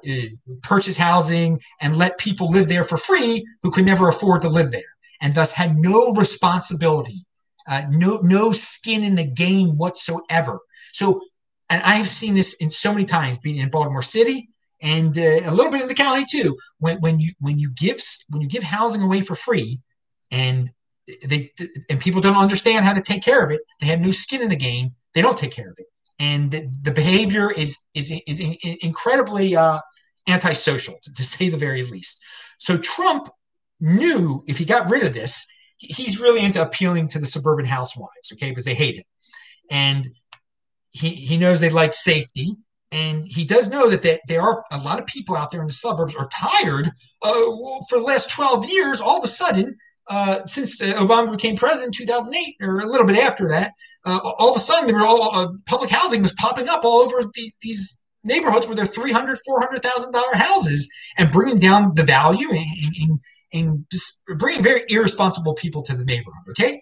purchase 0.64 0.98
housing 0.98 1.62
and 1.80 1.96
let 1.96 2.18
people 2.18 2.48
live 2.48 2.68
there 2.68 2.84
for 2.84 2.98
free 2.98 3.46
who 3.62 3.70
could 3.70 3.86
never 3.86 4.10
afford 4.10 4.42
to 4.42 4.50
live 4.50 4.72
there 4.72 4.82
and 5.24 5.34
thus 5.34 5.54
had 5.54 5.78
no 5.78 6.14
responsibility, 6.14 7.26
uh, 7.68 7.84
no 7.90 8.20
no 8.22 8.52
skin 8.52 9.04
in 9.04 9.16
the 9.16 9.26
game 9.26 9.78
whatsoever. 9.78 10.60
So, 10.92 11.22
and 11.70 11.82
I 11.82 11.96
have 11.96 12.10
seen 12.10 12.36
this 12.36 12.56
in 12.56 12.70
so 12.70 12.92
many 12.92 13.06
times, 13.06 13.40
being 13.40 13.58
in 13.58 13.70
Baltimore 13.70 14.02
City 14.02 14.50
and 14.82 15.18
uh, 15.18 15.50
a 15.50 15.54
little 15.54 15.72
bit 15.72 15.82
in 15.82 15.88
the 15.88 15.96
county 15.96 16.26
too. 16.30 16.58
When 16.80 17.00
when 17.00 17.20
you 17.22 17.32
when 17.40 17.58
you 17.58 17.72
give 17.72 18.00
when 18.30 18.42
you 18.42 18.50
give 18.50 18.64
housing 18.64 19.02
away 19.02 19.22
for 19.22 19.36
free, 19.36 19.80
and 20.32 20.70
they 21.28 21.52
and 21.90 22.00
people 22.00 22.22
don't 22.22 22.38
understand 22.38 22.86
how 22.86 22.94
to 22.94 23.02
take 23.02 23.24
care 23.24 23.44
of 23.44 23.52
it, 23.52 23.62
they 23.80 23.88
have 23.88 24.00
no 24.00 24.12
skin 24.12 24.42
in 24.42 24.50
the 24.50 24.56
game. 24.56 24.92
They 25.14 25.22
don't 25.22 25.38
take 25.38 25.52
care 25.52 25.70
of 25.70 25.76
it 25.78 25.86
and 26.20 26.52
the, 26.52 26.72
the 26.84 26.92
behavior 26.92 27.52
is 27.52 27.84
is, 27.94 28.12
is 28.28 28.40
incredibly 28.82 29.56
uh, 29.56 29.80
antisocial, 30.30 30.96
to, 31.04 31.14
to 31.14 31.24
say 31.24 31.50
the 31.50 31.58
very 31.58 31.84
least. 31.84 32.24
So 32.60 32.78
Trump 32.78 33.28
knew 33.80 34.44
if 34.48 34.58
he 34.58 34.66
got 34.66 34.90
rid 34.90 35.04
of 35.04 35.14
this, 35.14 35.48
he's 35.78 36.22
really 36.22 36.46
into 36.46 36.62
appealing 36.62 37.08
to 37.10 37.20
the 37.20 37.26
suburban 37.26 37.66
housewives, 37.66 38.32
okay, 38.34 38.50
because 38.50 38.66
they 38.66 38.74
hate 38.74 38.96
him, 38.96 39.04
and 39.72 40.04
he 40.92 41.10
he 41.10 41.38
knows 41.38 41.60
they 41.60 41.70
like 41.70 41.94
safety, 41.94 42.56
and 42.92 43.26
he 43.26 43.44
does 43.46 43.70
know 43.70 43.90
that 43.90 44.04
they, 44.04 44.20
there 44.28 44.42
are 44.42 44.64
a 44.72 44.78
lot 44.80 45.00
of 45.00 45.08
people 45.08 45.36
out 45.36 45.52
there 45.52 45.62
in 45.62 45.68
the 45.68 45.74
suburbs 45.74 46.16
are 46.16 46.30
tired. 46.30 46.88
Uh, 47.22 47.34
for 47.90 48.00
the 48.00 48.06
last 48.06 48.32
twelve 48.32 48.66
years, 48.70 49.02
all 49.02 49.18
of 49.18 49.24
a 49.24 49.28
sudden, 49.28 49.76
uh, 50.08 50.46
since 50.46 50.82
uh, 50.82 50.94
Obama 50.96 51.32
became 51.32 51.56
president 51.56 52.00
in 52.00 52.06
2008 52.06 52.56
or 52.62 52.80
a 52.80 52.88
little 52.88 53.08
bit 53.08 53.18
after 53.18 53.48
that, 53.48 53.72
uh, 54.06 54.20
all 54.40 54.52
of 54.52 54.56
a 54.56 54.60
sudden 54.60 54.88
there 54.88 54.98
were 54.98 55.06
all 55.06 55.36
uh, 55.36 55.48
public 55.66 55.90
housing 55.90 56.22
was 56.22 56.34
popping 56.34 56.68
up 56.68 56.82
all 56.84 57.02
over 57.02 57.30
these, 57.34 57.56
these 57.62 58.02
neighborhoods 58.24 58.68
where 58.68 58.76
they're 58.76 58.86
300 58.86 59.38
400000 59.46 60.12
dollar 60.12 60.36
houses 60.36 60.90
and 61.18 61.30
bringing 61.32 61.60
down 61.60 61.94
the 61.96 62.04
value 62.04 62.50
and, 62.52 62.96
and, 63.02 63.20
and 63.54 64.40
bringing 64.40 64.64
very 64.64 64.82
irresponsible 64.90 65.54
people 65.56 65.82
to 65.82 65.96
the 65.96 66.06
neighborhood 66.06 66.44
okay 66.50 66.82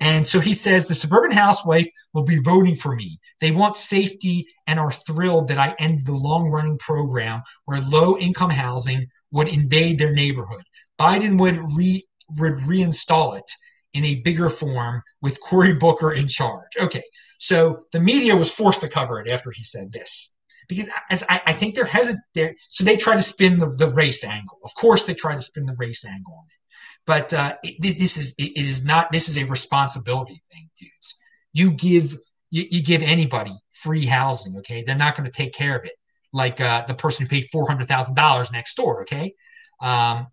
and 0.00 0.26
so 0.26 0.40
he 0.40 0.52
says 0.52 0.86
the 0.86 0.94
suburban 0.94 1.30
housewife 1.30 1.86
will 2.12 2.24
be 2.24 2.38
voting 2.42 2.74
for 2.74 2.94
me. 2.94 3.18
They 3.40 3.52
want 3.52 3.74
safety 3.74 4.46
and 4.66 4.78
are 4.78 4.90
thrilled 4.90 5.48
that 5.48 5.58
I 5.58 5.74
ended 5.78 6.06
the 6.06 6.14
long 6.14 6.50
running 6.50 6.78
program 6.78 7.42
where 7.64 7.80
low 7.80 8.18
income 8.18 8.50
housing 8.50 9.06
would 9.30 9.48
invade 9.48 9.98
their 9.98 10.12
neighborhood. 10.12 10.62
Biden 10.98 11.38
would 11.40 11.56
re 11.76 12.04
would 12.38 12.54
reinstall 12.68 13.38
it 13.38 13.50
in 13.92 14.04
a 14.04 14.20
bigger 14.22 14.48
form 14.48 15.02
with 15.22 15.40
Cory 15.40 15.74
Booker 15.74 16.12
in 16.12 16.26
charge. 16.26 16.72
Okay, 16.80 17.02
so 17.38 17.84
the 17.92 18.00
media 18.00 18.34
was 18.36 18.50
forced 18.50 18.80
to 18.80 18.88
cover 18.88 19.20
it 19.20 19.28
after 19.28 19.50
he 19.50 19.62
said 19.62 19.92
this. 19.92 20.36
Because 20.68 20.88
as 21.10 21.24
I, 21.28 21.40
I 21.46 21.52
think 21.52 21.74
they're 21.74 21.84
hesitant 21.84 22.24
there, 22.34 22.54
so 22.70 22.84
they 22.84 22.96
try 22.96 23.14
to 23.14 23.22
spin 23.22 23.58
the, 23.58 23.66
the 23.76 23.92
race 23.94 24.24
angle. 24.24 24.58
Of 24.64 24.74
course, 24.74 25.04
they 25.04 25.14
try 25.14 25.34
to 25.34 25.40
spin 25.40 25.66
the 25.66 25.76
race 25.78 26.06
angle 26.06 26.32
on 26.32 26.46
it, 26.46 26.60
but 27.06 27.34
uh, 27.34 27.54
it, 27.62 27.76
this 27.80 28.16
is 28.16 28.34
it 28.38 28.56
is 28.56 28.84
not. 28.86 29.12
This 29.12 29.28
is 29.28 29.36
a 29.36 29.46
responsibility 29.46 30.42
thing, 30.50 30.70
dudes. 30.78 31.20
You 31.52 31.72
give 31.72 32.14
you, 32.50 32.64
you 32.70 32.82
give 32.82 33.02
anybody 33.02 33.52
free 33.70 34.06
housing, 34.06 34.56
okay? 34.56 34.82
They're 34.82 34.96
not 34.96 35.16
going 35.16 35.30
to 35.30 35.36
take 35.36 35.52
care 35.52 35.76
of 35.76 35.84
it 35.84 35.92
like 36.32 36.60
uh, 36.60 36.86
the 36.86 36.94
person 36.94 37.26
who 37.26 37.28
paid 37.28 37.44
four 37.52 37.68
hundred 37.68 37.86
thousand 37.86 38.16
dollars 38.16 38.50
next 38.50 38.74
door, 38.74 39.02
okay? 39.02 39.34
Um, 39.82 40.28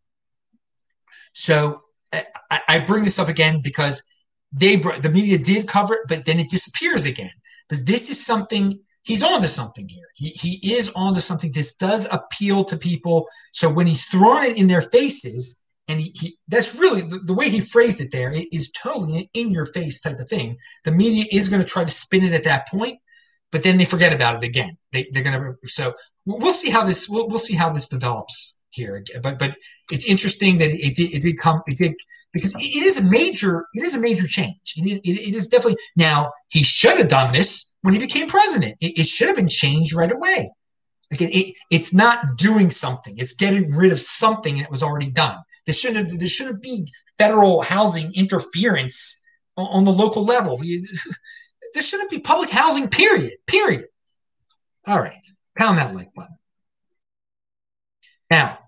so 1.34 1.82
uh, 2.14 2.22
I, 2.50 2.62
I 2.68 2.80
bring 2.80 3.04
this 3.04 3.20
up 3.20 3.30
again 3.30 3.62
because 3.64 4.08
they 4.52 4.76
the 4.76 5.12
media 5.14 5.38
did 5.38 5.68
cover 5.68 5.94
it, 5.94 6.02
but 6.08 6.26
then 6.26 6.40
it 6.40 6.50
disappears 6.50 7.06
again 7.06 7.32
because 7.68 7.86
this 7.86 8.10
is 8.10 8.26
something 8.26 8.74
he's 9.04 9.24
on 9.24 9.42
to 9.42 9.48
something 9.48 9.88
here. 9.88 10.08
He, 10.16 10.30
he 10.30 10.74
is 10.74 10.92
on 10.96 11.14
to 11.14 11.22
something. 11.22 11.52
This 11.54 11.76
does 11.76 12.08
appeal 12.12 12.64
to 12.66 12.78
people. 12.78 13.28
So 13.54 13.72
when 13.72 13.88
he's 13.88 14.06
throwing 14.06 14.52
it 14.52 14.60
in 14.60 14.68
their 14.68 14.82
faces, 14.82 15.62
and 15.88 16.00
he, 16.00 16.14
he 16.16 16.38
that's 16.48 16.76
really 16.76 17.02
the, 17.02 17.20
the, 17.26 17.34
way 17.34 17.50
he 17.50 17.60
phrased 17.60 18.02
it 18.02 18.12
there 18.12 18.34
is 18.52 18.72
totally 18.72 19.30
in 19.34 19.52
your 19.52 19.66
face 19.66 20.02
type 20.02 20.20
of 20.20 20.30
thing. 20.30 20.58
The 20.84 20.92
media 20.92 21.26
is 21.32 21.50
going 21.50 21.62
to 21.62 21.68
try 21.68 21.84
to 21.84 21.90
spin 21.90 22.24
it 22.24 22.34
at 22.34 22.44
that 22.44 22.68
point, 22.68 23.00
but 23.52 23.64
then 23.64 23.78
they 23.78 23.86
forget 23.86 24.14
about 24.14 24.42
it 24.42 24.48
again. 24.48 24.78
They, 24.94 25.06
they're 25.12 25.24
going 25.24 25.42
to 25.42 25.56
so 25.68 25.94
we'll 26.26 26.52
see 26.52 26.70
how 26.70 26.84
this 26.84 27.10
we'll, 27.10 27.28
we'll 27.28 27.40
see 27.40 27.56
how 27.56 27.72
this 27.72 27.90
develops 27.90 28.61
here. 28.72 29.04
But 29.22 29.40
but 29.40 29.56
it's 29.92 30.08
interesting 30.08 30.58
that 30.60 30.70
it 30.72 30.96
did 30.96 31.14
it 31.14 31.22
did 31.22 31.38
come 31.40 31.62
it 31.68 31.78
did 31.78 31.94
because 32.34 32.56
it 32.56 32.84
is 32.84 32.98
a 32.98 33.10
major 33.10 33.66
it 33.74 33.84
is 33.84 33.96
a 33.96 34.02
major 34.02 34.28
change. 34.28 34.74
It 34.78 34.90
is, 34.90 34.98
it, 35.00 35.30
it 35.30 35.36
is 35.36 35.48
definitely 35.48 35.78
now 35.96 36.32
he 36.50 36.64
should 36.64 36.98
have 36.98 37.10
done 37.10 37.32
this 37.32 37.76
when 37.82 37.94
he 37.94 38.00
became 38.00 38.28
president. 38.28 38.76
It, 38.82 39.00
it 39.00 39.06
should 39.06 39.28
have 39.28 39.36
been 39.36 39.48
changed 39.48 39.94
right 39.94 40.12
away. 40.12 40.52
Again, 41.12 41.30
it, 41.34 41.54
it's 41.70 41.94
not 41.94 42.38
doing 42.38 42.70
something. 42.70 43.16
It's 43.18 43.34
getting 43.34 43.70
rid 43.72 43.92
of 43.92 44.00
something 44.00 44.56
that 44.58 44.72
was 44.72 44.82
already 44.82 45.12
done. 45.12 45.38
There 45.66 45.74
shouldn't 45.74 46.18
there 46.18 46.28
shouldn't 46.28 46.62
be 46.62 46.88
federal 47.18 47.62
housing 47.62 48.12
interference 48.16 49.22
on, 49.58 49.66
on 49.66 49.86
the 49.86 49.94
local 49.94 50.24
level. 50.24 50.60
There 51.74 51.84
shouldn't 51.84 52.10
be 52.10 52.20
public 52.20 52.50
housing. 52.50 52.90
Period. 52.90 53.32
Period. 53.48 53.86
All 54.88 55.00
right. 55.00 55.26
Pound 55.58 55.78
that 55.78 55.96
like 55.96 56.14
button. 56.14 56.36
Now, 58.30 58.60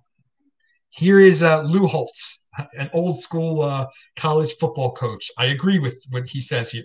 here 0.93 1.19
is 1.19 1.41
uh, 1.41 1.63
Lou 1.63 1.87
Holtz, 1.87 2.47
an 2.77 2.89
old 2.93 3.19
school 3.19 3.61
uh, 3.61 3.87
college 4.15 4.53
football 4.59 4.91
coach. 4.91 5.31
I 5.39 5.47
agree 5.47 5.79
with 5.79 5.99
what 6.11 6.29
he 6.29 6.39
says 6.39 6.69
here. 6.69 6.83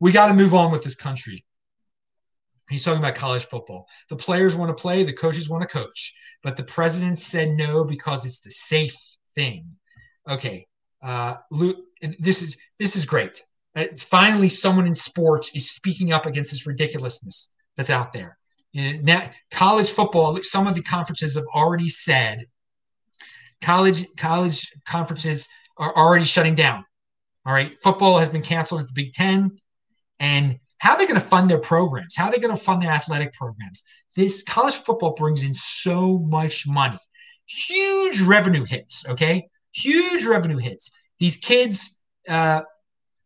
We 0.00 0.12
got 0.12 0.28
to 0.28 0.34
move 0.34 0.54
on 0.54 0.72
with 0.72 0.82
this 0.82 0.96
country. 0.96 1.44
He's 2.70 2.84
talking 2.84 3.00
about 3.00 3.14
college 3.14 3.44
football. 3.44 3.86
The 4.08 4.16
players 4.16 4.56
want 4.56 4.74
to 4.74 4.80
play, 4.80 5.02
the 5.02 5.12
coaches 5.12 5.48
want 5.48 5.62
to 5.62 5.68
coach, 5.68 6.14
but 6.42 6.56
the 6.56 6.64
president 6.64 7.18
said 7.18 7.50
no 7.50 7.84
because 7.84 8.24
it's 8.24 8.40
the 8.40 8.50
safe 8.50 8.96
thing. 9.34 9.66
Okay, 10.30 10.66
uh, 11.02 11.34
Lou, 11.50 11.74
this 12.18 12.40
is 12.40 12.58
this 12.78 12.96
is 12.96 13.04
great. 13.04 13.42
It's 13.74 14.04
finally 14.04 14.48
someone 14.48 14.86
in 14.86 14.94
sports 14.94 15.54
is 15.54 15.70
speaking 15.70 16.12
up 16.12 16.24
against 16.24 16.50
this 16.50 16.66
ridiculousness 16.66 17.52
that's 17.76 17.90
out 17.90 18.12
there. 18.12 18.38
Now, 18.74 19.22
college 19.50 19.90
football, 19.90 20.38
some 20.42 20.66
of 20.66 20.74
the 20.74 20.82
conferences 20.82 21.36
have 21.36 21.46
already 21.54 21.88
said 21.88 22.46
college 23.62 24.06
college 24.16 24.70
conferences 24.86 25.48
are 25.76 25.94
already 25.96 26.24
shutting 26.24 26.54
down. 26.54 26.84
All 27.46 27.52
right, 27.52 27.72
football 27.82 28.18
has 28.18 28.28
been 28.28 28.42
canceled 28.42 28.82
at 28.82 28.88
the 28.88 28.92
Big 28.94 29.12
Ten, 29.12 29.56
and 30.20 30.58
how 30.78 30.92
are 30.92 30.98
they 30.98 31.06
going 31.06 31.20
to 31.20 31.26
fund 31.26 31.50
their 31.50 31.60
programs? 31.60 32.16
How 32.16 32.26
are 32.26 32.32
they 32.32 32.38
going 32.38 32.56
to 32.56 32.62
fund 32.62 32.82
their 32.82 32.90
athletic 32.90 33.32
programs? 33.32 33.84
This 34.16 34.42
college 34.42 34.74
football 34.74 35.14
brings 35.14 35.44
in 35.44 35.54
so 35.54 36.18
much 36.18 36.66
money, 36.66 36.98
huge 37.46 38.20
revenue 38.20 38.64
hits. 38.64 39.08
Okay, 39.08 39.48
huge 39.72 40.26
revenue 40.26 40.58
hits. 40.58 40.90
These 41.18 41.38
kids, 41.38 42.00
uh, 42.28 42.62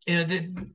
you 0.06 0.16
know, 0.16 0.24
the, 0.24 0.72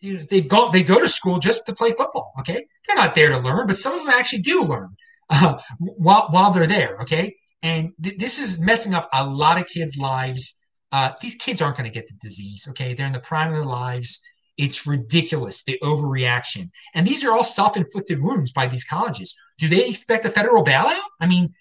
you 0.00 0.14
know, 0.14 0.20
they've 0.30 0.48
gone 0.48 0.72
they 0.72 0.82
go 0.82 1.00
to 1.00 1.08
school 1.08 1.38
just 1.38 1.66
to 1.66 1.74
play 1.74 1.90
football. 1.90 2.32
Okay, 2.40 2.64
they're 2.86 2.96
not 2.96 3.14
there 3.14 3.30
to 3.30 3.38
learn, 3.38 3.66
but 3.66 3.76
some 3.76 3.94
of 3.94 4.04
them 4.04 4.14
actually 4.16 4.42
do 4.42 4.62
learn 4.62 4.96
uh, 5.30 5.58
while 5.78 6.28
while 6.30 6.50
they're 6.50 6.66
there. 6.66 7.00
Okay, 7.02 7.34
and 7.64 7.92
th- 8.00 8.18
this 8.18 8.38
is 8.38 8.64
messing 8.64 8.94
up 8.94 9.08
a 9.12 9.26
lot 9.26 9.60
of 9.60 9.66
kids' 9.66 9.98
lives. 9.98 10.60
Uh, 10.92 11.10
these 11.20 11.34
kids 11.34 11.60
aren't 11.60 11.76
going 11.76 11.90
to 11.90 11.92
get 11.92 12.06
the 12.06 12.14
disease. 12.22 12.68
Okay, 12.70 12.94
they're 12.94 13.08
in 13.08 13.12
the 13.12 13.18
prime 13.18 13.48
of 13.48 13.54
their 13.54 13.64
lives. 13.64 14.22
It's 14.56 14.86
ridiculous 14.86 15.64
the 15.64 15.76
overreaction, 15.82 16.70
and 16.94 17.04
these 17.04 17.24
are 17.24 17.32
all 17.32 17.42
self-inflicted 17.42 18.22
wounds 18.22 18.52
by 18.52 18.68
these 18.68 18.84
colleges. 18.84 19.34
Do 19.58 19.66
they 19.66 19.88
expect 19.88 20.24
a 20.24 20.30
federal 20.30 20.62
bailout? 20.62 21.00
I 21.20 21.26
mean, 21.26 21.52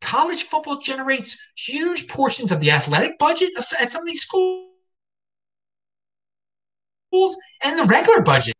college 0.00 0.44
football 0.44 0.78
generates 0.78 1.36
huge 1.56 2.06
portions 2.08 2.52
of 2.52 2.60
the 2.60 2.70
athletic 2.70 3.18
budget 3.18 3.50
of, 3.56 3.64
at 3.80 3.90
some 3.90 4.02
of 4.02 4.06
these 4.06 4.20
schools 4.22 4.68
and 7.64 7.78
the 7.78 7.86
regular 7.88 8.20
budget. 8.20 8.54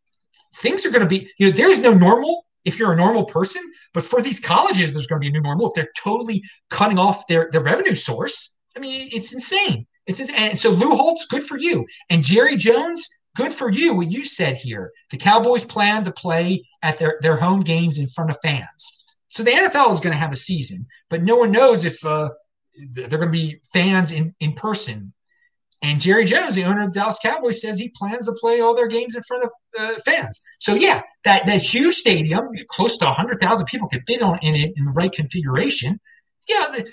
Things 0.57 0.85
are 0.85 0.91
going 0.91 1.01
to 1.01 1.07
be, 1.07 1.29
you 1.37 1.47
know, 1.47 1.51
there's 1.51 1.79
no 1.79 1.93
normal 1.93 2.44
if 2.65 2.79
you're 2.79 2.93
a 2.93 2.97
normal 2.97 3.25
person, 3.25 3.61
but 3.93 4.03
for 4.03 4.21
these 4.21 4.39
colleges, 4.39 4.93
there's 4.93 5.07
going 5.07 5.21
to 5.21 5.25
be 5.25 5.29
a 5.29 5.31
new 5.31 5.41
normal 5.41 5.67
if 5.67 5.73
they're 5.75 5.91
totally 5.97 6.43
cutting 6.69 6.99
off 6.99 7.27
their, 7.27 7.49
their 7.51 7.63
revenue 7.63 7.95
source. 7.95 8.55
I 8.75 8.79
mean, 8.79 9.09
it's 9.13 9.33
insane. 9.33 9.85
It's 10.07 10.19
insane. 10.19 10.49
And 10.49 10.59
so 10.59 10.71
Lou 10.71 10.89
Holtz, 10.89 11.27
good 11.27 11.43
for 11.43 11.57
you. 11.57 11.85
And 12.09 12.23
Jerry 12.23 12.55
Jones, 12.55 13.07
good 13.35 13.53
for 13.53 13.71
you. 13.71 13.95
What 13.95 14.11
you 14.11 14.25
said 14.25 14.57
here, 14.57 14.91
the 15.11 15.17
Cowboys 15.17 15.63
plan 15.63 16.03
to 16.03 16.11
play 16.11 16.65
at 16.83 16.97
their 16.97 17.17
their 17.21 17.37
home 17.37 17.61
games 17.61 17.99
in 17.99 18.07
front 18.07 18.29
of 18.29 18.37
fans. 18.43 19.03
So 19.27 19.43
the 19.43 19.51
NFL 19.51 19.91
is 19.91 19.99
going 19.99 20.13
to 20.13 20.19
have 20.19 20.31
a 20.31 20.37
season, 20.37 20.85
but 21.09 21.23
no 21.23 21.35
one 21.37 21.51
knows 21.51 21.85
if 21.85 22.05
uh, 22.05 22.29
they're 22.95 23.19
going 23.19 23.31
to 23.31 23.37
be 23.37 23.59
fans 23.73 24.11
in 24.11 24.33
in 24.39 24.53
person 24.53 25.13
and 25.83 25.99
Jerry 25.99 26.25
Jones, 26.25 26.55
the 26.55 26.63
owner 26.63 26.81
of 26.81 26.93
the 26.93 26.99
Dallas 26.99 27.19
Cowboys, 27.21 27.61
says 27.61 27.77
he 27.77 27.91
plans 27.95 28.25
to 28.27 28.33
play 28.39 28.59
all 28.59 28.75
their 28.75 28.87
games 28.87 29.15
in 29.15 29.23
front 29.23 29.43
of 29.43 29.49
uh, 29.79 29.99
fans. 30.05 30.41
So 30.59 30.73
yeah, 30.73 31.01
that 31.25 31.45
that 31.45 31.61
huge 31.61 31.95
stadium, 31.95 32.49
close 32.69 32.97
to 32.99 33.05
hundred 33.05 33.39
thousand 33.41 33.67
people, 33.67 33.87
could 33.87 34.01
fit 34.07 34.21
on 34.21 34.39
in 34.41 34.55
it 34.55 34.73
in 34.75 34.85
the 34.85 34.93
right 34.97 35.11
configuration. 35.11 35.99
Yeah, 36.47 36.65
the, 36.71 36.91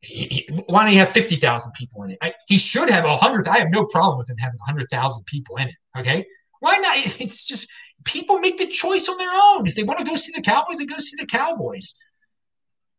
he, 0.00 0.24
he, 0.26 0.48
why 0.66 0.84
don't 0.84 0.92
he 0.92 0.98
have 0.98 1.08
fifty 1.08 1.36
thousand 1.36 1.72
people 1.72 2.02
in 2.04 2.12
it? 2.12 2.18
I, 2.22 2.32
he 2.46 2.58
should 2.58 2.90
have 2.90 3.04
a 3.04 3.16
hundred. 3.16 3.48
I 3.48 3.58
have 3.58 3.72
no 3.72 3.84
problem 3.86 4.18
with 4.18 4.30
him 4.30 4.36
having 4.38 4.58
hundred 4.64 4.86
thousand 4.90 5.24
people 5.26 5.56
in 5.56 5.68
it. 5.68 5.74
Okay, 5.98 6.24
why 6.60 6.78
not? 6.78 6.96
It's 7.20 7.46
just 7.46 7.68
people 8.04 8.38
make 8.38 8.58
the 8.58 8.66
choice 8.66 9.08
on 9.08 9.18
their 9.18 9.30
own. 9.32 9.66
If 9.66 9.74
they 9.74 9.82
want 9.82 9.98
to 9.98 10.04
go 10.04 10.14
see 10.14 10.32
the 10.34 10.42
Cowboys, 10.42 10.78
they 10.78 10.86
go 10.86 10.98
see 10.98 11.16
the 11.18 11.26
Cowboys. 11.26 11.96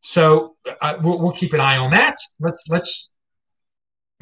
So 0.02 0.56
uh, 0.82 0.96
we'll, 1.02 1.20
we'll 1.20 1.32
keep 1.32 1.54
an 1.54 1.60
eye 1.60 1.78
on 1.78 1.92
that. 1.92 2.16
Let's 2.40 2.66
let's 2.70 3.18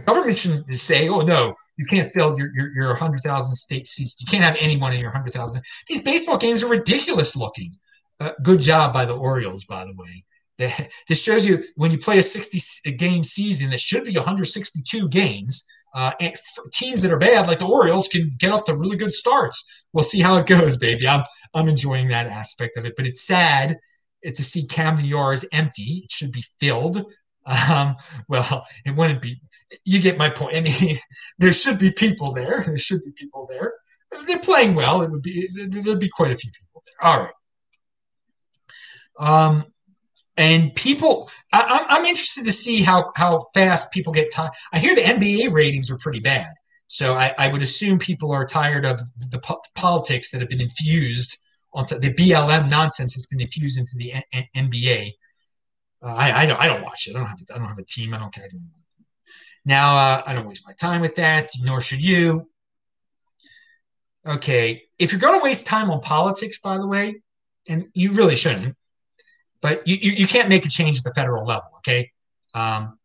government 0.05 0.37
shouldn't 0.37 0.69
say, 0.69 1.09
"Oh 1.09 1.21
no, 1.21 1.55
you 1.77 1.85
can't 1.85 2.11
fill 2.11 2.37
your 2.37 2.49
your, 2.55 2.73
your 2.73 2.95
hundred 2.95 3.21
thousand 3.21 3.55
state 3.55 3.87
seats. 3.87 4.17
You 4.19 4.25
can't 4.25 4.43
have 4.43 4.57
anyone 4.59 4.93
in 4.93 4.99
your 4.99 5.11
hundred 5.11 5.33
thousand. 5.33 5.63
These 5.87 6.03
baseball 6.03 6.37
games 6.37 6.63
are 6.63 6.69
ridiculous 6.69 7.35
looking. 7.35 7.75
Uh, 8.19 8.31
good 8.43 8.59
job 8.59 8.93
by 8.93 9.05
the 9.05 9.15
Orioles, 9.15 9.65
by 9.65 9.85
the 9.85 9.93
way. 9.93 10.23
This 11.07 11.23
shows 11.23 11.47
you 11.47 11.63
when 11.75 11.91
you 11.91 11.99
play 11.99 12.17
a 12.17 12.23
60 12.23 12.91
game 12.93 13.21
season 13.21 13.69
that 13.69 13.79
should 13.79 14.05
be 14.05 14.15
162 14.15 15.07
games. 15.09 15.65
Uh, 15.93 16.11
and 16.19 16.33
teams 16.73 17.01
that 17.01 17.11
are 17.11 17.19
bad, 17.19 17.47
like 17.47 17.59
the 17.59 17.65
Orioles, 17.65 18.07
can 18.07 18.31
get 18.39 18.51
off 18.51 18.65
to 18.65 18.75
really 18.75 18.97
good 18.97 19.13
starts. 19.13 19.63
We'll 19.93 20.03
see 20.03 20.19
how 20.19 20.37
it 20.37 20.47
goes, 20.47 20.77
baby. 20.77 21.07
I'm 21.07 21.23
I'm 21.53 21.67
enjoying 21.67 22.09
that 22.09 22.27
aspect 22.27 22.77
of 22.77 22.85
it, 22.85 22.93
but 22.97 23.05
it's 23.05 23.25
sad 23.25 23.77
to 24.23 24.43
see 24.43 24.67
Camden 24.67 25.05
Yards 25.05 25.47
empty. 25.51 26.01
It 26.03 26.11
should 26.11 26.31
be 26.31 26.43
filled. 26.59 27.03
Um, 27.47 27.95
well, 28.27 28.65
it 28.85 28.95
wouldn't 28.95 29.21
be 29.21 29.39
you 29.85 30.01
get 30.01 30.17
my 30.17 30.29
point. 30.29 30.55
I 30.55 30.61
mean, 30.61 30.95
there 31.39 31.53
should 31.53 31.79
be 31.79 31.91
people 31.91 32.33
there. 32.33 32.63
There 32.65 32.77
should 32.77 33.01
be 33.03 33.11
people 33.11 33.47
there. 33.49 33.73
They're 34.25 34.39
playing 34.39 34.75
well. 34.75 35.01
It 35.01 35.11
would 35.11 35.21
be 35.21 35.47
there'd 35.53 35.99
be 35.99 36.09
quite 36.09 36.31
a 36.31 36.37
few 36.37 36.51
people 36.51 36.83
there. 36.85 37.09
All 37.09 37.19
right. 37.21 37.33
Um, 39.19 39.65
and 40.37 40.73
people, 40.75 41.27
I, 41.51 41.85
am 41.89 42.05
interested 42.05 42.45
to 42.45 42.51
see 42.51 42.81
how 42.81 43.11
how 43.15 43.47
fast 43.53 43.91
people 43.91 44.13
get 44.13 44.31
tired. 44.31 44.51
I 44.71 44.79
hear 44.79 44.93
the 44.93 45.01
NBA 45.01 45.51
ratings 45.51 45.89
are 45.89 45.97
pretty 45.97 46.19
bad, 46.19 46.53
so 46.87 47.15
I, 47.15 47.33
I 47.39 47.51
would 47.51 47.63
assume 47.63 47.97
people 47.97 48.31
are 48.31 48.45
tired 48.45 48.85
of 48.85 49.01
the 49.31 49.39
po- 49.39 49.61
politics 49.75 50.31
that 50.31 50.39
have 50.39 50.49
been 50.49 50.61
infused 50.61 51.37
onto 51.73 51.97
the 51.99 52.13
BLM 52.13 52.69
nonsense 52.69 53.15
that's 53.15 53.25
been 53.25 53.41
infused 53.41 53.79
into 53.79 53.93
the 53.97 54.13
N- 54.33 54.45
NBA. 54.55 55.11
Uh, 56.01 56.13
I, 56.13 56.43
I 56.43 56.45
don't 56.45 56.59
I 56.59 56.67
don't 56.67 56.83
watch 56.83 57.07
it. 57.07 57.15
I 57.15 57.19
don't 57.19 57.27
have 57.27 57.39
I 57.53 57.57
don't 57.57 57.67
have 57.67 57.79
a 57.79 57.83
team. 57.83 58.13
I 58.13 58.19
don't 58.19 58.33
care. 58.33 58.47
Now, 59.65 59.95
uh, 59.95 60.21
I 60.25 60.33
don't 60.33 60.47
waste 60.47 60.65
my 60.65 60.73
time 60.73 61.01
with 61.01 61.15
that, 61.15 61.49
nor 61.61 61.81
should 61.81 62.01
you. 62.01 62.49
Okay, 64.25 64.83
if 64.99 65.11
you're 65.11 65.21
going 65.21 65.39
to 65.39 65.43
waste 65.43 65.67
time 65.67 65.89
on 65.89 65.99
politics, 66.01 66.59
by 66.59 66.77
the 66.77 66.87
way, 66.87 67.21
and 67.69 67.87
you 67.93 68.13
really 68.13 68.35
shouldn't, 68.35 68.75
but 69.61 69.85
you, 69.87 69.97
you, 70.01 70.11
you 70.11 70.27
can't 70.27 70.49
make 70.49 70.65
a 70.65 70.69
change 70.69 70.97
at 70.97 71.03
the 71.03 71.13
federal 71.13 71.45
level, 71.45 71.69
okay? 71.77 72.11
Um, 72.53 72.97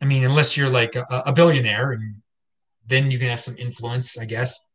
I 0.00 0.04
mean, 0.04 0.24
unless 0.24 0.56
you're 0.56 0.68
like 0.68 0.96
a, 0.96 1.04
a 1.26 1.32
billionaire, 1.32 1.92
and 1.92 2.16
then 2.86 3.10
you 3.10 3.18
can 3.18 3.28
have 3.28 3.40
some 3.40 3.56
influence, 3.56 4.18
I 4.18 4.24
guess. 4.24 4.66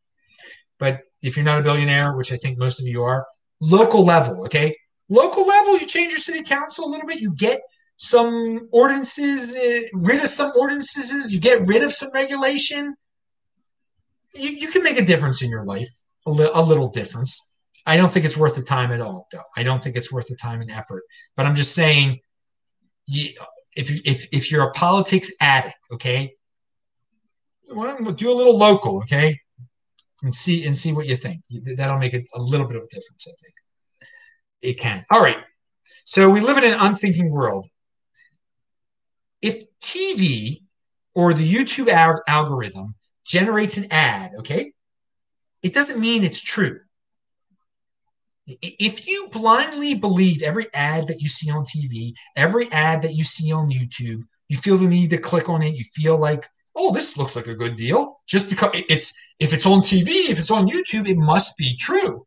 But 0.80 1.02
if 1.22 1.36
you're 1.36 1.46
not 1.46 1.60
a 1.60 1.64
billionaire, 1.64 2.16
which 2.16 2.32
I 2.32 2.36
think 2.38 2.58
most 2.58 2.80
of 2.80 2.88
you 2.88 3.04
are, 3.04 3.26
local 3.60 4.06
level, 4.06 4.46
okay? 4.46 4.76
Local 5.10 5.46
level, 5.46 5.80
you 5.80 5.88
change 5.88 6.12
your 6.12 6.20
city 6.20 6.44
council 6.44 6.86
a 6.86 6.90
little 6.90 7.08
bit, 7.08 7.20
you 7.20 7.34
get 7.36 7.60
some 7.98 8.70
ordinances, 8.72 9.58
uh, 9.58 9.98
rid 10.08 10.22
of 10.22 10.28
some 10.28 10.52
ordinances, 10.58 11.34
you 11.34 11.40
get 11.40 11.68
rid 11.68 11.84
of 11.84 11.92
some 11.92 12.10
regulation, 12.14 12.96
you, 14.36 14.52
you 14.52 14.68
can 14.70 14.84
make 14.84 15.00
a 15.00 15.06
difference 15.06 15.44
in 15.44 15.50
your 15.50 15.66
life, 15.66 15.90
a, 16.26 16.32
li- 16.32 16.52
a 16.54 16.62
little 16.62 16.90
difference. 16.90 17.56
I 17.86 17.98
don't 17.98 18.10
think 18.10 18.26
it's 18.26 18.38
worth 18.38 18.56
the 18.56 18.62
time 18.62 18.92
at 18.92 19.02
all, 19.02 19.26
though. 19.32 19.42
I 19.58 19.64
don't 19.64 19.84
think 19.84 19.96
it's 19.96 20.14
worth 20.14 20.28
the 20.28 20.36
time 20.36 20.62
and 20.62 20.70
effort. 20.70 21.04
But 21.36 21.46
I'm 21.46 21.56
just 21.56 21.74
saying, 21.74 22.20
you, 23.08 23.32
if 23.76 23.90
you 23.90 24.02
if 24.06 24.28
if 24.32 24.52
you're 24.52 24.68
a 24.68 24.72
politics 24.72 25.32
addict, 25.42 25.76
okay, 25.94 26.34
do 27.68 28.32
a 28.32 28.36
little 28.36 28.58
local, 28.58 28.98
okay, 29.00 29.40
and 30.24 30.34
see 30.34 30.66
and 30.66 30.76
see 30.76 30.94
what 30.94 31.08
you 31.08 31.16
think. 31.16 31.42
That'll 31.78 31.98
make 31.98 32.14
it 32.14 32.26
a 32.36 32.42
little 32.42 32.68
bit 32.68 32.76
of 32.76 32.84
a 32.84 32.88
difference. 32.88 33.28
I 33.28 33.34
think 33.42 33.54
it 34.62 34.80
can. 34.80 35.04
All 35.12 35.22
right. 35.22 35.38
So 36.06 36.30
we 36.30 36.42
live 36.42 36.58
in 36.58 36.64
an 36.64 36.78
unthinking 36.80 37.30
world 37.30 37.68
if 39.42 39.64
TV 39.80 40.62
or 41.16 41.34
the 41.34 41.50
YouTube 41.50 41.90
al- 41.90 42.22
algorithm 42.28 42.96
generates 43.26 43.78
an 43.78 43.86
ad, 43.92 44.32
okay, 44.40 44.74
it 45.64 45.74
doesn't 45.74 46.00
mean 46.00 46.24
it's 46.24 46.42
true. 46.42 46.80
If 48.48 49.08
you 49.08 49.30
blindly 49.32 49.94
believe 49.94 50.42
every 50.42 50.68
ad 50.74 51.08
that 51.08 51.22
you 51.22 51.30
see 51.30 51.52
on 51.52 51.64
TV, 51.64 52.14
every 52.36 52.72
ad 52.72 53.04
that 53.04 53.14
you 53.14 53.24
see 53.24 53.52
on 53.52 53.70
YouTube, 53.70 54.24
you 54.48 54.58
feel 54.58 54.78
the 54.78 54.88
need 54.88 55.12
to 55.12 55.20
click 55.20 55.50
on 55.50 55.62
it, 55.62 55.76
you 55.76 55.84
feel 55.84 56.18
like, 56.18 56.48
oh, 56.76 56.92
this 56.92 57.18
looks 57.18 57.36
like 57.36 57.46
a 57.46 57.54
good 57.54 57.76
deal. 57.76 58.22
Just 58.28 58.50
because 58.50 58.72
it's 58.74 59.14
if 59.40 59.54
it's 59.54 59.68
on 59.68 59.82
TV, 59.82 60.30
if 60.30 60.40
it's 60.40 60.50
on 60.50 60.68
YouTube, 60.68 61.08
it 61.08 61.18
must 61.18 61.58
be 61.60 61.76
true. 61.78 62.26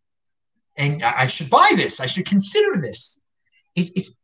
And 0.77 1.03
I 1.03 1.27
should 1.27 1.51
buy 1.51 1.71
this. 1.77 2.01
I 2.01 2.07
should 2.07 2.27
consider 2.27 2.81
this. 2.81 3.21
It, 3.77 3.91
it's 3.95 4.23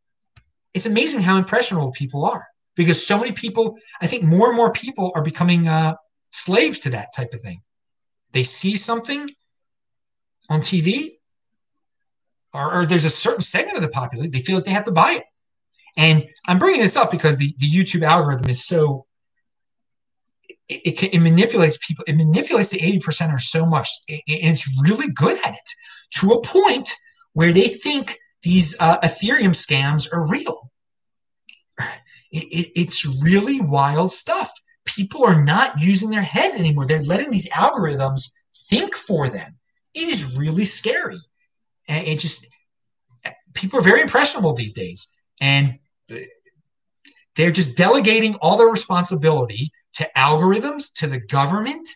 it's 0.73 0.85
amazing 0.85 1.21
how 1.21 1.37
impressionable 1.37 1.91
people 1.91 2.25
are 2.25 2.45
because 2.75 3.05
so 3.05 3.19
many 3.19 3.31
people, 3.31 3.77
I 4.01 4.07
think 4.07 4.23
more 4.23 4.47
and 4.47 4.55
more 4.55 4.71
people 4.71 5.11
are 5.15 5.23
becoming 5.23 5.67
uh, 5.67 5.95
slaves 6.31 6.79
to 6.81 6.89
that 6.91 7.09
type 7.15 7.33
of 7.33 7.41
thing. 7.41 7.61
They 8.31 8.43
see 8.43 8.75
something 8.75 9.29
on 10.49 10.61
TV, 10.61 11.09
or, 12.53 12.73
or, 12.73 12.85
there's 12.85 13.05
a 13.05 13.09
certain 13.09 13.41
segment 13.41 13.77
of 13.77 13.83
the 13.83 13.89
population, 13.89 14.31
they 14.31 14.39
feel 14.39 14.55
like 14.55 14.65
they 14.65 14.71
have 14.71 14.85
to 14.85 14.91
buy 14.91 15.17
it. 15.19 15.23
And 15.97 16.25
I'm 16.47 16.57
bringing 16.57 16.81
this 16.81 16.95
up 16.95 17.11
because 17.11 17.37
the, 17.37 17.53
the 17.57 17.67
YouTube 17.67 18.03
algorithm 18.03 18.49
is 18.49 18.65
so, 18.65 19.05
it, 20.69 21.03
it, 21.03 21.13
it 21.15 21.19
manipulates 21.19 21.77
people, 21.85 22.05
it 22.07 22.15
manipulates 22.15 22.69
the 22.69 22.79
80% 22.79 23.33
or 23.33 23.39
so 23.39 23.65
much, 23.65 23.89
and 24.09 24.21
it's 24.27 24.69
really 24.81 25.11
good 25.11 25.37
at 25.45 25.53
it 25.53 25.73
to 26.11 26.31
a 26.31 26.41
point 26.41 26.89
where 27.33 27.53
they 27.53 27.67
think 27.67 28.17
these 28.43 28.75
uh, 28.79 28.97
Ethereum 29.03 29.51
scams 29.51 30.11
are 30.13 30.29
real 30.29 30.69
it, 32.31 32.47
it, 32.51 32.71
it's 32.75 33.05
really 33.23 33.61
wild 33.61 34.11
stuff. 34.11 34.51
People 34.85 35.25
are 35.25 35.43
not 35.43 35.81
using 35.81 36.09
their 36.09 36.21
heads 36.21 36.59
anymore. 36.59 36.85
They're 36.85 37.03
letting 37.03 37.31
these 37.31 37.49
algorithms 37.51 38.33
think 38.69 38.95
for 38.95 39.29
them. 39.29 39.57
It 39.95 40.07
is 40.07 40.37
really 40.37 40.65
scary. 40.65 41.19
And 41.87 42.07
it 42.07 42.19
just, 42.19 42.47
people 43.53 43.79
are 43.79 43.83
very 43.83 44.01
impressionable 44.01 44.53
these 44.53 44.73
days. 44.73 45.15
And 45.41 45.79
they're 47.35 47.51
just 47.51 47.77
delegating 47.77 48.35
all 48.35 48.57
their 48.57 48.67
responsibility 48.67 49.71
to 49.95 50.09
algorithms, 50.15 50.93
to 50.95 51.07
the 51.07 51.19
government. 51.19 51.87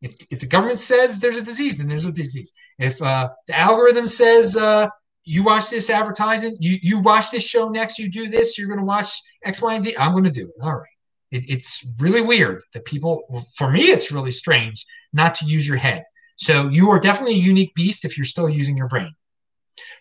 If, 0.00 0.14
if 0.30 0.40
the 0.40 0.46
government 0.46 0.78
says 0.78 1.18
there's 1.18 1.36
a 1.36 1.42
disease, 1.42 1.78
then 1.78 1.88
there's 1.88 2.04
a 2.04 2.12
disease. 2.12 2.52
If 2.78 3.00
uh, 3.02 3.28
the 3.46 3.58
algorithm 3.58 4.06
says 4.06 4.56
uh, 4.56 4.86
you 5.24 5.44
watch 5.44 5.70
this 5.70 5.90
advertising, 5.90 6.56
you 6.60 6.78
you 6.82 7.00
watch 7.00 7.30
this 7.30 7.48
show 7.48 7.68
next, 7.68 7.98
you 7.98 8.08
do 8.08 8.28
this, 8.28 8.56
you're 8.56 8.68
going 8.68 8.78
to 8.78 8.84
watch 8.84 9.08
X, 9.44 9.60
Y, 9.60 9.74
and 9.74 9.82
Z. 9.82 9.96
I'm 9.98 10.12
going 10.12 10.24
to 10.24 10.30
do 10.30 10.46
it. 10.46 10.62
All 10.62 10.74
right. 10.74 10.86
It, 11.30 11.44
it's 11.48 11.94
really 11.98 12.22
weird 12.22 12.62
that 12.72 12.84
people, 12.84 13.22
for 13.56 13.70
me, 13.70 13.82
it's 13.82 14.12
really 14.12 14.30
strange 14.30 14.86
not 15.12 15.34
to 15.36 15.46
use 15.46 15.68
your 15.68 15.76
head. 15.76 16.04
So 16.36 16.68
you 16.68 16.88
are 16.90 17.00
definitely 17.00 17.34
a 17.34 17.38
unique 17.38 17.74
beast 17.74 18.04
if 18.04 18.16
you're 18.16 18.24
still 18.24 18.48
using 18.48 18.76
your 18.76 18.88
brain. 18.88 19.12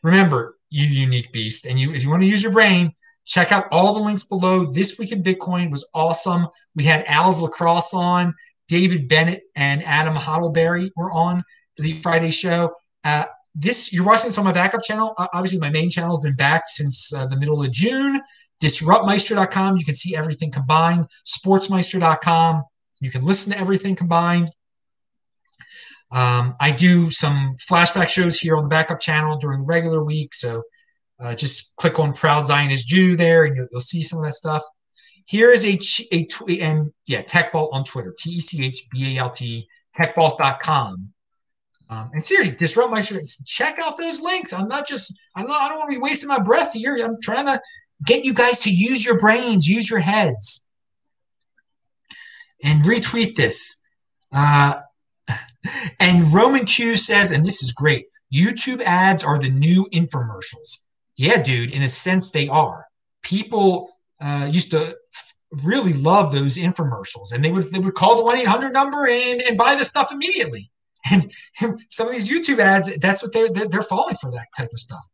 Remember, 0.03 0.55
you 0.69 0.85
unique 0.85 1.31
beast, 1.31 1.65
and 1.65 1.79
you 1.79 1.91
if 1.91 2.03
you 2.03 2.09
want 2.09 2.21
to 2.21 2.29
use 2.29 2.43
your 2.43 2.51
brain, 2.51 2.93
check 3.25 3.51
out 3.51 3.65
all 3.71 3.93
the 3.93 3.99
links 3.99 4.23
below. 4.23 4.65
This 4.65 4.97
week 4.99 5.11
in 5.11 5.23
Bitcoin 5.23 5.71
was 5.71 5.87
awesome. 5.93 6.47
We 6.75 6.83
had 6.83 7.03
Al's 7.07 7.41
lacrosse 7.41 7.93
on, 7.93 8.33
David 8.67 9.07
Bennett 9.07 9.43
and 9.55 9.81
Adam 9.83 10.15
Hoddleberry 10.15 10.89
were 10.95 11.11
on 11.11 11.43
the 11.77 11.93
Friday 12.01 12.31
show. 12.31 12.73
Uh, 13.03 13.25
this 13.55 13.91
you're 13.91 14.05
watching 14.05 14.27
this 14.27 14.37
on 14.37 14.45
my 14.45 14.51
backup 14.51 14.83
channel. 14.83 15.13
Obviously, 15.33 15.59
my 15.59 15.69
main 15.69 15.89
channel 15.89 16.17
has 16.17 16.23
been 16.23 16.35
back 16.35 16.63
since 16.67 17.13
uh, 17.13 17.25
the 17.25 17.37
middle 17.37 17.63
of 17.63 17.71
June. 17.71 18.21
DisruptMeister.com, 18.63 19.77
you 19.77 19.85
can 19.85 19.93
see 19.93 20.15
everything 20.15 20.51
combined. 20.51 21.05
Sportsmeister.com, 21.25 22.63
you 23.01 23.11
can 23.11 23.23
listen 23.23 23.53
to 23.53 23.59
everything 23.59 23.95
combined. 23.95 24.49
Um, 26.11 26.55
I 26.59 26.71
do 26.71 27.09
some 27.09 27.55
flashback 27.69 28.09
shows 28.09 28.39
here 28.39 28.55
on 28.55 28.63
the 28.63 28.69
backup 28.69 28.99
channel 28.99 29.37
during 29.37 29.65
regular 29.65 30.03
week, 30.03 30.33
so 30.33 30.63
uh, 31.19 31.35
just 31.35 31.75
click 31.75 31.99
on 31.99 32.13
Proud 32.13 32.45
Zionist 32.45 32.87
Jew 32.87 33.15
there, 33.15 33.43
and 33.43 33.55
you'll, 33.55 33.67
you'll 33.71 33.81
see 33.81 34.03
some 34.03 34.19
of 34.19 34.25
that 34.25 34.33
stuff. 34.33 34.63
Here 35.27 35.51
is 35.51 35.65
a, 35.65 35.77
a, 36.15 36.27
a 36.47 36.61
and 36.61 36.91
yeah, 37.05 37.21
TechBalt 37.21 37.73
on 37.73 37.83
Twitter, 37.83 38.15
T 38.17 38.31
E 38.31 38.39
C 38.39 38.65
H 38.65 38.87
B 38.91 39.17
A 39.17 39.21
L 39.21 39.29
T, 39.29 39.67
techbalt.com. 39.95 41.09
Um, 41.89 42.09
and 42.13 42.23
seriously, 42.23 42.55
disrupt 42.55 42.91
my 42.91 43.01
check 43.45 43.77
out 43.83 43.97
those 43.97 44.21
links. 44.21 44.53
I'm 44.53 44.69
not 44.69 44.87
just 44.87 45.17
I'm 45.35 45.45
not 45.45 45.61
I 45.61 45.69
don't 45.69 45.79
want 45.79 45.91
to 45.91 45.99
be 45.99 46.01
wasting 46.01 46.29
my 46.29 46.39
breath 46.39 46.73
here. 46.73 46.97
I'm 47.03 47.17
trying 47.21 47.45
to 47.45 47.59
get 48.05 48.23
you 48.23 48.33
guys 48.33 48.59
to 48.59 48.73
use 48.73 49.05
your 49.05 49.19
brains, 49.19 49.67
use 49.67 49.89
your 49.89 49.99
heads, 49.99 50.69
and 52.63 52.81
retweet 52.83 53.35
this. 53.35 53.85
Uh, 54.33 54.75
and 55.99 56.33
Roman 56.33 56.63
Q 56.63 56.95
says, 56.95 57.31
and 57.31 57.45
this 57.45 57.61
is 57.61 57.73
great. 57.73 58.05
YouTube 58.33 58.81
ads 58.81 59.25
are 59.25 59.39
the 59.39 59.49
new 59.49 59.87
infomercials. 59.93 60.85
Yeah, 61.17 61.43
dude. 61.43 61.71
In 61.71 61.83
a 61.83 61.87
sense, 61.89 62.31
they 62.31 62.47
are. 62.47 62.85
People 63.23 63.96
uh, 64.21 64.49
used 64.51 64.71
to 64.71 64.95
really 65.65 65.93
love 65.93 66.31
those 66.31 66.57
infomercials, 66.57 67.33
and 67.33 67.43
they 67.43 67.51
would 67.51 67.65
they 67.71 67.79
would 67.79 67.93
call 67.93 68.17
the 68.17 68.23
one 68.23 68.37
eight 68.37 68.47
hundred 68.47 68.73
number 68.73 69.07
and 69.07 69.41
and 69.41 69.57
buy 69.57 69.75
the 69.75 69.85
stuff 69.85 70.11
immediately. 70.11 70.69
And 71.09 71.31
some 71.89 72.07
of 72.07 72.13
these 72.13 72.29
YouTube 72.29 72.59
ads, 72.59 72.97
that's 72.99 73.23
what 73.23 73.31
they're, 73.31 73.47
they're 73.47 73.81
falling 73.81 74.15
for 74.15 74.29
that 74.31 74.47
type 74.57 74.69
of 74.73 74.79
stuff. 74.79 75.07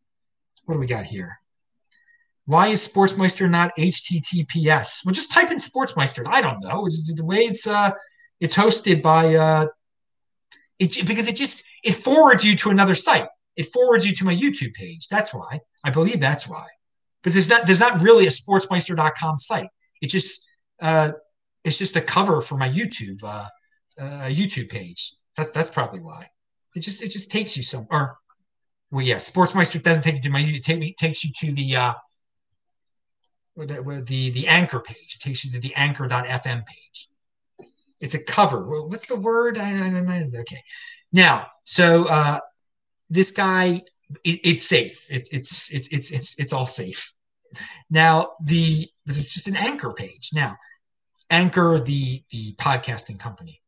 What 0.65 0.75
do 0.75 0.79
we 0.79 0.87
got 0.87 1.05
here? 1.05 1.37
Why 2.45 2.69
is 2.69 2.87
Sportsmeister 2.87 3.49
not 3.49 3.71
HTTPS? 3.77 5.05
Well, 5.05 5.13
just 5.13 5.31
type 5.31 5.51
in 5.51 5.57
Sportsmeister. 5.57 6.23
I 6.27 6.41
don't 6.41 6.61
know. 6.61 6.85
It's 6.85 7.13
the 7.13 7.23
way 7.23 7.39
it's 7.39 7.67
uh, 7.67 7.91
it's 8.39 8.57
hosted 8.57 9.01
by 9.01 9.35
uh, 9.35 9.67
it 10.79 11.07
because 11.07 11.29
it 11.29 11.35
just 11.35 11.65
it 11.83 11.93
forwards 11.93 12.43
you 12.43 12.55
to 12.57 12.69
another 12.69 12.95
site. 12.95 13.27
It 13.55 13.67
forwards 13.67 14.05
you 14.05 14.13
to 14.15 14.25
my 14.25 14.35
YouTube 14.35 14.73
page. 14.73 15.07
That's 15.07 15.33
why. 15.33 15.61
I 15.85 15.89
believe 15.89 16.19
that's 16.19 16.47
why. 16.47 16.65
Because 17.23 17.35
there's 17.35 17.49
not 17.49 17.65
there's 17.65 17.79
not 17.79 18.03
really 18.03 18.27
a 18.27 18.29
Sportsmeister.com 18.29 19.37
site. 19.37 19.69
It 20.01 20.07
just 20.07 20.45
uh, 20.81 21.13
it's 21.63 21.77
just 21.77 21.95
a 21.95 22.01
cover 22.01 22.41
for 22.41 22.57
my 22.57 22.67
YouTube 22.67 23.23
uh, 23.23 23.47
uh, 23.97 24.27
YouTube 24.27 24.69
page. 24.69 25.13
That's 25.37 25.51
that's 25.51 25.69
probably 25.69 26.01
why. 26.01 26.27
It 26.75 26.81
just 26.81 27.01
it 27.01 27.09
just 27.09 27.31
takes 27.31 27.55
you 27.55 27.63
some 27.63 27.87
or 27.89 28.17
well 28.91 29.05
yeah, 29.05 29.15
Sportsmeister 29.15 29.81
doesn't 29.81 30.03
take 30.03 30.15
you 30.15 30.21
to 30.21 30.29
my 30.29 30.41
it 30.41 30.63
take, 30.63 30.97
takes 30.97 31.23
you 31.23 31.31
to 31.35 31.53
the 31.53 31.75
uh 31.75 31.93
the, 33.55 34.03
the 34.05 34.31
the 34.31 34.47
anchor 34.47 34.81
page. 34.81 35.15
It 35.15 35.21
takes 35.21 35.45
you 35.45 35.51
to 35.51 35.59
the 35.59 35.73
anchor.fm 35.75 36.65
page. 36.65 37.07
It's 38.01 38.15
a 38.15 38.23
cover. 38.25 38.65
What's 38.87 39.07
the 39.07 39.19
word? 39.19 39.57
Okay. 39.57 40.63
Now, 41.13 41.47
so 41.63 42.05
uh 42.09 42.39
this 43.09 43.31
guy 43.31 43.81
it, 44.23 44.39
it's 44.43 44.67
safe. 44.67 45.05
It, 45.09 45.27
it's 45.31 45.73
it's 45.73 45.87
it's 45.89 46.11
it's 46.11 46.39
it's 46.39 46.53
all 46.53 46.65
safe. 46.65 47.13
Now 47.89 48.27
the 48.43 48.87
this 49.05 49.17
is 49.17 49.33
just 49.33 49.47
an 49.47 49.55
anchor 49.55 49.93
page. 49.93 50.29
Now, 50.33 50.55
Anchor, 51.29 51.79
the 51.79 52.23
the 52.29 52.53
podcasting 52.55 53.19
company. 53.19 53.61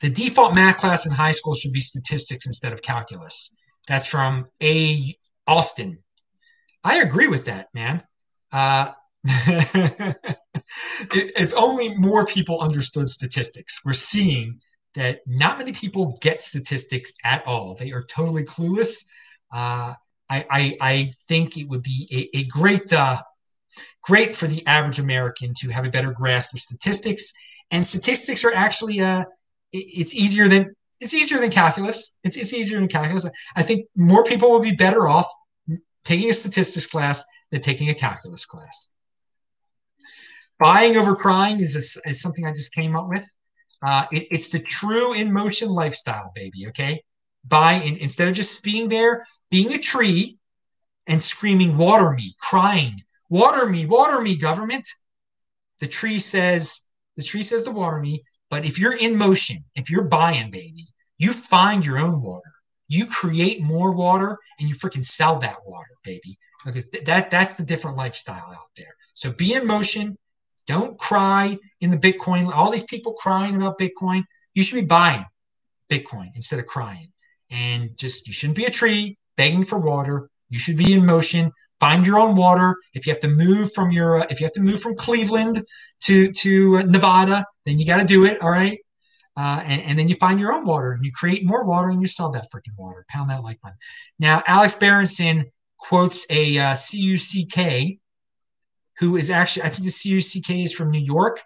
The 0.00 0.10
default 0.10 0.54
math 0.54 0.78
class 0.78 1.06
in 1.06 1.12
high 1.12 1.32
school 1.32 1.54
should 1.54 1.72
be 1.72 1.80
statistics 1.80 2.46
instead 2.46 2.72
of 2.72 2.80
calculus. 2.80 3.56
That's 3.86 4.06
from 4.06 4.46
A. 4.62 5.16
Austin. 5.46 5.98
I 6.82 7.00
agree 7.00 7.28
with 7.28 7.44
that, 7.46 7.68
man. 7.74 8.02
Uh, 8.52 8.92
if 11.12 11.52
only 11.54 11.94
more 11.96 12.24
people 12.24 12.60
understood 12.60 13.08
statistics. 13.10 13.84
We're 13.84 13.92
seeing 13.92 14.60
that 14.94 15.20
not 15.26 15.58
many 15.58 15.72
people 15.72 16.16
get 16.20 16.42
statistics 16.42 17.12
at 17.24 17.46
all. 17.46 17.74
They 17.74 17.92
are 17.92 18.02
totally 18.02 18.42
clueless. 18.42 19.06
Uh, 19.52 19.94
I, 20.28 20.44
I, 20.50 20.74
I, 20.80 21.10
think 21.28 21.56
it 21.56 21.68
would 21.68 21.82
be 21.82 22.08
a, 22.12 22.38
a 22.38 22.44
great, 22.44 22.92
uh, 22.92 23.16
great 24.02 24.32
for 24.32 24.46
the 24.46 24.64
average 24.66 24.98
American 24.98 25.54
to 25.58 25.68
have 25.70 25.84
a 25.84 25.90
better 25.90 26.12
grasp 26.12 26.52
of 26.54 26.60
statistics. 26.60 27.32
And 27.72 27.84
statistics 27.84 28.44
are 28.44 28.52
actually 28.54 29.00
uh, 29.00 29.24
it's 29.72 30.14
easier 30.14 30.48
than 30.48 30.74
it's 31.00 31.14
easier 31.14 31.38
than 31.38 31.50
calculus. 31.50 32.18
It's, 32.24 32.36
it's 32.36 32.52
easier 32.52 32.78
than 32.78 32.88
calculus. 32.88 33.28
I 33.56 33.62
think 33.62 33.86
more 33.96 34.24
people 34.24 34.50
will 34.50 34.60
be 34.60 34.74
better 34.74 35.08
off 35.08 35.26
taking 36.04 36.28
a 36.28 36.32
statistics 36.32 36.86
class 36.86 37.24
than 37.50 37.60
taking 37.60 37.88
a 37.88 37.94
calculus 37.94 38.44
class. 38.44 38.92
Buying 40.58 40.96
over 40.98 41.14
crying 41.14 41.60
is, 41.60 41.74
a, 41.74 42.10
is 42.10 42.20
something 42.20 42.44
I 42.44 42.52
just 42.52 42.74
came 42.74 42.96
up 42.96 43.08
with. 43.08 43.24
Uh, 43.82 44.04
it, 44.12 44.26
it's 44.30 44.50
the 44.50 44.58
true 44.58 45.12
in 45.14 45.32
motion 45.32 45.68
lifestyle, 45.68 46.32
baby. 46.34 46.66
Okay. 46.68 47.02
Buy 47.46 47.74
in, 47.74 47.96
instead 47.96 48.28
of 48.28 48.34
just 48.34 48.62
being 48.62 48.88
there, 48.88 49.24
being 49.50 49.72
a 49.72 49.78
tree 49.78 50.36
and 51.06 51.22
screaming, 51.22 51.76
water 51.76 52.10
me, 52.10 52.34
crying, 52.38 52.96
water 53.28 53.66
me, 53.66 53.86
water 53.86 54.20
me, 54.20 54.36
government. 54.36 54.86
The 55.80 55.86
tree 55.86 56.18
says, 56.18 56.82
the 57.16 57.22
tree 57.22 57.42
says 57.42 57.62
to 57.62 57.70
water 57.70 57.98
me, 57.98 58.22
but 58.50 58.64
if 58.64 58.78
you're 58.78 58.96
in 58.96 59.16
motion, 59.16 59.64
if 59.74 59.90
you're 59.90 60.04
buying, 60.04 60.50
baby, 60.50 60.86
you 61.18 61.32
find 61.32 61.84
your 61.84 61.98
own 61.98 62.20
water. 62.20 62.52
You 62.88 63.06
create 63.06 63.62
more 63.62 63.92
water 63.92 64.36
and 64.58 64.68
you 64.68 64.74
freaking 64.74 65.04
sell 65.04 65.38
that 65.38 65.58
water, 65.64 65.94
baby. 66.04 66.36
Because 66.64 66.90
th- 66.90 67.04
that 67.04 67.30
that's 67.30 67.54
the 67.54 67.64
different 67.64 67.96
lifestyle 67.96 68.50
out 68.50 68.70
there. 68.76 68.94
So 69.14 69.32
be 69.32 69.54
in 69.54 69.66
motion. 69.66 70.18
Don't 70.70 70.96
cry 70.98 71.58
in 71.80 71.90
the 71.90 71.96
Bitcoin. 71.96 72.48
All 72.52 72.70
these 72.70 72.84
people 72.84 73.14
crying 73.14 73.56
about 73.56 73.78
Bitcoin. 73.78 74.22
You 74.54 74.62
should 74.62 74.80
be 74.80 74.86
buying 74.86 75.24
Bitcoin 75.90 76.28
instead 76.36 76.60
of 76.60 76.66
crying. 76.66 77.08
And 77.50 77.90
just 77.98 78.28
you 78.28 78.32
shouldn't 78.32 78.56
be 78.56 78.66
a 78.66 78.70
tree 78.70 79.18
begging 79.36 79.64
for 79.64 79.78
water. 79.80 80.30
You 80.48 80.60
should 80.60 80.76
be 80.76 80.92
in 80.92 81.04
motion 81.04 81.52
find 81.80 82.06
your 82.06 82.18
own 82.18 82.36
water. 82.36 82.76
If 82.94 83.06
you 83.06 83.12
have 83.12 83.20
to 83.22 83.28
move 83.28 83.72
from 83.72 83.90
your, 83.90 84.18
uh, 84.18 84.26
if 84.30 84.40
you 84.40 84.44
have 84.44 84.52
to 84.52 84.60
move 84.60 84.80
from 84.80 84.94
Cleveland 84.94 85.64
to 86.04 86.30
to 86.30 86.82
Nevada, 86.84 87.44
then 87.64 87.78
you 87.78 87.86
got 87.86 88.00
to 88.00 88.06
do 88.06 88.24
it. 88.24 88.40
All 88.42 88.50
right, 88.50 88.78
uh, 89.36 89.62
and, 89.64 89.82
and, 89.82 89.98
then 89.98 90.08
you 90.08 90.14
find 90.14 90.38
your 90.38 90.52
own 90.52 90.64
water 90.64 90.92
and 90.92 91.04
you 91.04 91.10
create 91.12 91.46
more 91.46 91.64
water 91.64 91.88
and 91.88 92.00
you 92.00 92.06
sell 92.06 92.30
that 92.32 92.46
freaking 92.54 92.76
water. 92.76 93.04
Pound 93.08 93.30
that 93.30 93.42
like 93.42 93.60
button. 93.62 93.78
Now, 94.18 94.42
Alex 94.46 94.74
Berenson 94.74 95.46
quotes 95.78 96.30
a 96.30 96.58
uh, 96.58 96.74
CUCK, 96.74 97.98
who 99.00 99.16
is 99.16 99.30
actually, 99.30 99.64
I 99.64 99.70
think 99.70 99.84
the 99.84 99.90
CUCK 99.90 100.62
is 100.62 100.74
from 100.74 100.90
New 100.90 101.00
York. 101.00 101.40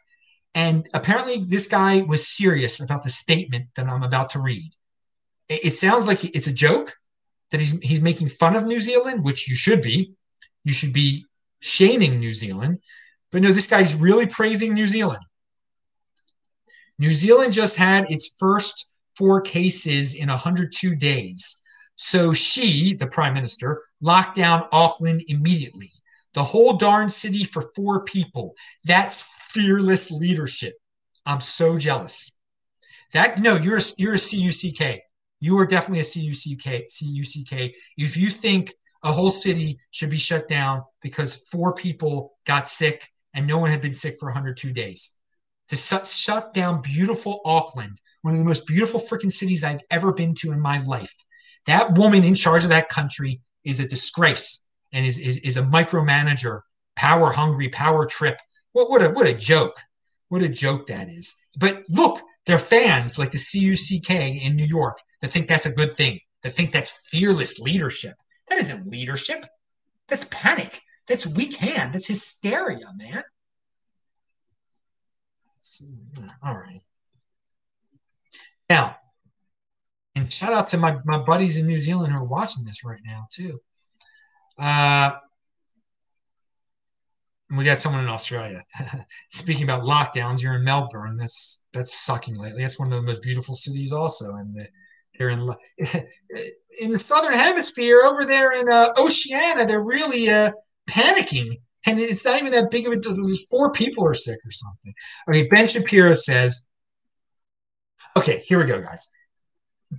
And 0.57 0.86
apparently, 0.92 1.44
this 1.44 1.68
guy 1.68 2.02
was 2.02 2.26
serious 2.26 2.82
about 2.82 3.02
the 3.05 3.11
statement 3.11 3.66
that 3.76 3.86
I'm 3.86 4.02
about 4.02 4.30
to 4.30 4.40
read. 4.40 4.70
It, 5.48 5.66
it 5.66 5.74
sounds 5.74 6.07
like 6.07 6.24
it's 6.24 6.48
a 6.48 6.52
joke 6.52 6.92
that 7.50 7.61
he's 7.61 7.80
he's 7.80 8.02
making 8.02 8.28
fun 8.28 8.57
of 8.57 8.64
New 8.64 8.80
Zealand, 8.80 9.24
which 9.24 9.48
you 9.48 9.55
should 9.55 9.82
be. 9.82 10.14
You 10.64 10.72
should 10.72 10.92
be 10.92 11.24
shaming 11.61 12.18
New 12.18 12.34
Zealand. 12.34 12.80
But 13.30 13.42
no, 13.42 13.50
this 13.50 13.68
guy's 13.68 14.00
really 14.00 14.26
praising 14.26 14.74
New 14.74 14.88
Zealand. 14.88 15.24
New 16.98 17.12
Zealand 17.12 17.52
just 17.52 17.76
had 17.76 18.11
its 18.11 18.36
first 18.38 18.90
four 19.16 19.40
cases 19.40 20.14
in 20.14 20.28
102 20.28 20.94
days. 20.96 21.62
So 21.96 22.32
she, 22.32 22.94
the 22.94 23.07
prime 23.07 23.34
minister, 23.34 23.82
locked 24.00 24.36
down 24.36 24.68
Auckland 24.72 25.22
immediately. 25.28 25.92
The 26.35 26.43
whole 26.43 26.74
darn 26.74 27.09
city 27.09 27.45
for 27.45 27.62
four 27.74 28.05
people. 28.05 28.55
That's 28.85 29.51
fearless 29.53 30.11
leadership. 30.11 30.74
I'm 31.24 31.41
so 31.41 31.78
jealous. 31.78 32.37
That 33.12 33.39
no, 33.39 33.55
you're 33.55 33.78
a, 33.78 33.82
you're 33.97 34.14
a 34.14 34.18
CUCK. 34.18 35.01
You 35.41 35.57
are 35.59 35.66
definitely 35.66 36.01
a 36.01 36.05
CUCK. 36.05 36.87
CUCK. 36.89 37.74
If 37.97 38.16
you 38.16 38.28
think 38.28 38.72
a 39.05 39.12
whole 39.12 39.30
city 39.30 39.78
should 39.91 40.11
be 40.11 40.18
shut 40.18 40.49
down 40.49 40.82
because 41.03 41.47
four 41.51 41.74
people 41.74 42.37
got 42.47 42.66
sick 42.66 43.07
and 43.35 43.47
no 43.47 43.59
one 43.59 43.70
had 43.70 43.82
been 43.82 43.95
sick 43.95 44.16
for 44.18 44.26
102 44.26 44.72
days. 44.72 45.16
To 45.68 45.76
shut, 45.76 46.07
shut 46.07 46.53
down 46.53 46.82
beautiful 46.82 47.41
Auckland, 47.45 48.01
one 48.22 48.35
of 48.35 48.39
the 48.39 48.45
most 48.45 48.66
beautiful 48.66 49.01
freaking 49.01 49.30
cities 49.30 49.62
I've 49.62 49.82
ever 49.91 50.12
been 50.12 50.35
to 50.37 50.53
in 50.53 50.61
my 50.61 50.82
life. 50.85 51.14
That 51.66 51.97
woman 51.97 52.24
in 52.24 52.35
charge 52.35 52.64
of 52.64 52.70
that 52.70 52.89
country 52.89 53.41
is 53.64 53.80
a 53.80 53.89
disgrace 53.89 54.64
and 54.95 55.05
is, 55.05 55.18
is, 55.18 55.36
is 55.38 55.57
a 55.59 55.62
micromanager, 55.62 56.62
power 56.97 57.30
hungry, 57.30 57.68
power 57.68 58.07
trip. 58.07 58.38
What, 58.72 58.88
what, 58.88 59.03
a, 59.03 59.11
what 59.11 59.28
a 59.28 59.34
joke. 59.34 59.76
What 60.28 60.42
a 60.42 60.49
joke 60.49 60.86
that 60.86 61.09
is. 61.11 61.36
But 61.59 61.82
look, 61.90 62.20
they're 62.47 62.59
fans 62.59 63.18
like 63.18 63.30
the 63.30 63.38
CUCK 63.38 64.11
in 64.11 64.57
New 64.57 64.66
York 64.66 64.99
that 65.20 65.28
think 65.28 65.49
that's 65.49 65.66
a 65.66 65.74
good 65.74 65.92
thing, 65.92 66.18
that 66.42 66.53
think 66.53 66.72
that's 66.72 67.09
fearless 67.11 67.61
leadership. 67.61 68.14
That 68.49 68.59
isn't 68.59 68.90
leadership. 68.90 69.45
That's 70.09 70.26
panic. 70.30 70.80
That's 71.07 71.34
weak 71.36 71.57
hand. 71.57 71.95
That's 71.95 72.09
hysteria, 72.09 72.86
man. 72.97 73.22
All 76.42 76.55
right. 76.57 76.82
Now, 78.68 78.97
and 80.14 80.32
shout 80.32 80.53
out 80.53 80.68
to 80.68 80.78
my, 80.78 80.99
my 81.05 81.22
buddies 81.22 81.59
in 81.59 81.66
New 81.66 81.80
Zealand 81.80 82.12
who 82.12 82.18
are 82.18 82.24
watching 82.24 82.64
this 82.64 82.84
right 82.84 83.01
now, 83.05 83.26
too. 83.30 83.61
Uh, 84.59 85.12
we 87.57 87.64
got 87.64 87.78
someone 87.78 88.02
in 88.02 88.09
Australia. 88.09 88.62
Speaking 89.30 89.64
about 89.64 89.82
lockdowns, 89.82 90.42
you're 90.42 90.55
in 90.55 90.64
Melbourne. 90.64 91.16
That's 91.16 91.64
that's 91.72 91.94
sucking 92.05 92.36
lately. 92.36 92.62
That's 92.62 92.78
one 92.78 92.92
of 92.92 93.00
the 93.00 93.07
most 93.07 93.22
beautiful 93.22 93.55
cities, 93.55 93.92
also, 93.92 94.34
and 94.34 94.57
they're 95.18 95.30
in 95.30 95.48
in 96.80 96.90
the 96.90 96.98
southern 96.98 97.34
hemisphere 97.34 98.00
over 98.05 98.24
there 98.24 98.59
in 98.59 98.68
uh, 98.72 98.88
Oceania. 98.98 99.66
They're 99.66 99.84
really 99.84 100.28
uh, 100.28 100.50
panicking 100.88 101.57
And 101.86 101.98
it's 101.98 102.24
not 102.24 102.40
even 102.40 102.52
that 102.52 102.70
big 102.70 102.86
of 102.86 102.92
a 102.92 102.96
there's 102.96 103.46
four 103.48 103.72
people 103.72 104.07
are 104.07 104.14
sick 104.14 104.38
or 104.44 104.50
something. 104.50 104.94
Okay, 105.28 105.46
Ben 105.48 105.66
Shapiro 105.66 106.14
says, 106.14 106.66
okay, 108.16 108.40
here 108.44 108.59
we 108.59 108.64
go, 108.64 108.80
guys. 108.80 109.12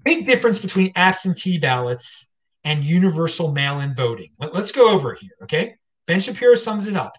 Big 0.03 0.25
difference 0.25 0.59
between 0.59 0.91
absentee 0.95 1.57
ballots 1.57 2.34
and 2.66 2.84
universal 2.84 3.51
mail-in 3.51 3.95
voting. 3.95 4.32
Let's 4.39 4.72
go 4.72 4.93
over 4.93 5.13
here, 5.13 5.32
okay? 5.43 5.76
Ben 6.07 6.20
Shapiro 6.20 6.55
sums 6.55 6.88
it 6.88 6.95
up. 6.95 7.13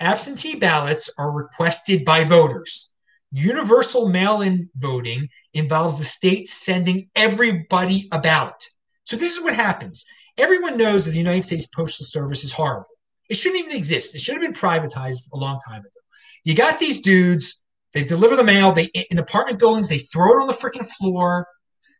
Absentee 0.00 0.56
ballots 0.56 1.10
are 1.18 1.30
requested 1.30 2.04
by 2.04 2.24
voters. 2.24 2.92
Universal 3.32 4.08
mail 4.08 4.42
in 4.42 4.68
voting 4.76 5.28
involves 5.54 5.98
the 5.98 6.04
state 6.04 6.46
sending 6.46 7.08
everybody 7.16 8.08
a 8.12 8.20
ballot. 8.20 8.62
So, 9.04 9.16
this 9.16 9.36
is 9.36 9.42
what 9.42 9.54
happens. 9.54 10.04
Everyone 10.38 10.76
knows 10.76 11.04
that 11.04 11.12
the 11.12 11.18
United 11.18 11.42
States 11.42 11.66
Postal 11.66 12.04
Service 12.04 12.44
is 12.44 12.52
horrible. 12.52 12.90
It 13.28 13.36
shouldn't 13.36 13.60
even 13.60 13.76
exist. 13.76 14.14
It 14.14 14.20
should 14.20 14.34
have 14.34 14.42
been 14.42 14.52
privatized 14.52 15.32
a 15.32 15.36
long 15.36 15.58
time 15.66 15.80
ago. 15.80 15.90
You 16.44 16.54
got 16.54 16.78
these 16.78 17.00
dudes, 17.00 17.64
they 17.92 18.04
deliver 18.04 18.36
the 18.36 18.44
mail, 18.44 18.72
they 18.72 18.90
in 19.10 19.18
apartment 19.18 19.58
buildings, 19.58 19.88
they 19.88 19.98
throw 19.98 20.38
it 20.38 20.42
on 20.42 20.46
the 20.46 20.52
freaking 20.52 20.86
floor. 20.86 21.48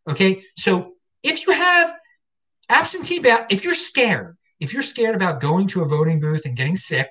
Okay. 0.08 0.44
So, 0.56 0.95
if 1.26 1.46
you 1.46 1.52
have 1.52 1.90
absentee 2.70 3.18
ballot, 3.18 3.46
if 3.50 3.64
you're 3.64 3.74
scared, 3.74 4.36
if 4.60 4.72
you're 4.72 4.82
scared 4.82 5.14
about 5.14 5.40
going 5.40 5.66
to 5.68 5.82
a 5.82 5.88
voting 5.88 6.20
booth 6.20 6.46
and 6.46 6.56
getting 6.56 6.76
sick, 6.76 7.08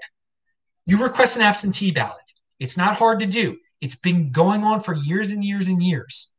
you 0.86 1.02
request 1.04 1.38
an 1.38 1.44
absentee 1.44 1.92
ballot. 1.92 2.18
It's 2.60 2.78
not 2.78 2.96
hard 2.96 3.20
to 3.20 3.28
do. 3.28 3.58
It's 3.82 3.98
been 3.98 4.32
going 4.32 4.64
on 4.64 4.80
for 4.80 4.96
years 4.96 5.32
and 5.32 5.44
years 5.44 5.68
and 5.68 5.82
years. 5.82 6.32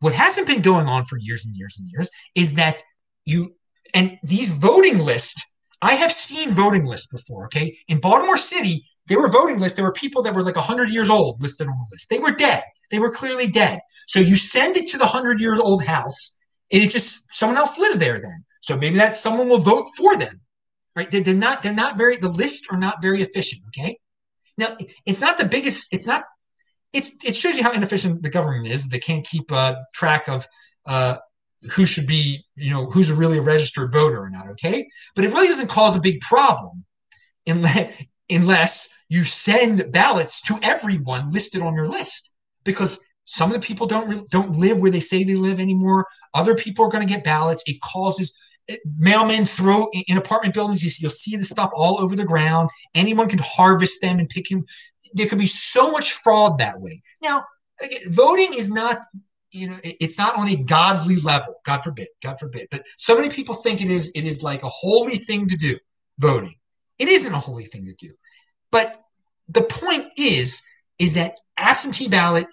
What 0.00 0.12
hasn't 0.12 0.46
been 0.46 0.62
going 0.62 0.86
on 0.86 1.04
for 1.04 1.18
years 1.18 1.46
and 1.46 1.56
years 1.56 1.76
and 1.78 1.88
years 1.88 2.10
is 2.34 2.54
that 2.54 2.82
you 3.24 3.54
and 3.94 4.18
these 4.22 4.56
voting 4.56 4.98
lists. 4.98 5.46
I 5.82 5.94
have 5.94 6.12
seen 6.12 6.50
voting 6.50 6.84
lists 6.84 7.10
before. 7.10 7.46
Okay, 7.46 7.76
in 7.88 8.00
Baltimore 8.00 8.36
City, 8.36 8.84
there 9.06 9.20
were 9.20 9.28
voting 9.28 9.58
lists. 9.58 9.76
There 9.76 9.84
were 9.84 9.92
people 9.92 10.22
that 10.22 10.34
were 10.34 10.42
like 10.42 10.56
100 10.56 10.90
years 10.90 11.10
old 11.10 11.40
listed 11.40 11.66
on 11.66 11.78
the 11.78 11.86
list. 11.90 12.10
They 12.10 12.18
were 12.18 12.32
dead. 12.32 12.62
They 12.90 12.98
were 12.98 13.10
clearly 13.10 13.46
dead. 13.46 13.80
So 14.06 14.20
you 14.20 14.36
send 14.36 14.76
it 14.76 14.86
to 14.88 14.98
the 14.98 15.04
100 15.04 15.40
years 15.40 15.58
old 15.58 15.84
house, 15.84 16.38
and 16.72 16.82
it 16.82 16.90
just 16.90 17.34
someone 17.34 17.58
else 17.58 17.78
lives 17.78 17.98
there 17.98 18.20
then. 18.20 18.44
So 18.62 18.76
maybe 18.76 18.96
that 18.96 19.14
someone 19.14 19.48
will 19.48 19.58
vote 19.58 19.86
for 19.96 20.16
them 20.16 20.40
right? 20.96 21.10
They're, 21.10 21.22
they're 21.22 21.34
not 21.34 21.62
they're 21.62 21.74
not 21.74 21.98
very 21.98 22.16
the 22.16 22.28
lists 22.28 22.68
are 22.70 22.78
not 22.78 23.02
very 23.02 23.22
efficient. 23.22 23.62
Okay, 23.68 23.98
now 24.58 24.76
it's 25.06 25.20
not 25.20 25.38
the 25.38 25.46
biggest. 25.46 25.94
It's 25.94 26.06
not. 26.06 26.24
It's 26.92 27.24
it 27.24 27.36
shows 27.36 27.56
you 27.56 27.62
how 27.62 27.72
inefficient 27.72 28.22
the 28.22 28.30
government 28.30 28.68
is. 28.68 28.88
They 28.88 28.98
can't 28.98 29.26
keep 29.26 29.50
uh, 29.52 29.76
track 29.94 30.28
of 30.28 30.46
uh, 30.86 31.16
who 31.74 31.86
should 31.86 32.06
be 32.06 32.44
you 32.56 32.70
know 32.70 32.90
who's 32.90 33.12
really 33.12 33.38
a 33.38 33.42
registered 33.42 33.92
voter 33.92 34.20
or 34.20 34.30
not. 34.30 34.48
Okay, 34.48 34.88
but 35.14 35.24
it 35.24 35.32
really 35.32 35.48
doesn't 35.48 35.70
cause 35.70 35.96
a 35.96 36.00
big 36.00 36.20
problem 36.20 36.84
unless 37.46 38.04
unless 38.28 38.96
you 39.08 39.24
send 39.24 39.90
ballots 39.92 40.42
to 40.42 40.58
everyone 40.62 41.28
listed 41.30 41.62
on 41.62 41.74
your 41.74 41.88
list 41.88 42.36
because 42.64 43.04
some 43.30 43.52
of 43.52 43.60
the 43.60 43.64
people 43.64 43.86
don't 43.86 44.28
don't 44.30 44.56
live 44.56 44.80
where 44.80 44.90
they 44.90 44.98
say 44.98 45.22
they 45.22 45.36
live 45.36 45.60
anymore. 45.60 46.04
Other 46.34 46.56
people 46.56 46.84
are 46.84 46.88
going 46.88 47.06
to 47.06 47.12
get 47.12 47.22
ballots. 47.22 47.62
It 47.64 47.80
causes 47.80 48.36
eh, 48.68 48.74
mailmen 49.00 49.48
throw 49.48 49.86
in 50.08 50.18
apartment 50.18 50.52
buildings. 50.52 51.00
You'll 51.00 51.12
see 51.12 51.36
the 51.36 51.44
stuff 51.44 51.70
all 51.72 52.00
over 52.00 52.16
the 52.16 52.24
ground. 52.24 52.70
Anyone 52.96 53.28
can 53.28 53.38
harvest 53.40 54.02
them 54.02 54.18
and 54.18 54.28
pick 54.28 54.48
them. 54.48 54.64
There 55.12 55.28
could 55.28 55.38
be 55.38 55.46
so 55.46 55.92
much 55.92 56.14
fraud 56.14 56.58
that 56.58 56.80
way. 56.80 57.02
Now, 57.22 57.44
voting 58.10 58.48
is 58.54 58.72
not, 58.72 58.98
you 59.52 59.68
know, 59.68 59.78
it's 59.84 60.18
not 60.18 60.36
on 60.36 60.48
a 60.48 60.56
godly 60.56 61.16
level. 61.22 61.54
God 61.64 61.84
forbid, 61.84 62.08
God 62.24 62.36
forbid. 62.36 62.66
But 62.72 62.80
so 62.96 63.14
many 63.14 63.30
people 63.30 63.54
think 63.54 63.80
it 63.80 63.92
is. 63.92 64.10
It 64.16 64.26
is 64.26 64.42
like 64.42 64.64
a 64.64 64.68
holy 64.68 65.16
thing 65.16 65.46
to 65.46 65.56
do. 65.56 65.78
Voting. 66.18 66.56
It 66.98 67.08
isn't 67.08 67.32
a 67.32 67.38
holy 67.38 67.66
thing 67.66 67.86
to 67.86 67.94
do. 67.94 68.12
But 68.72 69.00
the 69.48 69.62
point 69.62 70.06
is, 70.16 70.64
is 70.98 71.14
that 71.14 71.34
absentee 71.56 72.08
ballot 72.08 72.46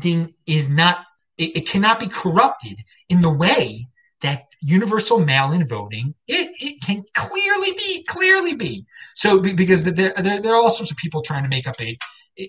thing 0.00 0.34
is 0.46 0.70
not. 0.70 1.04
It, 1.36 1.56
it 1.56 1.68
cannot 1.68 1.98
be 1.98 2.06
corrupted 2.06 2.78
in 3.08 3.20
the 3.20 3.32
way 3.32 3.88
that 4.24 4.38
universal 4.62 5.20
mail-in 5.20 5.66
voting 5.68 6.14
it, 6.26 6.50
it 6.58 6.82
can 6.82 7.02
clearly 7.14 7.72
be 7.76 8.02
clearly 8.08 8.54
be 8.54 8.84
so 9.14 9.40
because 9.40 9.84
there, 9.84 10.14
there, 10.16 10.40
there 10.40 10.54
are 10.54 10.62
all 10.62 10.70
sorts 10.70 10.90
of 10.90 10.96
people 10.96 11.20
trying 11.20 11.42
to 11.42 11.48
make 11.48 11.68
up 11.68 11.74
a 11.80 11.96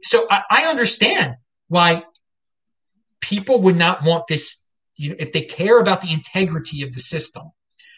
so 0.01 0.25
I, 0.29 0.41
I 0.49 0.63
understand 0.63 1.33
why 1.67 2.03
people 3.19 3.61
would 3.61 3.77
not 3.77 4.03
want 4.03 4.27
this 4.27 4.71
you 4.95 5.09
know 5.09 5.15
if 5.19 5.33
they 5.33 5.41
care 5.41 5.81
about 5.81 5.99
the 6.01 6.13
integrity 6.13 6.83
of 6.83 6.93
the 6.93 7.01
system 7.01 7.51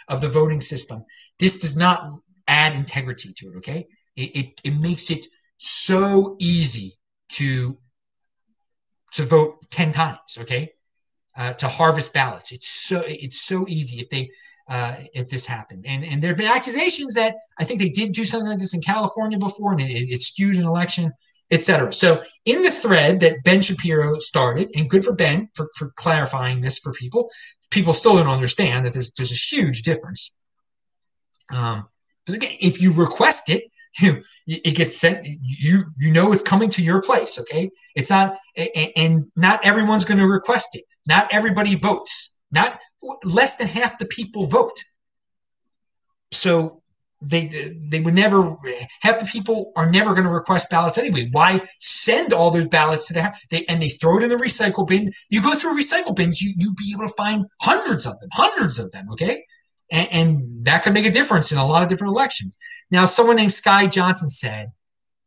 of 0.09 0.21
the 0.21 0.29
voting 0.29 0.59
system 0.59 1.05
this 1.37 1.59
does 1.59 1.77
not 1.77 2.19
add 2.47 2.75
integrity 2.75 3.31
to 3.37 3.49
it 3.49 3.57
okay 3.57 3.85
it, 4.15 4.35
it, 4.35 4.61
it 4.63 4.79
makes 4.79 5.11
it 5.11 5.27
so 5.57 6.35
easy 6.39 6.93
to 7.29 7.77
to 9.13 9.23
vote 9.23 9.57
10 9.71 9.91
times 9.91 10.37
okay 10.39 10.73
uh, 11.37 11.53
to 11.53 11.67
harvest 11.67 12.13
ballots. 12.13 12.51
It's 12.51 12.67
so 12.67 13.01
it's 13.05 13.41
so 13.41 13.65
easy 13.67 14.01
if 14.01 14.09
they 14.09 14.29
uh, 14.67 14.95
if 15.13 15.29
this 15.29 15.45
happened. 15.45 15.85
And 15.87 16.03
and 16.03 16.21
there 16.21 16.29
have 16.29 16.37
been 16.37 16.47
accusations 16.47 17.13
that 17.13 17.35
I 17.59 17.63
think 17.63 17.79
they 17.79 17.89
did 17.89 18.11
do 18.11 18.25
something 18.25 18.49
like 18.49 18.59
this 18.59 18.73
in 18.73 18.81
California 18.81 19.37
before, 19.37 19.71
and 19.71 19.81
it, 19.81 19.85
it 19.85 20.19
skewed 20.19 20.55
an 20.55 20.63
election, 20.63 21.13
etc. 21.51 21.93
So 21.93 22.23
in 22.45 22.63
the 22.63 22.71
thread 22.71 23.19
that 23.21 23.43
Ben 23.43 23.61
Shapiro 23.61 24.17
started, 24.17 24.69
and 24.75 24.89
good 24.89 25.03
for 25.03 25.15
Ben 25.15 25.49
for, 25.53 25.69
for 25.75 25.91
clarifying 25.95 26.61
this 26.61 26.79
for 26.79 26.91
people. 26.93 27.29
People 27.69 27.91
still 27.91 28.15
don't 28.15 28.27
understand 28.27 28.85
that 28.85 28.93
there's 28.93 29.11
there's 29.11 29.31
a 29.31 29.55
huge 29.55 29.81
difference. 29.81 30.37
Um, 31.53 31.87
because 32.25 32.35
again, 32.35 32.55
if 32.59 32.81
you 32.81 32.93
request 32.93 33.49
it, 33.49 33.63
you 33.99 34.23
it 34.47 34.75
gets 34.75 34.97
sent 34.97 35.25
you 35.41 35.83
you 35.97 36.11
know 36.11 36.31
it's 36.31 36.41
coming 36.41 36.69
to 36.69 36.81
your 36.81 37.01
place 37.01 37.37
okay 37.39 37.69
it's 37.95 38.09
not 38.09 38.37
and 38.95 39.29
not 39.35 39.59
everyone's 39.65 40.05
going 40.05 40.19
to 40.19 40.25
request 40.25 40.69
it 40.75 40.83
not 41.07 41.27
everybody 41.31 41.75
votes. 41.75 42.37
Not 42.51 42.77
less 43.23 43.55
than 43.55 43.67
half 43.67 43.97
the 43.97 44.05
people 44.05 44.45
vote. 44.45 44.83
So 46.31 46.81
they 47.19 47.49
they 47.89 47.99
would 48.01 48.13
never 48.13 48.55
half 49.01 49.19
the 49.19 49.29
people 49.31 49.71
are 49.75 49.89
never 49.89 50.13
going 50.13 50.25
to 50.25 50.29
request 50.29 50.69
ballots 50.69 50.97
anyway. 50.97 51.29
Why 51.31 51.61
send 51.79 52.31
all 52.31 52.51
those 52.51 52.67
ballots 52.67 53.07
to 53.07 53.13
the 53.13 53.33
they 53.49 53.65
and 53.67 53.81
they 53.81 53.89
throw 53.89 54.17
it 54.17 54.23
in 54.23 54.29
the 54.29 54.35
recycle 54.35 54.87
bin? 54.87 55.09
You 55.29 55.41
go 55.41 55.55
through 55.55 55.77
recycle 55.77 56.15
bins, 56.15 56.41
you 56.41 56.53
you 56.57 56.73
be 56.73 56.93
able 56.95 57.07
to 57.07 57.13
find 57.15 57.45
hundreds 57.61 58.05
of 58.05 58.19
them, 58.19 58.29
hundreds 58.33 58.77
of 58.77 58.91
them. 58.91 59.05
Okay, 59.13 59.43
and, 59.91 60.07
and 60.11 60.65
that 60.65 60.83
could 60.83 60.93
make 60.93 61.05
a 61.05 61.11
difference 61.11 61.51
in 61.51 61.57
a 61.57 61.65
lot 61.65 61.83
of 61.83 61.89
different 61.89 62.11
elections. 62.11 62.57
Now, 62.91 63.05
someone 63.05 63.35
named 63.35 63.51
Sky 63.51 63.87
Johnson 63.87 64.29
said, 64.29 64.71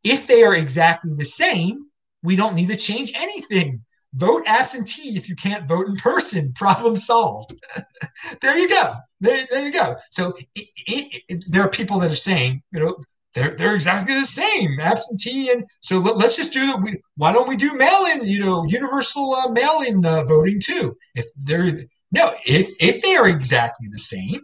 if 0.04 0.26
they 0.26 0.42
are 0.42 0.54
exactly 0.54 1.12
the 1.16 1.24
same, 1.24 1.86
we 2.22 2.36
don't 2.36 2.54
need 2.54 2.68
to 2.68 2.76
change 2.76 3.12
anything 3.14 3.84
vote 4.14 4.42
absentee 4.46 5.16
if 5.16 5.28
you 5.28 5.36
can't 5.36 5.68
vote 5.68 5.88
in 5.88 5.96
person. 5.96 6.52
Problem 6.56 6.96
solved. 6.96 7.54
there 8.42 8.58
you 8.58 8.68
go. 8.68 8.92
There, 9.20 9.46
there 9.50 9.64
you 9.64 9.72
go. 9.72 9.94
So 10.10 10.34
it, 10.54 10.68
it, 10.86 11.22
it, 11.28 11.44
there 11.50 11.62
are 11.62 11.70
people 11.70 11.98
that 12.00 12.10
are 12.10 12.14
saying, 12.14 12.62
you 12.72 12.80
know, 12.80 12.96
they're, 13.34 13.54
they're 13.54 13.74
exactly 13.74 14.14
the 14.14 14.22
same 14.22 14.80
absentee. 14.80 15.50
And 15.50 15.64
so 15.80 15.98
let, 15.98 16.24
us 16.24 16.36
just 16.36 16.52
do 16.52 16.66
that. 16.66 16.80
We, 16.82 16.94
why 17.16 17.32
don't 17.32 17.48
we 17.48 17.56
do 17.56 17.76
mail 17.76 18.06
in, 18.14 18.26
you 18.26 18.40
know, 18.40 18.64
universal 18.66 19.32
uh, 19.34 19.50
mail 19.50 19.82
in 19.86 20.04
uh, 20.04 20.24
voting 20.24 20.60
too? 20.60 20.96
If 21.14 21.26
they're, 21.44 21.66
no, 22.10 22.32
if, 22.44 22.68
if 22.80 23.02
they 23.02 23.14
are 23.14 23.28
exactly 23.28 23.86
the 23.92 23.98
same, 23.98 24.40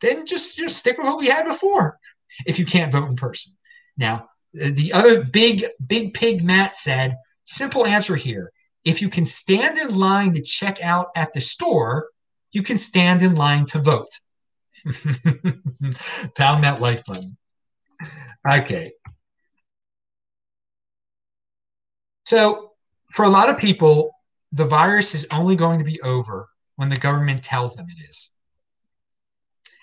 then 0.00 0.26
just, 0.26 0.56
just 0.56 0.78
stick 0.78 0.98
with 0.98 1.06
what 1.06 1.18
we 1.18 1.26
had 1.28 1.44
before 1.44 1.98
if 2.46 2.58
you 2.58 2.64
can't 2.64 2.92
vote 2.92 3.08
in 3.08 3.16
person. 3.16 3.52
Now, 3.96 4.28
the 4.52 4.92
other 4.94 5.24
big, 5.24 5.62
big 5.86 6.14
pig 6.14 6.44
Matt 6.44 6.74
said, 6.74 7.16
simple 7.44 7.86
answer 7.86 8.16
here 8.16 8.52
if 8.84 9.02
you 9.02 9.08
can 9.10 9.24
stand 9.24 9.76
in 9.76 9.94
line 9.94 10.32
to 10.32 10.40
check 10.40 10.80
out 10.82 11.08
at 11.14 11.32
the 11.34 11.40
store, 11.40 12.08
you 12.52 12.62
can 12.62 12.78
stand 12.78 13.22
in 13.22 13.34
line 13.34 13.66
to 13.66 13.80
vote. 13.80 14.08
Pound 16.36 16.64
that 16.64 16.78
like 16.80 17.04
button. 17.04 17.36
Okay. 18.50 18.90
So, 22.24 22.72
for 23.10 23.24
a 23.24 23.28
lot 23.28 23.50
of 23.50 23.58
people, 23.58 24.12
the 24.52 24.64
virus 24.64 25.14
is 25.14 25.26
only 25.32 25.56
going 25.56 25.78
to 25.80 25.84
be 25.84 26.00
over 26.02 26.48
when 26.76 26.88
the 26.88 26.96
government 26.96 27.42
tells 27.42 27.74
them 27.74 27.86
it 27.90 28.08
is. 28.08 28.37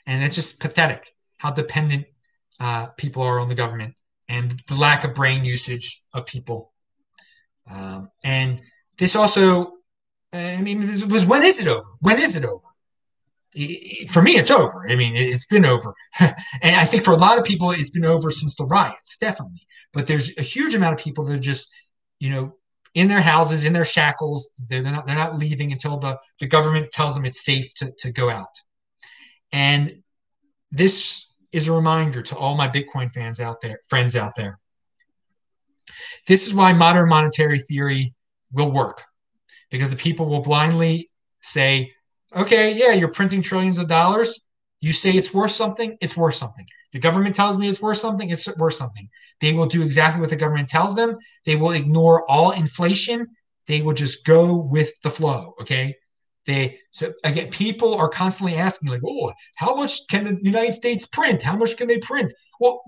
And 0.06 0.24
it's 0.24 0.36
just 0.36 0.62
pathetic 0.62 1.10
how 1.38 1.51
dependent 1.51 2.06
uh, 2.60 2.88
people 2.97 3.24
are 3.24 3.39
on 3.39 3.49
the 3.49 3.56
government 3.56 3.99
and 4.30 4.51
the 4.68 4.76
lack 4.76 5.03
of 5.03 5.14
brain 5.14 5.45
usage 5.45 6.01
of 6.14 6.26
people. 6.26 6.72
Um, 7.72 8.10
and 8.24 8.62
this 8.97 9.16
also, 9.16 9.74
I 10.34 10.62
mean, 10.62 10.82
this 10.82 11.03
was 11.06 11.26
when 11.26 11.43
is 11.43 11.60
it 11.60 11.68
over? 11.68 11.88
When 11.99 12.18
is 12.20 12.36
it 12.36 12.45
over? 12.45 12.62
for 14.10 14.22
me, 14.22 14.32
it's 14.32 14.51
over. 14.51 14.86
I 14.89 14.95
mean, 14.95 15.14
it's 15.16 15.45
been 15.45 15.66
over. 15.66 15.93
and 16.20 16.36
I 16.64 16.84
think 16.84 17.03
for 17.03 17.14
a 17.14 17.18
lot 17.18 17.39
of 17.39 17.45
people, 17.45 17.72
it's 17.72 17.89
been 17.89 18.06
over 18.06 18.30
since 18.30 18.56
the 18.56 18.66
riots, 18.66 19.18
definitely. 19.18 19.62
But 19.93 20.08
there's 20.08 20.38
a 20.38 20.41
huge 20.41 20.76
amount 20.76 20.99
of 20.99 21.03
people 21.03 21.24
that 21.26 21.36
are 21.36 21.39
just, 21.39 21.74
you 22.20 22.30
know, 22.30 22.56
in 22.95 23.08
their 23.08 23.22
houses, 23.22 23.64
in 23.64 23.72
their 23.72 23.86
shackles. 23.86 24.51
They're 24.70 24.84
not, 24.84 25.08
they're 25.08 25.16
not 25.16 25.38
leaving 25.38 25.72
until 25.72 25.97
the, 25.97 26.20
the 26.39 26.47
government 26.47 26.89
tells 26.91 27.16
them 27.16 27.26
it's 27.26 27.45
safe 27.45 27.74
to, 27.76 27.91
to 27.99 28.12
go 28.12 28.30
out. 28.30 28.45
And 29.56 30.03
this 30.70 31.34
is 31.53 31.70
a 31.70 31.74
reminder 31.74 32.22
to 32.22 32.38
all 32.38 32.56
my 32.56 32.68
Bitcoin 32.68 33.10
fans 33.10 33.39
out 33.39 33.62
there, 33.62 33.80
friends 33.88 34.18
out 34.18 34.34
there. 34.36 34.60
This 36.28 36.45
is 36.45 36.53
why 36.53 36.74
modern 36.74 37.08
monetary 37.08 37.60
theory 37.60 38.14
will 38.51 38.74
work 38.74 39.01
because 39.72 39.91
the 39.91 39.95
people 39.95 40.26
will 40.26 40.41
blindly 40.41 41.08
say, 41.41 41.89
okay, 42.36 42.76
yeah, 42.76 42.91
you're 42.91 43.14
printing 43.14 43.41
trillions 43.41 43.80
of 43.80 43.88
dollars. 43.88 44.45
You 44.82 44.91
say 44.91 45.12
it's 45.12 45.34
worth 45.34 45.51
something, 45.51 45.97
it's 46.01 46.18
worth 46.18 46.36
something. 46.36 46.68
The 46.91 46.99
government 46.99 47.34
tells 47.34 47.58
me 47.58 47.70
it's 47.70 47.82
worth 47.82 47.97
something, 47.97 48.30
it's 48.30 48.58
worth 48.58 48.74
something. 48.74 49.08
They 49.39 49.53
will 49.53 49.68
do 49.68 49.84
exactly 49.84 50.20
what 50.20 50.30
the 50.30 50.36
government 50.36 50.68
tells 50.68 50.97
them. 50.97 51.16
They 51.45 51.56
will 51.56 51.72
ignore 51.72 52.30
all 52.30 52.51
inflation. 52.51 53.26
They 53.68 53.82
will 53.82 53.93
just 53.93 54.26
go 54.26 54.58
with 54.58 54.91
the 55.01 55.10
flow. 55.10 55.53
Okay. 55.62 55.95
They 56.45 56.79
so 56.91 57.11
again, 57.23 57.49
people 57.49 57.95
are 57.95 58.09
constantly 58.09 58.55
asking, 58.55 58.89
like, 58.89 59.01
oh, 59.05 59.33
how 59.57 59.75
much 59.75 60.07
can 60.09 60.23
the 60.23 60.39
United 60.43 60.73
States 60.73 61.07
print? 61.07 61.41
How 61.41 61.55
much 61.55 61.77
can 61.77 61.87
they 61.87 61.97
print? 61.97 62.33
Well, 62.59 62.83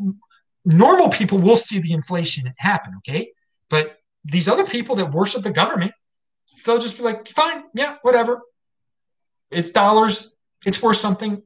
normal 0.65 1.09
people 1.09 1.39
will 1.39 1.55
see 1.55 1.79
the 1.79 1.93
inflation 1.93 2.51
happen, 2.57 2.93
okay? 2.97 3.31
But 3.69 3.97
these 4.23 4.47
other 4.47 4.65
people 4.65 4.95
that 4.97 5.11
worship 5.11 5.41
the 5.41 5.51
government, 5.51 5.91
they'll 6.65 6.79
just 6.79 6.97
be 6.97 7.03
like, 7.03 7.27
fine, 7.27 7.63
yeah, 7.73 7.95
whatever. 8.01 8.41
It's 9.51 9.71
dollars, 9.71 10.35
it's 10.65 10.83
worth 10.83 10.97
something. 10.97 11.41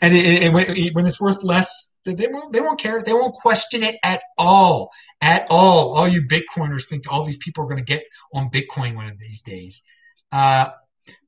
And, 0.00 0.14
it, 0.14 0.44
it, 0.44 0.52
when, 0.52 0.92
when, 0.92 1.06
it's 1.06 1.20
worth 1.20 1.42
less, 1.42 1.98
they 2.04 2.28
won't, 2.30 2.52
they 2.52 2.60
won't 2.60 2.80
care. 2.80 3.02
They 3.02 3.12
won't 3.12 3.34
question 3.34 3.82
it 3.82 3.96
at 4.04 4.22
all. 4.38 4.90
At 5.20 5.46
all. 5.50 5.94
All 5.96 6.08
you 6.08 6.22
Bitcoiners 6.22 6.88
think 6.88 7.10
all 7.10 7.24
these 7.24 7.36
people 7.38 7.64
are 7.64 7.68
going 7.68 7.78
to 7.78 7.84
get 7.84 8.02
on 8.34 8.50
Bitcoin 8.50 8.94
one 8.94 9.06
of 9.06 9.18
these 9.18 9.42
days. 9.42 9.84
Uh, 10.32 10.70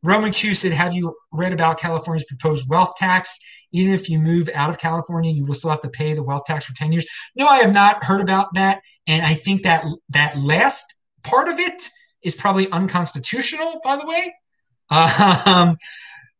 Roman 0.05 0.33
Q 0.33 0.55
said, 0.55 0.73
Have 0.73 0.95
you 0.95 1.15
read 1.33 1.53
about 1.53 1.79
California's 1.79 2.25
proposed 2.25 2.69
wealth 2.69 2.95
tax? 2.97 3.39
Even 3.73 3.95
if 3.95 4.09
you 4.09 4.19
move 4.19 4.49
out 4.55 4.71
of 4.71 4.79
California, 4.79 5.33
you 5.33 5.45
will 5.45 5.55
still 5.55 5.71
have 5.71 5.81
to 5.81 5.91
pay 5.91 6.15
the 6.15 6.23
wealth 6.23 6.45
tax 6.45 6.67
for 6.67 6.75
10 6.75 6.93
years. 6.93 7.07
No, 7.35 7.47
I 7.47 7.59
have 7.59 7.75
not 7.75 8.03
heard 8.03 8.21
about 8.21 8.55
that. 8.55 8.81
And 9.07 9.25
I 9.25 9.35
think 9.35 9.63
that 9.63 9.85
that 10.11 10.39
last 10.39 10.97
part 11.23 11.49
of 11.49 11.59
it 11.59 11.89
is 12.23 12.37
probably 12.37 12.71
unconstitutional, 12.71 13.81
by 13.83 13.97
the 13.97 14.07
way. 14.07 14.35
Um, 15.47 15.79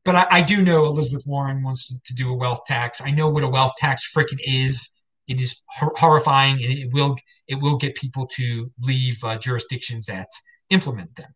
but 0.05 0.15
I, 0.15 0.27
I, 0.31 0.43
do 0.43 0.63
know 0.63 0.85
Elizabeth 0.87 1.25
Warren 1.27 1.63
wants 1.63 1.89
to, 1.89 2.01
to, 2.05 2.15
do 2.15 2.33
a 2.33 2.37
wealth 2.37 2.63
tax. 2.67 3.01
I 3.05 3.11
know 3.11 3.31
what 3.31 3.45
a 3.45 3.49
wealth 3.49 3.73
tax 3.79 4.13
frickin' 4.13 4.41
is. 4.45 5.01
It 5.29 5.41
is 5.41 5.65
hor- 5.69 5.95
horrifying, 5.97 6.63
and 6.63 6.73
it 6.73 6.93
will 6.93 7.17
it 7.49 7.61
will 7.61 7.77
get 7.77 7.95
people 7.95 8.27
to 8.39 8.69
leave 8.81 9.23
uh, 9.25 9.37
jurisdictions 9.39 10.07
that 10.07 10.29
implement 10.71 11.15
them 11.17 11.33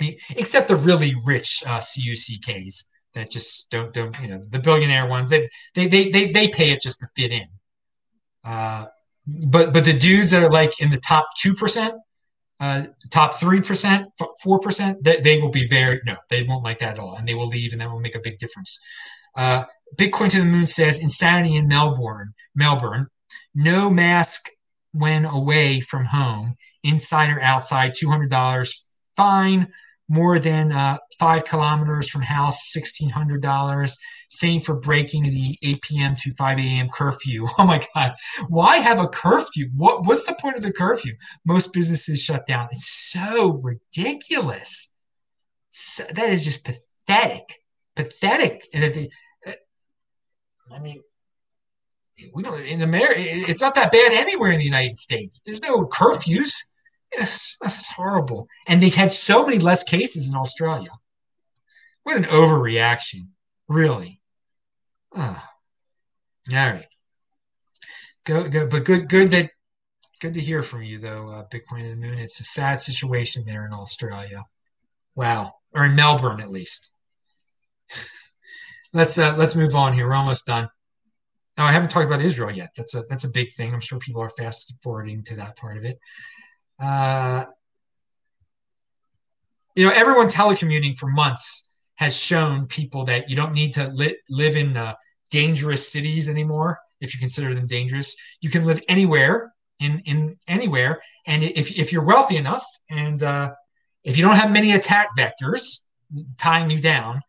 except 0.00 0.68
the 0.68 0.76
really 0.76 1.14
rich 1.26 1.62
uh, 1.66 1.78
CUCKs 1.78 2.90
that 3.14 3.30
just 3.30 3.70
don't 3.70 3.92
don't 3.92 4.18
you 4.20 4.28
know 4.28 4.40
the 4.50 4.58
billionaire 4.58 5.06
ones 5.06 5.30
they 5.30 5.48
they 5.74 5.86
they 5.86 6.10
they, 6.10 6.32
they 6.32 6.48
pay 6.48 6.70
it 6.70 6.80
just 6.82 7.00
to 7.00 7.06
fit 7.16 7.30
in. 7.30 7.46
Uh, 8.44 8.86
but 9.50 9.72
but 9.72 9.84
the 9.84 9.92
dudes 9.92 10.30
that 10.32 10.42
are 10.42 10.50
like 10.50 10.72
in 10.80 10.90
the 10.90 11.00
top 11.06 11.26
two 11.38 11.54
percent, 11.54 11.94
uh, 12.60 12.84
top 13.10 13.34
three 13.34 13.60
percent, 13.60 14.08
four 14.42 14.58
percent, 14.60 15.02
they, 15.02 15.20
they 15.20 15.40
will 15.40 15.50
be 15.50 15.66
very 15.68 16.00
no, 16.06 16.16
they 16.30 16.44
won't 16.44 16.64
like 16.64 16.78
that 16.78 16.94
at 16.94 16.98
all, 16.98 17.16
and 17.16 17.26
they 17.26 17.34
will 17.34 17.48
leave, 17.48 17.72
and 17.72 17.80
that 17.80 17.90
will 17.90 18.00
make 18.00 18.16
a 18.16 18.20
big 18.20 18.38
difference. 18.38 18.80
Uh, 19.36 19.64
Bitcoin 19.96 20.30
to 20.30 20.38
the 20.38 20.44
Moon 20.44 20.66
says 20.66 21.02
insanity 21.02 21.56
in 21.56 21.68
Melbourne. 21.68 22.32
Melbourne, 22.54 23.08
no 23.54 23.90
mask 23.90 24.48
when 24.92 25.24
away 25.24 25.80
from 25.80 26.04
home, 26.04 26.54
inside 26.82 27.30
or 27.30 27.40
outside, 27.40 27.92
two 27.94 28.08
hundred 28.08 28.30
dollars 28.30 28.84
fine 29.16 29.68
more 30.08 30.38
than 30.38 30.72
uh, 30.72 30.96
five 31.18 31.44
kilometers 31.44 32.08
from 32.10 32.22
house, 32.22 32.74
$1,600. 32.76 33.98
Same 34.28 34.60
for 34.60 34.74
breaking 34.76 35.24
the 35.24 35.56
8 35.62 35.82
p.m. 35.82 36.14
to 36.16 36.34
5 36.34 36.58
a.m. 36.58 36.88
curfew. 36.92 37.46
Oh 37.58 37.66
my 37.66 37.80
God. 37.94 38.14
Why 38.48 38.78
have 38.78 38.98
a 38.98 39.08
curfew? 39.08 39.70
What, 39.76 40.06
what's 40.06 40.26
the 40.26 40.36
point 40.40 40.56
of 40.56 40.62
the 40.62 40.72
curfew? 40.72 41.14
Most 41.46 41.72
businesses 41.72 42.22
shut 42.22 42.46
down. 42.46 42.68
It's 42.70 42.86
so 42.86 43.60
ridiculous. 43.62 44.96
So, 45.70 46.04
that 46.14 46.30
is 46.30 46.44
just 46.44 46.64
pathetic. 46.64 47.60
Pathetic. 47.96 48.62
Uh, 48.76 49.52
I 50.74 50.82
mean, 50.82 51.00
we 52.34 52.42
don't, 52.42 52.60
in 52.60 52.82
America, 52.82 53.14
it's 53.18 53.62
not 53.62 53.74
that 53.74 53.92
bad 53.92 54.12
anywhere 54.12 54.50
in 54.50 54.58
the 54.58 54.64
United 54.64 54.96
States. 54.96 55.42
There's 55.42 55.62
no 55.62 55.86
curfews. 55.86 56.54
Yes, 57.16 57.56
that's 57.60 57.90
horrible. 57.90 58.48
And 58.66 58.82
they've 58.82 58.94
had 58.94 59.12
so 59.12 59.44
many 59.44 59.58
less 59.58 59.84
cases 59.84 60.30
in 60.30 60.36
Australia. 60.36 60.90
What 62.02 62.16
an 62.16 62.24
overreaction, 62.24 63.28
really. 63.68 64.20
Oh. 65.16 65.42
All 66.52 66.56
right. 66.56 66.86
Go, 68.24 68.48
go, 68.48 68.68
but 68.68 68.84
good, 68.84 69.08
good 69.08 69.30
that, 69.30 69.50
good 70.20 70.34
to 70.34 70.40
hear 70.40 70.62
from 70.62 70.82
you 70.82 70.98
though, 70.98 71.30
uh, 71.30 71.44
Bitcoin 71.48 71.84
of 71.84 71.90
the 71.90 71.96
Moon. 71.96 72.18
It's 72.18 72.40
a 72.40 72.44
sad 72.44 72.80
situation 72.80 73.44
there 73.46 73.66
in 73.66 73.72
Australia. 73.72 74.42
Wow, 75.14 75.54
or 75.72 75.84
in 75.84 75.94
Melbourne 75.94 76.40
at 76.40 76.50
least. 76.50 76.90
let's 78.92 79.18
uh, 79.18 79.36
let's 79.38 79.56
move 79.56 79.74
on 79.74 79.92
here. 79.92 80.08
We're 80.08 80.14
almost 80.14 80.46
done. 80.46 80.66
Oh, 81.58 81.64
I 81.64 81.72
haven't 81.72 81.90
talked 81.90 82.06
about 82.06 82.22
Israel 82.22 82.50
yet. 82.50 82.70
That's 82.76 82.94
a 82.96 83.02
that's 83.08 83.24
a 83.24 83.30
big 83.30 83.52
thing. 83.52 83.72
I'm 83.72 83.80
sure 83.80 83.98
people 83.98 84.22
are 84.22 84.30
fast 84.30 84.74
forwarding 84.82 85.22
to 85.24 85.36
that 85.36 85.56
part 85.56 85.76
of 85.76 85.84
it 85.84 85.98
uh, 86.80 87.44
you 89.74 89.84
know, 89.84 89.92
everyone 89.94 90.28
telecommuting 90.28 90.96
for 90.96 91.08
months 91.08 91.74
has 91.96 92.16
shown 92.16 92.66
people 92.66 93.04
that 93.04 93.28
you 93.28 93.36
don't 93.36 93.52
need 93.52 93.72
to 93.72 93.88
li- 93.94 94.16
live 94.30 94.56
in 94.56 94.76
uh, 94.76 94.94
dangerous 95.30 95.92
cities 95.92 96.30
anymore 96.30 96.78
if 97.00 97.14
you 97.14 97.20
consider 97.20 97.54
them 97.54 97.66
dangerous. 97.66 98.16
You 98.40 98.50
can 98.50 98.64
live 98.64 98.80
anywhere 98.88 99.52
in 99.80 100.00
in 100.06 100.36
anywhere, 100.48 101.00
and 101.26 101.42
if 101.42 101.76
if 101.78 101.92
you're 101.92 102.04
wealthy 102.04 102.36
enough, 102.36 102.64
and 102.90 103.22
uh, 103.22 103.52
if 104.04 104.16
you 104.16 104.24
don't 104.24 104.36
have 104.36 104.52
many 104.52 104.72
attack 104.72 105.08
vectors 105.18 105.88
tying 106.38 106.70
you 106.70 106.80
down, 106.80 107.20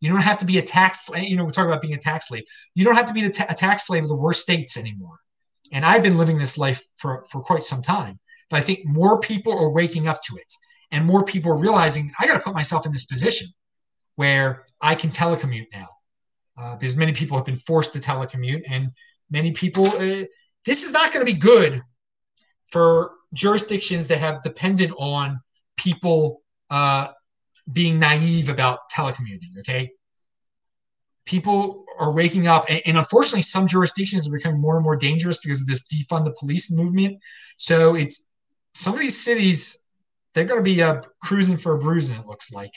you 0.00 0.10
don't 0.10 0.22
have 0.22 0.38
to 0.38 0.44
be 0.44 0.58
a 0.58 0.62
tax. 0.62 1.08
You 1.14 1.36
know, 1.36 1.44
we 1.44 1.52
talk 1.52 1.66
about 1.66 1.80
being 1.80 1.94
a 1.94 1.98
tax 1.98 2.28
slave. 2.28 2.42
You 2.74 2.84
don't 2.84 2.96
have 2.96 3.06
to 3.06 3.14
be 3.14 3.28
ta- 3.30 3.46
a 3.48 3.54
tax 3.54 3.86
slave 3.86 4.02
of 4.02 4.08
the 4.08 4.16
worst 4.16 4.40
states 4.40 4.76
anymore. 4.76 5.18
And 5.72 5.84
I've 5.84 6.02
been 6.02 6.18
living 6.18 6.38
this 6.38 6.58
life 6.58 6.82
for 6.96 7.24
for 7.30 7.40
quite 7.40 7.62
some 7.62 7.82
time. 7.82 8.18
But 8.52 8.58
I 8.58 8.60
think 8.60 8.84
more 8.84 9.18
people 9.18 9.58
are 9.58 9.70
waking 9.70 10.06
up 10.06 10.22
to 10.24 10.36
it 10.36 10.54
and 10.90 11.06
more 11.06 11.24
people 11.24 11.50
are 11.52 11.58
realizing 11.58 12.12
I 12.20 12.26
got 12.26 12.34
to 12.34 12.40
put 12.40 12.54
myself 12.54 12.84
in 12.84 12.92
this 12.92 13.06
position 13.06 13.48
where 14.16 14.66
I 14.82 14.94
can 14.94 15.08
telecommute 15.08 15.68
now. 15.74 15.86
Uh, 16.58 16.76
because 16.76 16.94
many 16.94 17.14
people 17.14 17.34
have 17.38 17.46
been 17.46 17.56
forced 17.56 17.94
to 17.94 17.98
telecommute 17.98 18.62
and 18.70 18.90
many 19.30 19.52
people, 19.52 19.86
uh, 19.86 20.24
this 20.66 20.82
is 20.84 20.92
not 20.92 21.14
going 21.14 21.24
to 21.26 21.32
be 21.32 21.38
good 21.38 21.80
for 22.70 23.12
jurisdictions 23.32 24.06
that 24.08 24.18
have 24.18 24.42
depended 24.42 24.92
on 24.98 25.40
people 25.78 26.42
uh, 26.68 27.08
being 27.72 27.98
naive 27.98 28.50
about 28.50 28.80
telecommuting. 28.94 29.56
Okay. 29.60 29.90
People 31.24 31.86
are 31.98 32.12
waking 32.12 32.48
up, 32.48 32.66
and, 32.68 32.82
and, 32.84 32.98
unfortunately, 32.98 33.42
some 33.42 33.66
jurisdictions 33.66 34.28
are 34.28 34.32
becoming 34.32 34.60
more 34.60 34.74
and 34.74 34.84
more 34.84 34.96
dangerous 34.96 35.38
because 35.38 35.62
of 35.62 35.68
this 35.68 35.86
defund 35.86 36.24
the 36.24 36.34
police 36.38 36.70
movement. 36.70 37.16
So 37.56 37.94
it's 37.94 38.26
some 38.74 38.94
of 38.94 39.00
these 39.00 39.22
cities 39.22 39.80
they're 40.34 40.44
going 40.44 40.60
to 40.60 40.64
be 40.64 40.82
uh, 40.82 41.00
cruising 41.22 41.56
for 41.56 41.74
a 41.74 41.78
bruising 41.78 42.18
it 42.18 42.26
looks 42.26 42.52
like 42.52 42.72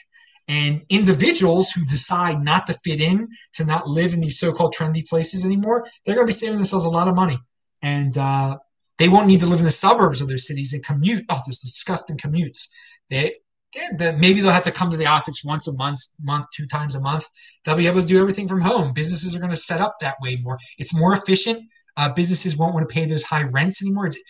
and 0.48 0.84
individuals 0.90 1.72
who 1.72 1.84
decide 1.86 2.44
not 2.44 2.68
to 2.68 2.74
fit 2.84 3.02
in 3.02 3.28
to 3.54 3.66
not 3.66 3.88
live 3.88 4.14
in 4.14 4.20
these 4.20 4.40
so-called 4.40 4.74
trendy 4.78 5.08
places 5.08 5.46
anymore 5.46 5.86
they're 6.06 6.16
going 6.16 6.28
to 6.28 6.30
be 6.30 6.34
saving 6.34 6.58
themselves 6.58 6.86
a 6.86 6.90
lot 6.90 7.08
of 7.08 7.16
money 7.16 7.38
and 7.82 8.18
uh, 8.18 8.58
they 8.98 9.10
won't 9.10 9.28
need 9.28 9.40
to 9.40 9.48
live 9.48 9.60
in 9.60 9.66
the 9.66 9.72
suburbs 9.72 10.22
of 10.22 10.28
their 10.28 10.38
cities 10.38 10.74
and 10.74 10.86
commute 10.86 11.26
oh 11.30 11.42
there's 11.46 11.60
disgusting 11.60 12.18
commutes 12.18 12.70
they 13.10 13.34
yeah, 13.76 14.12
maybe 14.18 14.40
they'll 14.40 14.52
have 14.52 14.64
to 14.64 14.72
come 14.72 14.90
to 14.90 14.98
the 14.98 15.06
office 15.06 15.44
once 15.44 15.68
a 15.68 15.76
month, 15.76 16.00
month, 16.22 16.46
two 16.56 16.66
times 16.66 16.96
a 16.96 17.02
month. 17.02 17.26
They'll 17.64 17.76
be 17.76 17.88
able 17.88 18.02
to 18.02 18.08
do 18.08 18.22
everything 18.22 18.48
from 18.48 18.62
home. 18.62 18.94
Businesses 18.94 19.36
are 19.36 19.40
going 19.40 19.52
to 19.52 19.56
set 19.56 19.82
up 19.82 19.96
that 20.00 20.16
way 20.22 20.38
more. 20.38 20.58
It's 20.78 20.98
more 20.98 21.14
efficient. 21.14 21.62
Uh, 21.98 22.14
businesses 22.14 22.58
won't 22.58 22.74
want 22.74 22.88
to 22.88 22.94
pay 22.94 23.06
those 23.06 23.24
high 23.24 23.44
rents 23.54 23.84
anymore. 23.84 24.08
It's, 24.08 24.22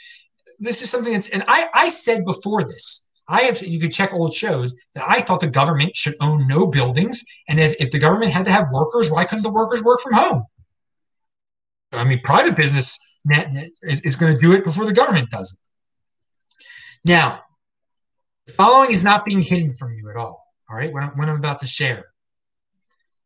this 0.59 0.81
is 0.81 0.89
something 0.89 1.13
that's, 1.13 1.29
and 1.29 1.43
I, 1.47 1.67
I 1.73 1.87
said 1.89 2.25
before 2.25 2.63
this, 2.63 3.09
I 3.27 3.41
have, 3.41 3.61
you 3.61 3.79
could 3.79 3.91
check 3.91 4.13
old 4.13 4.33
shows 4.33 4.75
that 4.93 5.03
I 5.07 5.21
thought 5.21 5.39
the 5.39 5.47
government 5.47 5.95
should 5.95 6.13
own 6.21 6.47
no 6.47 6.67
buildings. 6.67 7.23
And 7.49 7.59
if, 7.59 7.73
if 7.79 7.91
the 7.91 7.99
government 7.99 8.31
had 8.31 8.45
to 8.45 8.51
have 8.51 8.67
workers, 8.71 9.09
why 9.09 9.25
couldn't 9.25 9.43
the 9.43 9.51
workers 9.51 9.83
work 9.83 9.99
from 10.01 10.13
home? 10.13 10.43
I 11.91 12.03
mean, 12.03 12.21
private 12.23 12.55
business 12.55 12.99
net, 13.25 13.51
net 13.51 13.69
is, 13.81 14.05
is 14.05 14.15
going 14.15 14.33
to 14.33 14.39
do 14.39 14.53
it 14.53 14.63
before 14.63 14.85
the 14.85 14.93
government 14.93 15.29
does 15.29 15.53
it. 15.53 15.59
Now, 17.09 17.41
the 18.45 18.53
following 18.53 18.91
is 18.91 19.03
not 19.03 19.25
being 19.25 19.41
hidden 19.41 19.73
from 19.73 19.93
you 19.93 20.09
at 20.09 20.15
all. 20.15 20.43
All 20.69 20.77
right, 20.77 20.91
what 20.91 21.03
I'm, 21.03 21.29
about 21.29 21.59
to 21.59 21.67
share. 21.67 22.05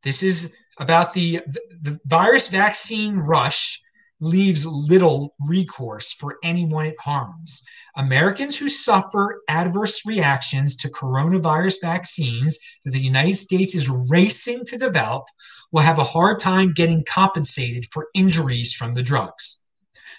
This 0.04 0.24
is 0.24 0.56
about 0.80 1.14
the, 1.14 1.38
the, 1.38 1.62
the 1.84 2.00
virus 2.06 2.50
vaccine 2.50 3.18
rush 3.18 3.82
leaves 4.20 4.66
little 4.66 5.34
recourse 5.48 6.14
for 6.14 6.38
anyone 6.44 6.86
it 6.86 7.00
harms. 7.00 7.64
Americans 7.96 8.58
who 8.58 8.68
suffer 8.68 9.42
adverse 9.48 10.06
reactions 10.06 10.76
to 10.78 10.90
coronavirus 10.90 11.82
vaccines 11.82 12.60
that 12.84 12.92
the 12.92 13.00
United 13.00 13.36
States 13.36 13.76
is 13.76 13.90
racing 13.90 14.66
to 14.66 14.78
develop 14.78 15.26
will 15.72 15.82
have 15.82 16.00
a 16.00 16.04
hard 16.04 16.40
time 16.40 16.74
getting 16.74 17.04
compensated 17.08 17.86
for 17.92 18.08
injuries 18.14 18.74
from 18.74 18.94
the 18.94 19.04
drugs. 19.04 19.62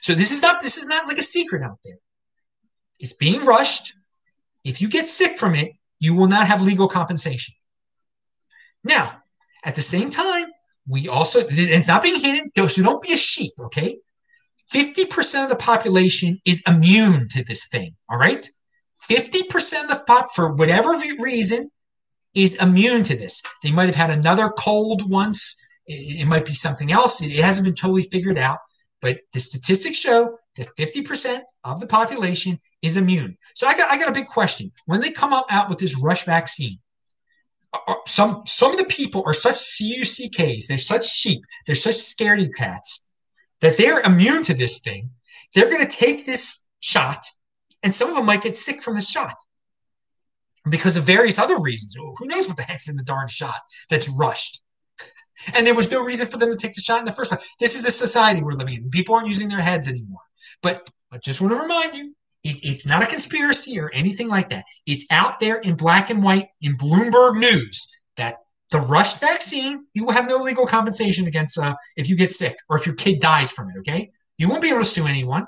So 0.00 0.14
this 0.14 0.30
is 0.30 0.42
not 0.42 0.62
this 0.62 0.76
is 0.76 0.86
not 0.88 1.06
like 1.06 1.18
a 1.18 1.22
secret 1.22 1.62
out 1.62 1.78
there. 1.84 1.98
It's 3.00 3.12
being 3.12 3.44
rushed. 3.44 3.94
If 4.64 4.80
you 4.80 4.88
get 4.88 5.06
sick 5.06 5.38
from 5.38 5.54
it, 5.54 5.72
you 5.98 6.14
will 6.14 6.26
not 6.26 6.46
have 6.46 6.62
legal 6.62 6.88
compensation. 6.88 7.54
Now, 8.84 9.22
at 9.64 9.74
the 9.74 9.82
same 9.82 10.10
time, 10.10 10.46
we 10.90 11.08
also 11.08 11.40
it's 11.48 11.88
not 11.88 12.02
being 12.02 12.18
hidden, 12.18 12.50
so 12.68 12.82
don't 12.82 13.00
be 13.00 13.12
a 13.12 13.16
sheep, 13.16 13.52
okay? 13.66 13.96
50% 14.74 15.44
of 15.44 15.50
the 15.50 15.56
population 15.56 16.40
is 16.44 16.62
immune 16.66 17.28
to 17.28 17.44
this 17.44 17.68
thing, 17.68 17.94
all 18.08 18.18
right? 18.18 18.46
50% 19.08 19.84
of 19.84 19.88
the 19.88 20.04
pop, 20.06 20.32
for 20.34 20.54
whatever 20.54 20.90
reason, 21.18 21.70
is 22.34 22.62
immune 22.62 23.02
to 23.04 23.16
this. 23.16 23.42
They 23.62 23.72
might 23.72 23.86
have 23.86 23.94
had 23.94 24.10
another 24.10 24.50
cold 24.50 25.10
once. 25.10 25.60
It, 25.86 26.22
it 26.22 26.26
might 26.26 26.44
be 26.44 26.52
something 26.52 26.92
else. 26.92 27.22
It, 27.22 27.32
it 27.32 27.42
hasn't 27.42 27.66
been 27.66 27.74
totally 27.74 28.02
figured 28.02 28.38
out. 28.38 28.58
But 29.00 29.20
the 29.32 29.40
statistics 29.40 29.98
show 29.98 30.36
that 30.56 30.76
50% 30.76 31.40
of 31.64 31.80
the 31.80 31.86
population 31.86 32.58
is 32.82 32.96
immune. 32.96 33.36
So 33.54 33.66
I 33.66 33.76
got, 33.76 33.90
I 33.90 33.98
got 33.98 34.08
a 34.08 34.12
big 34.12 34.26
question. 34.26 34.70
When 34.86 35.00
they 35.00 35.10
come 35.10 35.32
out, 35.32 35.44
out 35.50 35.68
with 35.68 35.78
this 35.78 35.98
rush 35.98 36.24
vaccine, 36.24 36.78
some 38.06 38.42
some 38.46 38.72
of 38.72 38.78
the 38.78 38.86
people 38.86 39.22
are 39.26 39.34
such 39.34 39.54
CUCKs, 39.54 40.66
they're 40.66 40.78
such 40.78 41.08
sheep, 41.08 41.44
they're 41.66 41.74
such 41.74 41.94
scaredy 41.94 42.50
cats 42.54 43.08
that 43.60 43.76
they're 43.76 44.00
immune 44.00 44.42
to 44.44 44.54
this 44.54 44.80
thing. 44.80 45.10
They're 45.54 45.70
going 45.70 45.86
to 45.86 45.96
take 45.96 46.26
this 46.26 46.68
shot, 46.80 47.24
and 47.82 47.94
some 47.94 48.08
of 48.08 48.16
them 48.16 48.26
might 48.26 48.42
get 48.42 48.56
sick 48.56 48.82
from 48.82 48.94
the 48.94 49.02
shot 49.02 49.34
because 50.68 50.96
of 50.96 51.04
various 51.04 51.38
other 51.38 51.58
reasons. 51.60 51.94
Who 51.94 52.26
knows 52.26 52.48
what 52.48 52.56
the 52.56 52.62
heck's 52.62 52.88
in 52.88 52.96
the 52.96 53.02
darn 53.02 53.28
shot 53.28 53.60
that's 53.88 54.08
rushed? 54.08 54.60
and 55.54 55.66
there 55.66 55.74
was 55.74 55.90
no 55.90 56.04
reason 56.04 56.26
for 56.26 56.38
them 56.38 56.50
to 56.50 56.56
take 56.56 56.74
the 56.74 56.82
shot 56.82 57.00
in 57.00 57.04
the 57.04 57.12
first 57.12 57.30
place. 57.30 57.46
This 57.60 57.74
is 57.74 57.84
the 57.84 57.90
society 57.90 58.42
we're 58.42 58.52
living 58.52 58.74
in. 58.74 58.90
People 58.90 59.14
aren't 59.14 59.28
using 59.28 59.48
their 59.48 59.60
heads 59.60 59.88
anymore. 59.88 60.20
But 60.62 60.88
I 61.12 61.18
just 61.18 61.40
want 61.40 61.52
to 61.54 61.60
remind 61.60 61.96
you, 61.96 62.14
it, 62.44 62.60
it's 62.62 62.86
not 62.86 63.02
a 63.02 63.06
conspiracy 63.06 63.78
or 63.78 63.90
anything 63.92 64.28
like 64.28 64.50
that. 64.50 64.64
It's 64.86 65.06
out 65.10 65.40
there 65.40 65.58
in 65.58 65.74
black 65.76 66.10
and 66.10 66.22
white 66.22 66.48
in 66.60 66.76
Bloomberg 66.76 67.38
News 67.38 67.94
that 68.16 68.36
the 68.70 68.78
rushed 68.78 69.20
vaccine, 69.20 69.86
you 69.94 70.04
will 70.04 70.12
have 70.12 70.28
no 70.28 70.36
legal 70.36 70.66
compensation 70.66 71.26
against 71.26 71.58
uh, 71.58 71.74
if 71.96 72.08
you 72.08 72.16
get 72.16 72.30
sick 72.30 72.56
or 72.68 72.78
if 72.78 72.86
your 72.86 72.94
kid 72.94 73.20
dies 73.20 73.50
from 73.50 73.68
it. 73.70 73.78
Okay, 73.80 74.10
you 74.38 74.48
won't 74.48 74.62
be 74.62 74.70
able 74.70 74.80
to 74.80 74.84
sue 74.84 75.06
anyone. 75.06 75.44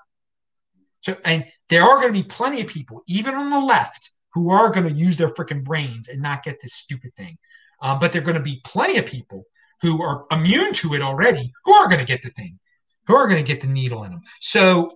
So, 1.00 1.16
and 1.24 1.44
there 1.68 1.82
are 1.82 2.00
going 2.00 2.12
to 2.12 2.22
be 2.22 2.28
plenty 2.28 2.60
of 2.60 2.68
people, 2.68 3.02
even 3.08 3.34
on 3.34 3.50
the 3.50 3.60
left, 3.60 4.10
who 4.34 4.50
are 4.50 4.72
going 4.72 4.86
to 4.86 4.94
use 4.94 5.18
their 5.18 5.32
freaking 5.34 5.64
brains 5.64 6.08
and 6.08 6.22
not 6.22 6.42
get 6.42 6.58
this 6.60 6.74
stupid 6.74 7.12
thing. 7.14 7.36
Um, 7.80 7.98
but 7.98 8.12
there 8.12 8.22
are 8.22 8.24
going 8.24 8.36
to 8.36 8.42
be 8.42 8.60
plenty 8.64 8.98
of 8.98 9.06
people 9.06 9.44
who 9.80 10.00
are 10.02 10.24
immune 10.30 10.72
to 10.74 10.94
it 10.94 11.02
already 11.02 11.52
who 11.64 11.72
are 11.72 11.88
going 11.88 12.00
to 12.00 12.06
get 12.06 12.22
the 12.22 12.30
thing, 12.30 12.58
who 13.06 13.14
are 13.14 13.26
going 13.28 13.44
to 13.44 13.52
get 13.52 13.60
the 13.60 13.68
needle 13.68 14.04
in 14.04 14.12
them. 14.12 14.20
So 14.40 14.92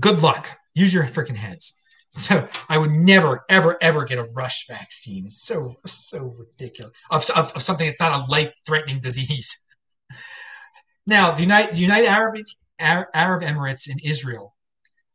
good 0.00 0.22
luck. 0.22 0.48
Use 0.74 0.92
your 0.92 1.04
freaking 1.04 1.36
heads. 1.36 1.80
So 2.16 2.46
I 2.68 2.78
would 2.78 2.92
never, 2.92 3.44
ever, 3.50 3.76
ever 3.80 4.04
get 4.04 4.18
a 4.18 4.28
rush 4.36 4.68
vaccine. 4.68 5.26
It's 5.26 5.42
so, 5.42 5.68
so 5.84 6.30
ridiculous 6.38 6.92
of, 7.10 7.28
of, 7.36 7.52
of 7.56 7.60
something 7.60 7.86
that's 7.86 8.00
not 8.00 8.16
a 8.16 8.30
life-threatening 8.30 9.00
disease. 9.00 9.76
now, 11.08 11.32
the 11.32 11.42
United, 11.42 11.74
the 11.74 11.80
United 11.80 12.06
Arab, 12.06 12.36
Arab 12.78 13.42
Emirates 13.42 13.90
and 13.90 14.00
Israel, 14.04 14.54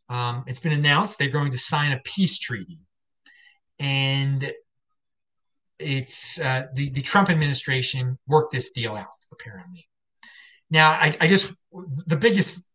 um, 0.09 0.43
it's 0.47 0.59
been 0.59 0.73
announced 0.73 1.19
they're 1.19 1.30
going 1.30 1.51
to 1.51 1.57
sign 1.57 1.91
a 1.91 2.01
peace 2.03 2.39
treaty, 2.39 2.80
and 3.80 4.43
it's 5.77 6.41
uh, 6.41 6.63
the 6.73 6.89
the 6.89 7.01
Trump 7.01 7.30
administration 7.30 8.17
worked 8.27 8.51
this 8.51 8.73
deal 8.73 8.95
out 8.95 9.07
apparently. 9.32 9.88
Now, 10.71 10.89
I, 10.89 11.15
I 11.21 11.27
just 11.27 11.55
the 12.07 12.17
biggest 12.17 12.73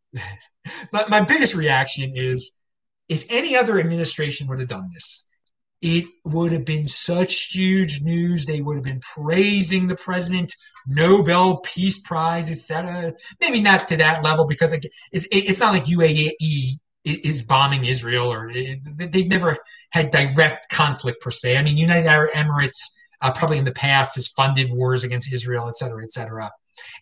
but 0.93 1.11
my 1.11 1.23
biggest 1.23 1.55
reaction 1.55 2.13
is 2.15 2.61
if 3.09 3.27
any 3.31 3.57
other 3.57 3.79
administration 3.79 4.47
would 4.49 4.59
have 4.59 4.69
done 4.69 4.89
this, 4.93 5.29
it 5.83 6.07
would 6.25 6.53
have 6.53 6.65
been 6.65 6.89
such 6.89 7.53
huge 7.53 8.03
news. 8.03 8.47
They 8.47 8.63
would 8.63 8.77
have 8.77 8.85
been 8.85 9.01
praising 9.01 9.87
the 9.87 9.97
president, 9.97 10.55
Nobel 10.87 11.59
Peace 11.59 11.99
Prize, 11.99 12.51
etc. 12.51 13.13
Maybe 13.41 13.61
not 13.61 13.87
to 13.89 13.97
that 13.99 14.25
level 14.25 14.47
because 14.47 14.73
it's 14.73 15.29
it's 15.31 15.61
not 15.61 15.75
like 15.75 15.85
UAE 15.85 16.79
is 17.05 17.43
bombing 17.43 17.85
Israel 17.85 18.33
or 18.33 18.51
they've 18.97 19.29
never 19.29 19.59
had 19.91 20.11
direct 20.11 20.71
conflict 20.71 21.21
per 21.21 21.31
se. 21.31 21.59
I 21.59 21.63
mean, 21.63 21.77
United 21.77 22.07
Arab 22.07 22.31
Emirates 22.31 22.97
uh, 23.21 23.33
probably 23.33 23.59
in 23.59 23.65
the 23.65 23.73
past 23.73 24.15
has 24.15 24.29
funded 24.29 24.71
wars 24.73 25.05
against 25.05 25.33
Israel, 25.33 25.69
etc., 25.69 26.03
etc. 26.03 26.51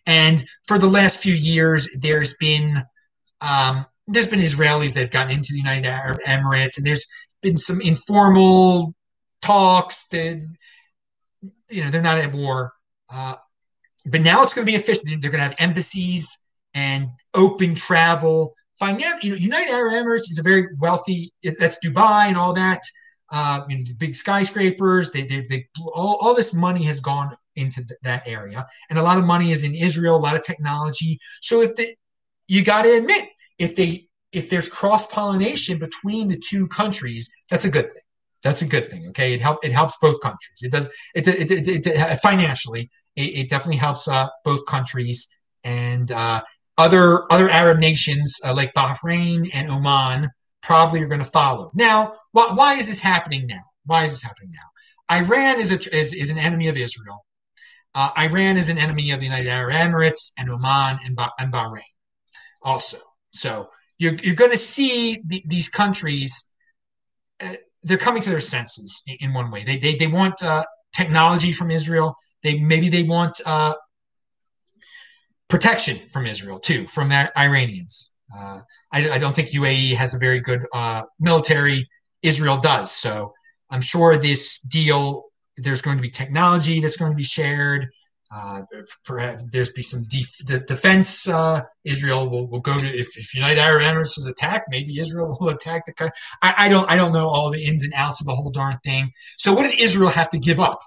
And 0.05 0.43
for 0.67 0.77
the 0.77 0.89
last 0.89 1.23
few 1.23 1.33
years, 1.33 1.89
there's 2.01 2.35
been 2.35 2.83
um, 3.43 3.85
there's 4.07 4.27
been 4.27 4.39
Israelis 4.39 4.93
that 4.93 5.01
have 5.01 5.11
gotten 5.11 5.33
into 5.33 5.53
the 5.53 5.57
United 5.57 5.85
Arab 5.85 6.19
Emirates, 6.27 6.77
and 6.77 6.85
there's 6.85 7.05
been 7.41 7.57
some 7.57 7.81
informal 7.81 8.93
talks 9.41 10.07
that 10.09 10.41
you 11.69 11.83
know 11.83 11.89
they're 11.89 12.01
not 12.01 12.17
at 12.17 12.33
war. 12.33 12.73
Uh, 13.13 13.35
but 14.09 14.21
now 14.21 14.41
it's 14.43 14.53
going 14.53 14.65
to 14.65 14.71
be 14.71 14.77
official. 14.77 15.03
They're 15.05 15.31
going 15.31 15.33
to 15.33 15.49
have 15.49 15.55
embassies 15.59 16.47
and 16.73 17.07
open 17.33 17.75
travel. 17.75 18.53
Finan- 18.81 19.21
you 19.21 19.31
know, 19.31 19.35
United 19.35 19.71
Arab 19.71 19.93
Emirates 19.93 20.29
is 20.29 20.39
a 20.39 20.43
very 20.43 20.67
wealthy. 20.79 21.31
That's 21.59 21.77
Dubai 21.85 22.27
and 22.27 22.37
all 22.37 22.53
that. 22.53 22.81
Uh, 23.31 23.61
you 23.69 23.77
know, 23.77 23.83
the 23.85 23.95
big 23.97 24.15
skyscrapers. 24.15 25.11
They, 25.11 25.23
they, 25.23 25.43
they 25.49 25.67
all, 25.95 26.17
all 26.21 26.35
this 26.35 26.53
money 26.53 26.83
has 26.83 26.99
gone 26.99 27.29
into 27.55 27.85
th- 27.85 27.99
that 28.03 28.27
area, 28.27 28.65
and 28.89 28.99
a 28.99 29.03
lot 29.03 29.17
of 29.17 29.25
money 29.25 29.51
is 29.51 29.63
in 29.63 29.73
Israel. 29.73 30.15
A 30.15 30.17
lot 30.17 30.35
of 30.35 30.41
technology. 30.43 31.19
So 31.41 31.61
if 31.61 31.75
they, 31.75 31.95
you 32.47 32.63
got 32.63 32.83
to 32.83 32.97
admit 32.97 33.29
if 33.59 33.75
they 33.75 34.07
if 34.31 34.49
there's 34.49 34.67
cross 34.67 35.05
pollination 35.07 35.77
between 35.77 36.27
the 36.27 36.37
two 36.37 36.67
countries, 36.67 37.31
that's 37.49 37.65
a 37.65 37.71
good 37.71 37.91
thing. 37.91 38.01
That's 38.43 38.61
a 38.61 38.67
good 38.67 38.85
thing. 38.85 39.07
Okay, 39.09 39.33
it 39.33 39.41
help 39.41 39.63
it 39.63 39.71
helps 39.71 39.97
both 40.01 40.19
countries. 40.21 40.61
It 40.61 40.71
does 40.71 40.93
it 41.15 41.27
it, 41.27 41.51
it, 41.51 41.87
it 41.87 42.19
financially. 42.19 42.89
It, 43.15 43.37
it, 43.37 43.49
definitely 43.49 43.77
helps 43.77 44.07
uh, 44.07 44.27
both 44.43 44.65
countries 44.65 45.39
and 45.63 46.11
uh, 46.11 46.41
other 46.77 47.31
other 47.31 47.47
Arab 47.49 47.79
nations 47.79 48.39
uh, 48.43 48.53
like 48.55 48.73
Bahrain 48.73 49.49
and 49.53 49.69
Oman 49.69 50.27
probably 50.63 51.03
are 51.03 51.07
going 51.07 51.19
to 51.19 51.25
follow. 51.25 51.69
Now, 51.75 52.13
why, 52.31 52.51
why 52.53 52.73
is 52.73 52.87
this 52.87 53.01
happening 53.01 53.45
now? 53.47 53.61
Why 53.85 54.05
is 54.05 54.11
this 54.11 54.23
happening 54.23 54.51
now? 54.51 55.15
Iran 55.15 55.59
is 55.59 55.71
a 55.71 55.95
is, 55.95 56.13
is 56.13 56.31
an 56.31 56.39
enemy 56.39 56.69
of 56.69 56.77
Israel. 56.77 57.23
Uh, 57.95 58.09
Iran 58.17 58.57
is 58.57 58.69
an 58.69 58.79
enemy 58.79 59.11
of 59.11 59.19
the 59.19 59.25
United 59.25 59.49
Arab 59.49 59.75
Emirates 59.75 60.31
and 60.39 60.49
Oman 60.49 60.97
and, 61.05 61.17
and 61.39 61.53
Bahrain 61.53 61.81
also. 62.63 62.97
So 63.33 63.69
you're, 63.99 64.15
you're 64.15 64.35
going 64.35 64.51
to 64.51 64.57
see 64.57 65.21
the, 65.25 65.43
these 65.47 65.69
countries, 65.69 66.55
uh, 67.41 67.53
they're 67.83 67.97
coming 67.97 68.21
to 68.21 68.29
their 68.29 68.39
senses 68.39 69.03
in, 69.07 69.17
in, 69.19 69.33
one 69.33 69.51
way. 69.51 69.63
They, 69.63 69.77
they, 69.77 69.95
they 69.95 70.07
want 70.07 70.43
uh, 70.43 70.63
technology 70.93 71.51
from 71.51 71.71
Israel. 71.71 72.15
They 72.43 72.59
Maybe 72.59 72.89
they 72.89 73.03
want 73.03 73.39
uh, 73.45 73.73
protection 75.49 75.97
from 76.11 76.25
Israel 76.25 76.59
too, 76.59 76.85
from 76.85 77.09
the 77.09 77.31
Iranians. 77.37 78.13
Uh, 78.35 78.59
I, 78.91 79.09
I, 79.11 79.17
don't 79.17 79.35
think 79.35 79.49
UAE 79.49 79.93
has 79.93 80.15
a 80.15 80.17
very 80.17 80.39
good 80.39 80.61
uh, 80.73 81.03
military. 81.19 81.87
Israel 82.23 82.57
does. 82.57 82.91
So 82.91 83.33
I'm 83.69 83.81
sure 83.81 84.17
this 84.17 84.61
deal, 84.61 85.25
there's 85.57 85.81
going 85.81 85.97
to 85.97 86.01
be 86.01 86.09
technology 86.09 86.79
that's 86.79 86.97
going 86.97 87.11
to 87.11 87.15
be 87.15 87.23
shared. 87.23 87.87
Uh, 88.35 88.61
perhaps 89.05 89.45
there's 89.51 89.71
be 89.71 89.81
some 89.81 90.03
def- 90.09 90.65
defense. 90.65 91.29
Uh, 91.29 91.61
Israel 91.85 92.29
will, 92.29 92.47
will 92.47 92.59
go 92.59 92.75
to 92.75 92.87
if, 92.87 93.17
if 93.17 93.35
United 93.35 93.59
Arab 93.59 93.83
Emirates 93.83 94.17
is 94.17 94.27
attacked, 94.27 94.69
maybe 94.71 94.99
Israel 94.99 95.35
will 95.39 95.49
attack 95.49 95.83
the. 95.85 96.11
I, 96.41 96.53
I 96.57 96.69
don't 96.69 96.89
I 96.89 96.95
don't 96.95 97.11
know 97.11 97.27
all 97.27 97.51
the 97.51 97.63
ins 97.63 97.83
and 97.83 97.93
outs 97.95 98.21
of 98.21 98.27
the 98.27 98.33
whole 98.33 98.49
darn 98.49 98.73
thing. 98.83 99.11
So 99.37 99.53
what 99.53 99.69
did 99.69 99.79
Israel 99.79 100.09
have 100.09 100.31
to 100.31 100.39
give 100.39 100.59
up? 100.59 100.79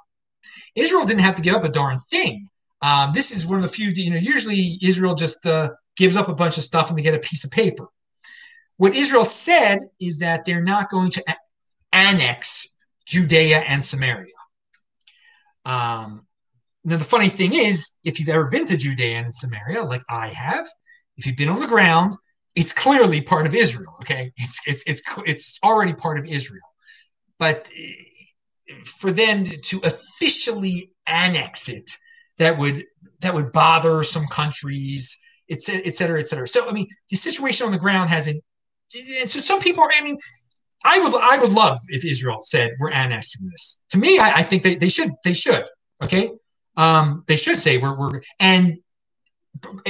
Israel 0.74 1.04
didn't 1.04 1.22
have 1.22 1.36
to 1.36 1.42
give 1.42 1.54
up 1.54 1.64
a 1.64 1.68
darn 1.68 1.98
thing. 1.98 2.46
Um, 2.82 3.12
this 3.14 3.30
is 3.30 3.46
one 3.46 3.58
of 3.58 3.62
the 3.62 3.68
few. 3.68 3.90
You 3.90 4.10
know, 4.10 4.16
usually 4.16 4.78
Israel 4.82 5.14
just 5.14 5.46
uh, 5.46 5.70
gives 5.96 6.16
up 6.16 6.28
a 6.28 6.34
bunch 6.34 6.58
of 6.58 6.64
stuff 6.64 6.88
and 6.88 6.98
they 6.98 7.02
get 7.02 7.14
a 7.14 7.20
piece 7.20 7.44
of 7.44 7.50
paper. 7.50 7.86
What 8.76 8.94
Israel 8.94 9.24
said 9.24 9.78
is 10.00 10.18
that 10.18 10.44
they're 10.44 10.62
not 10.62 10.90
going 10.90 11.10
to 11.12 11.22
a- 11.28 11.96
annex 11.96 12.86
Judea 13.06 13.62
and 13.68 13.84
Samaria. 13.84 14.32
Um, 15.64 16.26
now, 16.86 16.96
the 16.96 17.04
funny 17.04 17.28
thing 17.28 17.50
is, 17.52 17.94
if 18.04 18.20
you've 18.20 18.28
ever 18.28 18.44
been 18.44 18.64
to 18.66 18.76
Judea 18.76 19.18
and 19.18 19.34
Samaria, 19.34 19.82
like 19.82 20.02
I 20.08 20.28
have, 20.28 20.64
if 21.16 21.26
you've 21.26 21.36
been 21.36 21.48
on 21.48 21.58
the 21.58 21.66
ground, 21.66 22.14
it's 22.54 22.72
clearly 22.72 23.20
part 23.20 23.44
of 23.44 23.56
Israel. 23.56 23.92
Okay, 24.02 24.32
it's 24.36 24.60
it's 24.68 24.84
it's 24.86 25.02
it's 25.26 25.58
already 25.64 25.94
part 25.94 26.16
of 26.16 26.26
Israel, 26.26 26.68
but 27.40 27.68
eh, 27.76 28.74
for 28.84 29.10
them 29.10 29.44
to 29.44 29.80
officially 29.84 30.92
annex 31.08 31.68
it, 31.68 31.90
that 32.38 32.56
would 32.56 32.84
that 33.20 33.34
would 33.34 33.50
bother 33.50 34.04
some 34.04 34.24
countries, 34.30 35.20
et 35.50 35.60
cetera, 35.60 35.82
et 35.84 35.94
cetera, 35.96 36.20
et 36.20 36.26
cetera. 36.26 36.46
So, 36.46 36.68
I 36.68 36.72
mean, 36.72 36.86
the 37.10 37.16
situation 37.16 37.66
on 37.66 37.72
the 37.72 37.78
ground 37.78 38.10
hasn't. 38.10 38.40
And 38.94 39.28
so, 39.28 39.40
some 39.40 39.58
people 39.58 39.82
are. 39.82 39.90
I 39.98 40.04
mean, 40.04 40.18
I 40.84 41.00
would 41.00 41.14
I 41.20 41.38
would 41.38 41.50
love 41.52 41.80
if 41.88 42.04
Israel 42.04 42.38
said 42.42 42.70
we're 42.78 42.92
annexing 42.92 43.50
this. 43.50 43.84
To 43.88 43.98
me, 43.98 44.20
I, 44.20 44.34
I 44.36 44.42
think 44.44 44.62
they, 44.62 44.76
they 44.76 44.88
should 44.88 45.10
they 45.24 45.32
should. 45.32 45.64
Okay, 46.00 46.30
Um, 46.76 47.24
they 47.26 47.36
should 47.36 47.58
say 47.58 47.78
we're, 47.78 47.96
we're 47.96 48.20
and 48.40 48.78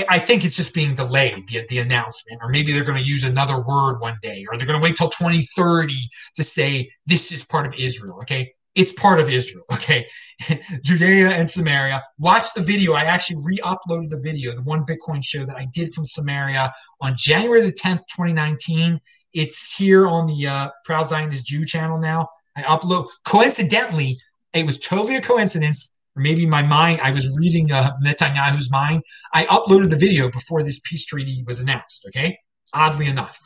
I 0.09 0.19
think 0.19 0.45
it's 0.45 0.57
just 0.57 0.75
being 0.75 0.95
delayed, 0.95 1.49
the, 1.49 1.65
the 1.69 1.79
announcement, 1.79 2.41
or 2.43 2.49
maybe 2.49 2.73
they're 2.73 2.85
going 2.85 3.03
to 3.03 3.09
use 3.09 3.25
another 3.25 3.61
word 3.61 3.99
one 3.99 4.17
day, 4.23 4.45
or 4.49 4.57
they're 4.57 4.67
going 4.67 4.79
to 4.79 4.83
wait 4.83 4.97
till 4.97 5.09
2030 5.09 5.95
to 6.37 6.43
say 6.43 6.91
this 7.07 7.33
is 7.33 7.45
part 7.45 7.67
of 7.67 7.75
Israel. 7.79 8.19
Okay. 8.21 8.53
It's 8.75 8.93
part 8.93 9.21
of 9.21 9.29
Israel. 9.29 9.65
Okay. 9.75 10.07
Judea 10.83 11.31
and 11.31 11.49
Samaria. 11.49 12.03
Watch 12.19 12.53
the 12.55 12.63
video. 12.63 12.93
I 12.93 13.05
actually 13.05 13.43
re 13.43 13.57
uploaded 13.65 14.11
the 14.11 14.21
video, 14.23 14.53
the 14.53 14.63
one 14.63 14.85
Bitcoin 14.85 15.25
show 15.25 15.47
that 15.47 15.57
I 15.57 15.67
did 15.73 15.95
from 15.95 16.05
Samaria 16.05 16.71
on 17.01 17.15
January 17.17 17.63
the 17.63 17.73
10th, 17.73 18.01
2019. 18.15 19.01
It's 19.33 19.75
here 19.75 20.07
on 20.07 20.27
the 20.27 20.47
uh, 20.47 20.69
Proud 20.85 21.09
Zionist 21.09 21.47
Jew 21.47 21.65
channel 21.65 21.99
now. 21.99 22.29
I 22.55 22.63
upload, 22.63 23.09
coincidentally, 23.25 24.19
it 24.53 24.67
was 24.67 24.79
totally 24.79 25.17
a 25.17 25.23
coincidence 25.23 25.96
or 26.17 26.23
maybe 26.23 26.47
my 26.47 26.63
mind, 26.63 27.01
I 27.03 27.11
was 27.11 27.37
reading 27.37 27.71
uh, 27.71 27.91
Netanyahu's 28.05 28.71
mind. 28.71 29.03
I 29.35 29.45
uploaded 29.47 29.91
the 29.91 29.99
video 29.99 30.31
before 30.31 30.63
this 30.63 30.81
peace 30.81 31.05
treaty 31.05 31.45
was 31.47 31.61
announced. 31.61 32.07
Okay, 32.09 32.39
oddly 32.73 33.07
enough, 33.07 33.39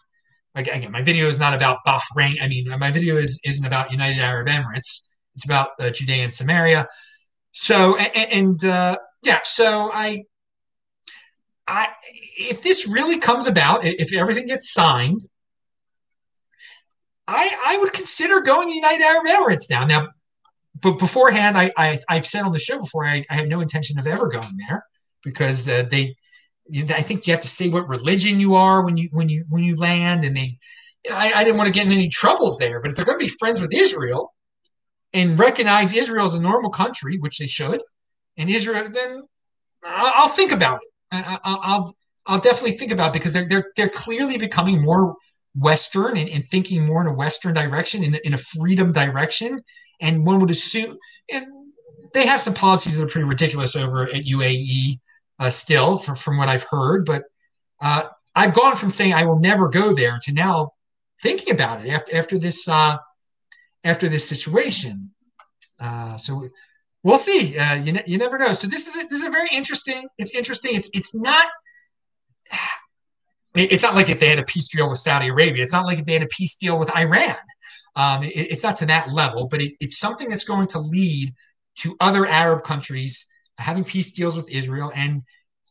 Like, 0.55 0.67
again, 0.67 0.91
my 0.91 1.03
video 1.03 1.27
is 1.27 1.39
not 1.39 1.55
about 1.55 1.79
Bahrain. 1.87 2.37
I 2.43 2.49
mean, 2.49 2.67
my 2.79 2.91
video 2.91 3.17
is 3.17 3.41
isn't 3.45 3.67
about 3.67 3.93
United 3.93 4.21
Arab 4.21 4.49
Emirates. 4.49 5.15
It's 5.35 5.45
about 5.45 5.71
uh, 5.81 5.91
Judea 5.91 6.25
and 6.25 6.33
Samaria. 6.33 6.87
So 7.53 7.97
and, 7.97 8.33
and 8.33 8.65
uh, 8.65 8.97
yeah, 9.23 9.39
so 9.45 9.91
I, 9.93 10.25
I, 11.67 11.89
if 12.39 12.63
this 12.63 12.89
really 12.89 13.19
comes 13.19 13.47
about, 13.47 13.81
if 13.85 14.13
everything 14.13 14.47
gets 14.47 14.73
signed, 14.73 15.21
I 17.29 17.51
I 17.65 17.79
would 17.79 17.93
consider 17.93 18.41
going 18.41 18.69
to 18.69 18.75
United 18.75 19.05
Arab 19.05 19.27
Emirates 19.27 19.71
now. 19.71 19.85
Now 19.85 20.09
but 20.81 20.99
beforehand, 20.99 21.57
I, 21.57 21.71
I 21.77 22.15
have 22.15 22.27
said 22.27 22.43
on 22.43 22.53
the 22.53 22.59
show 22.59 22.79
before, 22.79 23.05
I, 23.05 23.25
I 23.31 23.35
had 23.35 23.49
no 23.49 23.61
intention 23.61 23.99
of 23.99 24.07
ever 24.07 24.29
going 24.29 24.57
there 24.69 24.85
because 25.25 25.69
uh, 25.69 25.85
they, 25.91 26.15
I 26.75 27.03
think 27.03 27.27
you 27.27 27.33
have 27.33 27.43
to 27.43 27.49
say 27.49 27.69
what 27.69 27.89
religion 27.89 28.39
you 28.39 28.55
are 28.55 28.85
when 28.85 28.97
you 28.97 29.09
when 29.13 29.29
you 29.29 29.45
when 29.49 29.65
you 29.65 29.77
land, 29.77 30.25
and 30.25 30.37
they, 30.37 30.57
you 31.05 31.11
know, 31.11 31.17
I, 31.17 31.33
I 31.37 31.45
didn't 31.45 31.57
want 31.57 31.67
to 31.67 31.75
get 31.75 31.87
in 31.87 31.93
any 31.93 32.09
troubles 32.09 32.59
there. 32.59 32.81
But 32.81 32.91
if 32.91 32.97
they're 32.97 33.05
going 33.05 33.19
to 33.19 33.25
be 33.25 33.33
friends 33.41 33.61
with 33.61 33.75
Israel 33.75 34.33
and 35.13 35.39
recognize 35.39 35.97
Israel 35.97 36.27
as 36.27 36.35
a 36.35 36.41
normal 36.41 36.71
country, 36.71 37.19
which 37.19 37.39
they 37.39 37.49
should, 37.49 37.81
and 38.39 38.49
Israel, 38.49 38.85
then 38.93 39.23
I'll, 39.85 40.13
I'll 40.17 40.29
think 40.29 40.53
about 40.53 40.81
it. 40.83 40.89
I, 41.13 41.79
will 41.81 41.93
I'll 42.27 42.41
definitely 42.41 42.77
think 42.77 42.93
about 42.93 43.09
it 43.09 43.15
because 43.15 43.33
they're 43.33 43.49
they're 43.49 43.73
they're 43.77 43.89
clearly 43.89 44.39
becoming 44.39 44.81
more 44.81 45.17
Western 45.59 46.17
and, 46.17 46.29
and, 46.31 46.45
thinking 46.45 46.87
more 46.87 47.01
in 47.01 47.09
a 47.09 47.13
Western 47.13 47.53
direction, 47.53 48.05
in, 48.05 48.17
in 48.23 48.35
a 48.35 48.39
freedom 48.39 48.93
direction, 48.93 49.61
and 50.01 50.25
one 50.25 50.41
would 50.41 50.51
assume 50.51 50.99
and 51.33 51.47
they 52.13 52.27
have 52.27 52.41
some 52.41 52.55
policies 52.55 52.99
that 52.99 53.05
are 53.05 53.09
pretty 53.09 53.29
ridiculous 53.29 53.77
over 53.77 54.05
at 54.05 54.25
UAE 54.25 54.99
uh, 55.39 55.49
still, 55.49 55.99
for, 55.99 56.15
from 56.15 56.39
what 56.39 56.49
I've 56.49 56.67
heard. 56.69 57.05
But 57.05 57.23
uh, 57.83 58.03
I've 58.35 58.55
gone 58.55 58.77
from 58.77 58.91
saying 58.91 59.13
I 59.13 59.25
will 59.25 59.39
never 59.39 59.69
go 59.69 59.95
there 59.95 60.19
to 60.23 60.33
now 60.33 60.73
thinking 61.23 61.55
about 61.55 61.85
it 61.85 61.91
after 61.91 62.17
after 62.17 62.39
this 62.39 62.69
uh, 62.69 62.97
after 63.85 64.09
this 64.09 64.29
situation. 64.29 65.11
Uh, 65.81 66.17
so 66.17 66.49
we'll 67.03 67.17
see. 67.17 67.57
Uh, 67.59 67.77
you, 67.77 67.93
ne- 67.93 68.05
you 68.07 68.19
never 68.19 68.39
know. 68.39 68.53
So 68.53 68.69
this 68.69 68.87
is 68.87 69.03
a, 69.03 69.09
this 69.09 69.21
is 69.23 69.29
a 69.29 69.31
very 69.31 69.49
interesting. 69.53 70.07
It's 70.19 70.35
interesting. 70.35 70.73
It's 70.75 70.91
it's 70.95 71.15
not. 71.15 71.49
It's 73.57 73.83
not 73.83 73.97
like 73.97 74.09
if 74.09 74.21
they 74.21 74.29
had 74.29 74.39
a 74.39 74.45
peace 74.45 74.69
deal 74.69 74.89
with 74.89 74.99
Saudi 74.99 75.27
Arabia. 75.27 75.65
It's 75.65 75.73
not 75.73 75.85
like 75.85 75.99
if 75.99 76.05
they 76.05 76.13
had 76.13 76.23
a 76.23 76.29
peace 76.29 76.55
deal 76.57 76.79
with 76.79 76.97
Iran. 76.97 77.35
Um, 77.97 78.23
it, 78.23 78.33
it's 78.35 78.65
not 78.65 78.77
to 78.77 78.87
that 78.87 79.11
level, 79.13 79.49
but 79.49 79.61
it, 79.61 79.77
it's 79.81 79.99
something 79.99 80.29
that's 80.29 80.45
going 80.45 80.67
to 80.69 80.79
lead 80.79 81.35
to 81.77 81.97
other 82.01 82.27
Arab 82.27 82.63
countries 82.63 83.29
having 83.59 83.85
peace 83.85 84.13
deals 84.13 84.37
with 84.37 84.51
Israel 84.51 84.91
and 84.97 85.23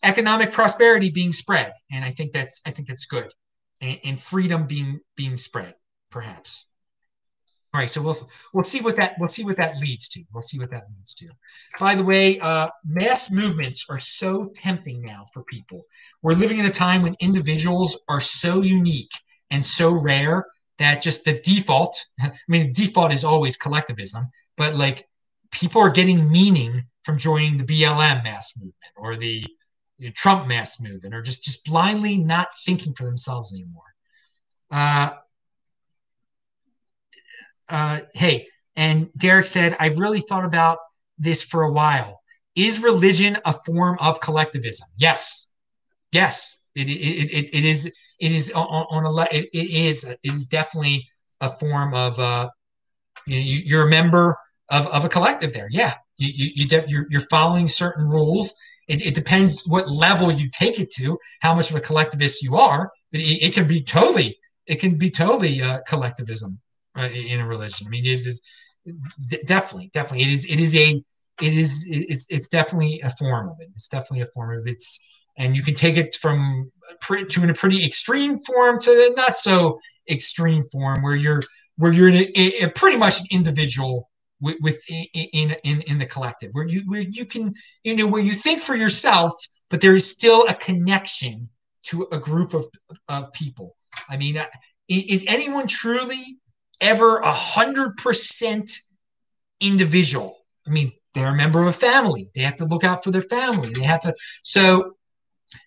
economic 0.03 0.51
prosperity 0.51 1.09
being 1.09 1.31
spread. 1.31 1.73
And 1.91 2.05
I 2.05 2.11
think 2.11 2.33
that's 2.33 2.61
I 2.65 2.71
think 2.71 2.87
that's 2.87 3.05
good, 3.05 3.31
and, 3.81 3.99
and 4.03 4.19
freedom 4.19 4.67
being 4.67 4.99
being 5.15 5.37
spread, 5.37 5.75
perhaps. 6.09 6.67
All 7.71 7.79
right, 7.79 7.91
so 7.91 8.01
we'll 8.01 8.15
we'll 8.51 8.63
see 8.63 8.81
what 8.81 8.95
that 8.95 9.13
we'll 9.19 9.27
see 9.27 9.45
what 9.45 9.57
that 9.57 9.79
leads 9.79 10.09
to. 10.09 10.23
We'll 10.33 10.41
see 10.41 10.57
what 10.57 10.71
that 10.71 10.85
leads 10.95 11.13
to. 11.15 11.27
By 11.79 11.93
the 11.93 12.03
way, 12.03 12.39
uh, 12.41 12.67
mass 12.83 13.31
movements 13.31 13.85
are 13.89 13.99
so 13.99 14.49
tempting 14.55 15.03
now 15.03 15.25
for 15.33 15.43
people. 15.43 15.83
We're 16.23 16.33
living 16.33 16.57
in 16.57 16.65
a 16.65 16.71
time 16.71 17.03
when 17.03 17.15
individuals 17.19 18.03
are 18.09 18.19
so 18.19 18.61
unique 18.61 19.11
and 19.51 19.63
so 19.63 19.91
rare 19.91 20.45
that 20.79 21.01
just 21.01 21.25
the 21.25 21.39
default, 21.43 22.05
I 22.21 22.31
mean, 22.47 22.73
default 22.73 23.11
is 23.11 23.23
always 23.23 23.57
collectivism, 23.57 24.25
but 24.57 24.75
like 24.75 25.07
people 25.51 25.81
are 25.81 25.89
getting 25.89 26.31
meaning 26.31 26.83
from 27.03 27.17
joining 27.17 27.57
the 27.57 27.63
BLM 27.63 28.23
mass 28.23 28.57
movement 28.57 28.75
or 28.97 29.15
the 29.15 29.45
you 29.97 30.07
know, 30.07 30.13
Trump 30.15 30.47
mass 30.47 30.81
movement 30.81 31.13
or 31.13 31.21
just, 31.21 31.43
just 31.43 31.65
blindly 31.65 32.17
not 32.17 32.47
thinking 32.65 32.93
for 32.93 33.03
themselves 33.03 33.53
anymore. 33.53 33.83
Uh, 34.71 35.09
uh, 37.69 37.99
hey, 38.13 38.47
and 38.75 39.09
Derek 39.17 39.45
said, 39.45 39.75
I've 39.79 39.99
really 39.99 40.21
thought 40.21 40.45
about 40.45 40.79
this 41.17 41.43
for 41.43 41.63
a 41.63 41.71
while. 41.71 42.21
Is 42.55 42.83
religion 42.83 43.37
a 43.45 43.53
form 43.53 43.97
of 43.99 44.19
collectivism? 44.21 44.87
Yes. 44.97 45.47
Yes, 46.11 46.65
it, 46.75 46.89
it, 46.89 46.91
it, 46.91 47.49
it 47.53 47.65
is 47.65 47.93
it 48.19 48.31
is 48.31 48.51
on, 48.53 48.63
on 48.65 49.05
a 49.05 49.21
it, 49.35 49.49
it 49.53 49.71
is 49.71 50.03
it 50.23 50.33
is 50.33 50.47
definitely 50.47 51.07
a 51.41 51.49
form 51.49 51.93
of 51.93 52.17
uh 52.19 52.49
you, 53.27 53.77
are 53.77 53.87
a 53.87 53.89
member 53.89 54.37
of, 54.69 54.87
of 54.87 55.05
a 55.05 55.09
collective 55.09 55.53
there. 55.53 55.67
Yeah. 55.69 55.93
You, 56.17 56.31
you, 56.33 56.51
you 56.55 56.67
de- 56.67 56.85
you're, 56.87 57.05
you're 57.09 57.21
following 57.21 57.67
certain 57.67 58.07
rules. 58.07 58.55
It, 58.87 59.05
it 59.05 59.15
depends 59.15 59.63
what 59.67 59.89
level 59.89 60.31
you 60.31 60.49
take 60.51 60.79
it 60.79 60.89
to 60.91 61.17
how 61.41 61.53
much 61.53 61.69
of 61.69 61.75
a 61.75 61.79
collectivist 61.79 62.41
you 62.41 62.55
are 62.55 62.91
it, 63.11 63.43
it 63.43 63.53
can 63.53 63.67
be 63.67 63.81
totally 63.81 64.37
it 64.65 64.79
can 64.79 64.97
be 64.97 65.09
totally 65.09 65.61
uh, 65.61 65.79
collectivism 65.87 66.59
uh, 66.97 67.09
in 67.13 67.39
a 67.39 67.47
religion. 67.47 67.87
I 67.87 67.89
mean 67.89 68.03
it, 68.05 68.39
definitely 69.47 69.89
definitely. 69.93 70.25
It 70.25 70.31
is 70.31 70.49
it 70.49 70.59
is 70.59 70.75
a 70.75 71.03
it 71.41 71.53
is 71.53 71.87
it's, 71.89 72.31
it's 72.31 72.49
definitely 72.49 73.01
a 73.03 73.09
form 73.09 73.49
of 73.49 73.57
it. 73.59 73.69
It's 73.73 73.89
definitely 73.89 74.21
a 74.21 74.31
form 74.33 74.57
of 74.57 74.65
it. 74.65 74.71
it's 74.71 75.05
and 75.37 75.55
you 75.55 75.63
can 75.63 75.73
take 75.73 75.97
it 75.97 76.15
from 76.15 76.69
to 77.01 77.43
in 77.43 77.49
a 77.49 77.53
pretty 77.53 77.85
extreme 77.85 78.37
form 78.37 78.79
to 78.79 79.13
not 79.15 79.37
so 79.37 79.79
extreme 80.09 80.63
form 80.63 81.01
where 81.01 81.15
you're 81.15 81.41
where 81.77 81.93
you're 81.93 82.09
in 82.09 82.15
a, 82.15 82.63
a 82.63 82.69
pretty 82.75 82.97
much 82.97 83.19
an 83.21 83.27
individual 83.31 84.09
with, 84.41 84.57
with 84.61 84.81
in, 85.13 85.55
in 85.63 85.81
in 85.81 85.97
the 85.97 86.05
collective 86.05 86.49
where 86.53 86.67
you 86.67 86.81
where 86.87 87.01
you 87.01 87.25
can 87.25 87.53
you 87.83 87.95
know 87.95 88.07
where 88.07 88.21
you 88.21 88.31
think 88.31 88.61
for 88.61 88.75
yourself 88.75 89.33
but 89.69 89.81
there 89.81 89.95
is 89.95 90.09
still 90.09 90.47
a 90.47 90.53
connection 90.55 91.49
to 91.83 92.07
a 92.11 92.19
group 92.19 92.53
of 92.53 92.65
of 93.07 93.31
people. 93.33 93.75
I 94.09 94.17
mean 94.17 94.37
uh, 94.37 94.45
is 94.87 95.25
anyone 95.27 95.67
truly 95.67 96.39
ever 96.81 97.19
a 97.19 97.31
hundred 97.31 97.97
percent 97.97 98.69
individual? 99.59 100.37
I 100.67 100.71
mean 100.71 100.91
they're 101.13 101.33
a 101.33 101.37
member 101.37 101.61
of 101.61 101.67
a 101.67 101.73
family. 101.73 102.29
They 102.35 102.41
have 102.41 102.57
to 102.57 102.65
look 102.65 102.83
out 102.83 103.03
for 103.03 103.11
their 103.11 103.21
family. 103.21 103.69
They 103.73 103.83
have 103.83 104.01
to 104.01 104.13
so 104.43 104.95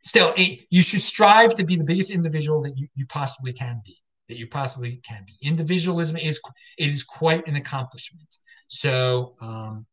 still 0.02 0.32
you 0.36 0.82
should 0.82 1.00
strive 1.00 1.54
to 1.54 1.64
be 1.64 1.76
the 1.76 1.84
biggest 1.84 2.10
individual 2.10 2.62
that 2.62 2.76
you, 2.76 2.88
you 2.94 3.06
possibly 3.06 3.52
can 3.52 3.80
be 3.84 3.96
that 4.28 4.38
you 4.38 4.46
possibly 4.46 5.00
can 5.06 5.24
be. 5.26 5.34
Individualism 5.46 6.16
is 6.16 6.40
it 6.78 6.86
is 6.86 7.04
quite 7.04 7.46
an 7.46 7.56
accomplishment. 7.56 8.38
So 8.68 9.34
um, 9.42 9.86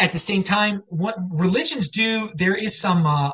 at 0.00 0.12
the 0.12 0.18
same 0.18 0.42
time 0.42 0.82
what 0.88 1.14
religions 1.30 1.88
do 1.90 2.26
there 2.36 2.54
is 2.54 2.78
some 2.78 3.06
uh, 3.06 3.30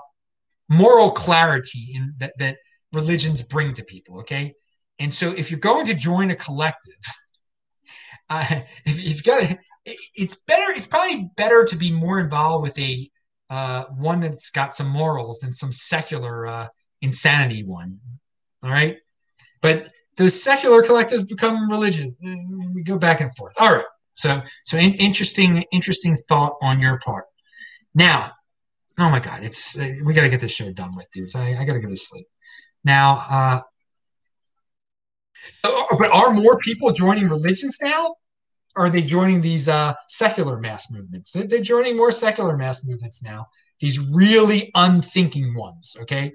moral 0.68 1.10
clarity 1.10 1.92
in 1.94 2.14
that 2.18 2.32
that 2.38 2.56
religions 2.92 3.42
bring 3.42 3.72
to 3.74 3.84
people 3.84 4.20
okay? 4.20 4.54
And 4.98 5.12
so 5.12 5.30
if 5.30 5.50
you're 5.50 5.60
going 5.60 5.86
to 5.86 5.94
join 5.94 6.30
a 6.30 6.34
collective 6.34 6.92
uh, 8.30 8.60
if 8.84 9.04
you've 9.04 9.24
got 9.24 9.42
to, 9.42 9.58
it's 9.84 10.42
better 10.46 10.72
it's 10.76 10.86
probably 10.86 11.30
better 11.36 11.64
to 11.64 11.76
be 11.76 11.90
more 11.90 12.20
involved 12.20 12.62
with 12.62 12.78
a 12.78 13.10
uh, 13.50 13.84
one 13.98 14.20
that's 14.20 14.50
got 14.50 14.74
some 14.74 14.88
morals 14.88 15.40
than 15.40 15.52
some 15.52 15.72
secular 15.72 16.46
uh, 16.46 16.66
insanity 17.02 17.64
one. 17.64 17.98
All 18.62 18.70
right, 18.70 18.96
but 19.60 19.88
those 20.16 20.42
secular 20.42 20.82
collectives 20.82 21.28
become 21.28 21.70
religion. 21.70 22.14
We 22.74 22.82
go 22.82 22.98
back 22.98 23.20
and 23.20 23.34
forth. 23.36 23.54
All 23.60 23.74
right. 23.74 23.84
So 24.14 24.40
so 24.64 24.76
in, 24.76 24.92
interesting 24.94 25.64
interesting 25.72 26.14
thought 26.14 26.54
on 26.62 26.80
your 26.80 26.98
part. 26.98 27.24
Now, 27.94 28.30
oh 28.98 29.10
my 29.10 29.20
God, 29.20 29.42
it's 29.42 29.78
we 30.04 30.14
got 30.14 30.22
to 30.22 30.28
get 30.28 30.40
this 30.40 30.54
show 30.54 30.70
done 30.72 30.92
with, 30.96 31.08
dudes. 31.10 31.34
I, 31.34 31.56
I 31.58 31.64
got 31.64 31.72
to 31.72 31.80
go 31.80 31.88
to 31.88 31.96
sleep. 31.96 32.26
Now, 32.84 33.24
uh, 33.30 33.60
but 35.62 36.10
are 36.12 36.32
more 36.32 36.58
people 36.58 36.92
joining 36.92 37.28
religions 37.28 37.78
now? 37.82 38.14
Are 38.76 38.90
they 38.90 39.02
joining 39.02 39.40
these 39.40 39.68
uh, 39.68 39.92
secular 40.08 40.58
mass 40.58 40.92
movements? 40.92 41.32
They're 41.32 41.60
joining 41.60 41.96
more 41.96 42.10
secular 42.10 42.56
mass 42.56 42.86
movements 42.86 43.22
now. 43.24 43.46
These 43.80 43.98
really 44.10 44.70
unthinking 44.74 45.54
ones. 45.54 45.96
Okay, 46.02 46.32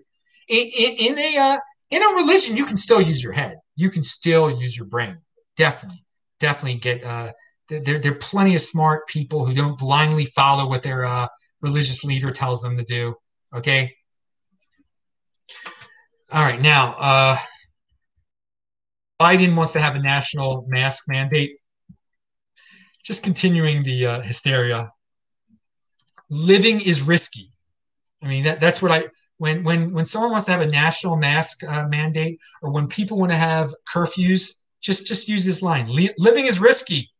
in, 0.50 0.70
in, 0.80 0.96
in 1.00 1.20
a 1.20 1.38
uh, 1.40 1.58
in 1.92 2.02
a 2.02 2.16
religion, 2.16 2.58
you 2.58 2.66
can 2.66 2.78
still 2.78 3.02
use 3.02 3.24
your 3.24 3.34
head. 3.34 3.58
You 3.76 3.90
can 3.90 4.04
still 4.04 4.60
use 4.60 4.76
your 4.78 4.88
brain. 4.88 5.18
Definitely, 5.56 6.04
definitely 6.40 6.80
get 6.80 7.04
uh, 7.04 7.32
there, 7.70 8.00
there 8.00 8.12
are 8.12 8.16
plenty 8.16 8.56
of 8.56 8.62
smart 8.62 9.08
people 9.08 9.46
who 9.46 9.54
don't 9.54 9.78
blindly 9.78 10.26
follow 10.26 10.68
what 10.70 10.84
their 10.84 11.06
uh, 11.06 11.28
religious 11.62 12.04
leader 12.04 12.32
tells 12.32 12.62
them 12.62 12.78
to 12.78 12.84
do. 12.84 13.16
Okay. 13.54 13.94
All 16.34 16.46
right. 16.46 16.62
Now, 16.62 16.96
uh, 17.00 17.38
Biden 19.20 19.56
wants 19.56 19.74
to 19.74 19.80
have 19.80 19.96
a 19.96 20.02
national 20.02 20.66
mask 20.68 21.06
mandate. 21.08 21.58
Just 23.06 23.24
continuing 23.24 23.84
the 23.84 24.06
uh, 24.06 24.22
hysteria. 24.22 24.92
Living 26.30 26.82
is 26.82 27.04
risky. 27.04 27.52
I 28.24 28.28
mean, 28.28 28.44
that, 28.46 28.60
that's 28.60 28.82
what 28.82 28.92
I 28.92 29.04
when 29.38 29.64
when 29.64 29.94
when 29.94 30.06
someone 30.06 30.32
wants 30.32 30.46
to 30.46 30.52
have 30.52 30.62
a 30.62 30.68
national 30.68 31.18
mask 31.18 31.64
uh, 31.64 31.86
mandate 31.88 32.40
or 32.62 32.72
when 32.72 32.88
people 32.88 33.20
want 33.20 33.32
to 33.32 33.38
have 33.38 33.70
curfews 33.94 34.54
just 34.82 35.08
just 35.08 35.28
use 35.28 35.46
this 35.46 35.62
line. 35.62 35.88
Living 36.18 36.46
is 36.46 36.60
risky. 36.60 37.12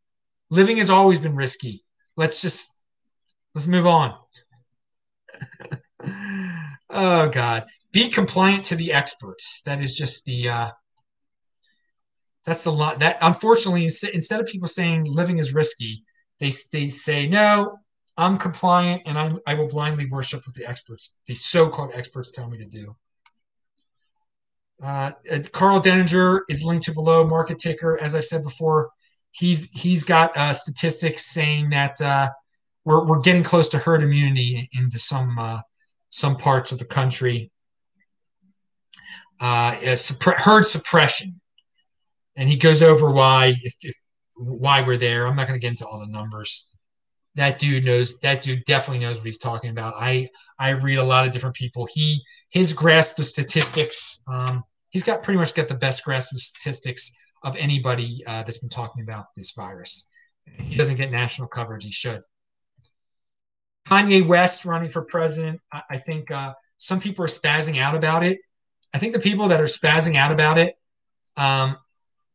Living 0.50 0.76
has 0.76 0.90
always 0.90 1.20
been 1.20 1.34
risky. 1.34 1.84
Let's 2.16 2.40
just 2.42 2.82
let's 3.54 3.68
move 3.68 3.86
on. 3.86 4.14
Oh 6.88 7.28
god. 7.28 7.64
Be 7.92 8.08
compliant 8.08 8.64
to 8.66 8.76
the 8.76 8.92
experts. 8.92 9.62
That 9.62 9.82
is 9.82 9.96
just 9.96 10.24
the 10.24 10.48
uh 10.48 10.70
that's 12.46 12.64
the 12.64 12.72
lot 12.72 12.98
that 13.00 13.18
unfortunately 13.20 13.84
instead 13.84 14.40
of 14.40 14.46
people 14.46 14.68
saying 14.68 15.04
living 15.04 15.38
is 15.38 15.54
risky 15.54 16.02
they, 16.38 16.50
they 16.72 16.88
say 16.88 17.26
no 17.26 17.78
I'm 18.18 18.36
compliant 18.36 19.02
and 19.06 19.18
I'm, 19.18 19.38
I 19.46 19.54
will 19.54 19.68
blindly 19.68 20.06
worship 20.06 20.46
what 20.46 20.54
the 20.54 20.66
experts, 20.66 21.20
the 21.26 21.34
so-called 21.34 21.92
experts, 21.94 22.30
tell 22.30 22.48
me 22.48 22.58
to 22.58 22.64
do. 22.64 22.96
Uh, 24.82 25.10
Karl 25.52 25.80
Denninger 25.80 26.40
is 26.48 26.64
linked 26.64 26.84
to 26.84 26.92
below 26.92 27.26
market 27.26 27.58
ticker. 27.58 27.98
As 28.00 28.14
I've 28.14 28.24
said 28.24 28.42
before, 28.42 28.90
he's 29.32 29.70
he's 29.70 30.04
got 30.04 30.36
uh, 30.36 30.52
statistics 30.52 31.26
saying 31.26 31.70
that 31.70 32.00
uh, 32.00 32.28
we're 32.84 33.06
we're 33.06 33.20
getting 33.20 33.42
close 33.42 33.70
to 33.70 33.78
herd 33.78 34.02
immunity 34.02 34.68
into 34.78 34.98
some 34.98 35.38
uh, 35.38 35.60
some 36.10 36.36
parts 36.36 36.72
of 36.72 36.78
the 36.78 36.84
country. 36.84 37.50
Uh, 39.40 39.72
suppre- 39.94 40.38
herd 40.38 40.64
suppression, 40.64 41.40
and 42.36 42.48
he 42.48 42.56
goes 42.56 42.82
over 42.82 43.10
why 43.10 43.54
if, 43.62 43.74
if 43.82 43.96
why 44.36 44.82
we're 44.82 44.96
there. 44.96 45.26
I'm 45.26 45.36
not 45.36 45.48
going 45.48 45.58
to 45.58 45.64
get 45.64 45.70
into 45.70 45.86
all 45.86 46.00
the 46.00 46.12
numbers 46.12 46.70
that 47.36 47.58
dude 47.58 47.84
knows 47.84 48.18
that 48.20 48.42
dude 48.42 48.64
definitely 48.64 49.04
knows 49.04 49.18
what 49.18 49.26
he's 49.26 49.38
talking 49.38 49.70
about. 49.70 49.94
I 49.98 50.28
I 50.58 50.70
read 50.70 50.96
a 50.96 51.04
lot 51.04 51.26
of 51.26 51.32
different 51.32 51.54
people. 51.54 51.86
He 51.92 52.22
his 52.50 52.72
grasp 52.72 53.18
of 53.18 53.26
statistics, 53.26 54.22
um, 54.26 54.64
he's 54.90 55.04
got 55.04 55.22
pretty 55.22 55.38
much 55.38 55.54
got 55.54 55.68
the 55.68 55.76
best 55.76 56.04
grasp 56.04 56.34
of 56.34 56.40
statistics 56.40 57.16
of 57.44 57.54
anybody 57.56 58.22
uh, 58.26 58.42
that's 58.42 58.58
been 58.58 58.70
talking 58.70 59.02
about 59.02 59.26
this 59.36 59.52
virus. 59.52 60.10
He 60.58 60.76
doesn't 60.76 60.96
get 60.96 61.10
national 61.10 61.48
coverage. 61.48 61.84
He 61.84 61.92
should. 61.92 62.22
Kanye 63.86 64.26
West 64.26 64.64
running 64.64 64.90
for 64.90 65.02
president. 65.04 65.60
I, 65.72 65.82
I 65.90 65.96
think 65.98 66.30
uh, 66.30 66.54
some 66.78 66.98
people 67.00 67.24
are 67.24 67.28
spazzing 67.28 67.78
out 67.78 67.94
about 67.94 68.24
it. 68.24 68.38
I 68.94 68.98
think 68.98 69.12
the 69.12 69.20
people 69.20 69.48
that 69.48 69.60
are 69.60 69.64
spazzing 69.64 70.16
out 70.16 70.32
about 70.32 70.56
it 70.56 70.76
um, 71.36 71.76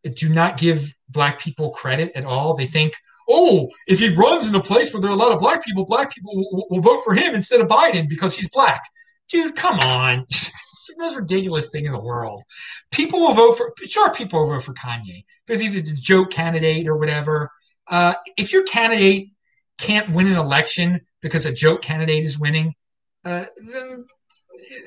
do 0.04 0.34
not 0.34 0.58
give 0.58 0.82
black 1.10 1.40
people 1.40 1.72
credit 1.72 2.12
at 2.16 2.26
all. 2.26 2.56
They 2.56 2.66
think, 2.66 2.94
oh, 3.30 3.70
if 3.88 4.00
he 4.00 4.14
runs 4.16 4.50
in 4.50 4.56
a 4.56 4.62
place 4.62 4.94
where 4.94 5.02
there 5.02 5.12
are 5.12 5.16
a 5.16 5.20
lot 5.20 5.32
of 5.32 5.40
black 5.40 5.64
people, 5.64 5.86
black 5.86 6.14
people 6.14 6.36
will, 6.36 6.68
will 6.70 6.82
vote 6.82 7.02
for 7.04 7.14
him 7.14 7.34
instead 7.34 7.62
of 7.62 7.68
Biden 7.68 8.10
because 8.10 8.36
he's 8.36 8.52
black. 8.52 8.82
Dude, 9.30 9.56
come 9.56 9.80
on. 9.80 10.22
it's 10.30 10.94
the 10.96 11.02
most 11.02 11.18
ridiculous 11.18 11.70
thing 11.70 11.86
in 11.86 11.92
the 11.92 12.00
world. 12.00 12.44
People 12.92 13.20
will 13.20 13.34
vote 13.34 13.58
for, 13.58 13.72
sure, 13.86 14.14
people 14.14 14.42
will 14.42 14.50
vote 14.50 14.64
for 14.64 14.74
Kanye 14.74 15.24
because 15.46 15.62
he's 15.62 15.76
a 15.76 15.96
joke 15.96 16.32
candidate 16.32 16.88
or 16.88 16.98
whatever. 16.98 17.50
Uh, 17.88 18.14
if 18.38 18.52
your 18.52 18.66
candidate 18.66 19.30
can't 19.78 20.14
win 20.14 20.28
an 20.28 20.36
election 20.36 21.00
because 21.22 21.46
a 21.46 21.54
joke 21.54 21.82
candidate 21.82 22.24
is 22.24 22.40
winning, 22.40 22.74
uh, 23.26 23.44
then 23.72 24.06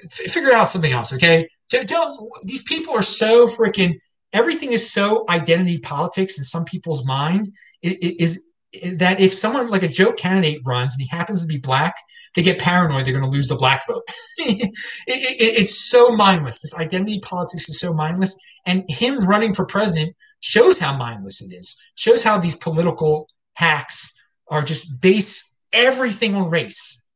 f- 0.04 0.30
figure 0.32 0.52
out 0.52 0.68
something 0.68 0.92
else, 0.92 1.12
okay? 1.14 1.48
Don't, 1.70 1.88
don't 1.88 2.30
these 2.44 2.62
people 2.64 2.94
are 2.94 3.02
so 3.02 3.46
freaking 3.46 3.98
everything 4.34 4.72
is 4.72 4.92
so 4.92 5.24
identity 5.28 5.78
politics 5.78 6.36
in 6.36 6.44
some 6.44 6.64
people's 6.64 7.06
mind 7.06 7.48
is, 7.82 8.50
that 8.98 9.20
if 9.20 9.32
someone 9.32 9.70
like 9.70 9.84
a 9.84 9.88
joke 9.88 10.16
candidate 10.16 10.60
runs 10.66 10.94
and 10.94 11.02
he 11.02 11.16
happens 11.16 11.42
to 11.42 11.48
be 11.48 11.58
black, 11.58 11.94
they 12.34 12.42
get 12.42 12.58
paranoid 12.58 13.04
they're 13.04 13.12
going 13.12 13.24
to 13.24 13.30
lose 13.30 13.46
the 13.46 13.56
black 13.56 13.86
vote. 13.86 14.02
it, 14.38 14.72
it, 15.06 15.62
it's 15.62 15.78
so 15.78 16.10
mindless. 16.10 16.60
This 16.60 16.76
identity 16.76 17.20
politics 17.20 17.68
is 17.68 17.78
so 17.78 17.94
mindless. 17.94 18.38
And 18.66 18.84
him 18.88 19.18
running 19.20 19.52
for 19.52 19.64
president 19.64 20.16
shows 20.40 20.78
how 20.78 20.96
mindless 20.96 21.40
it 21.42 21.54
is, 21.54 21.80
shows 21.96 22.24
how 22.24 22.38
these 22.38 22.56
political 22.56 23.28
hacks 23.56 24.20
are 24.50 24.62
just 24.62 25.00
base 25.00 25.56
everything 25.72 26.34
on 26.34 26.50
race 26.50 27.06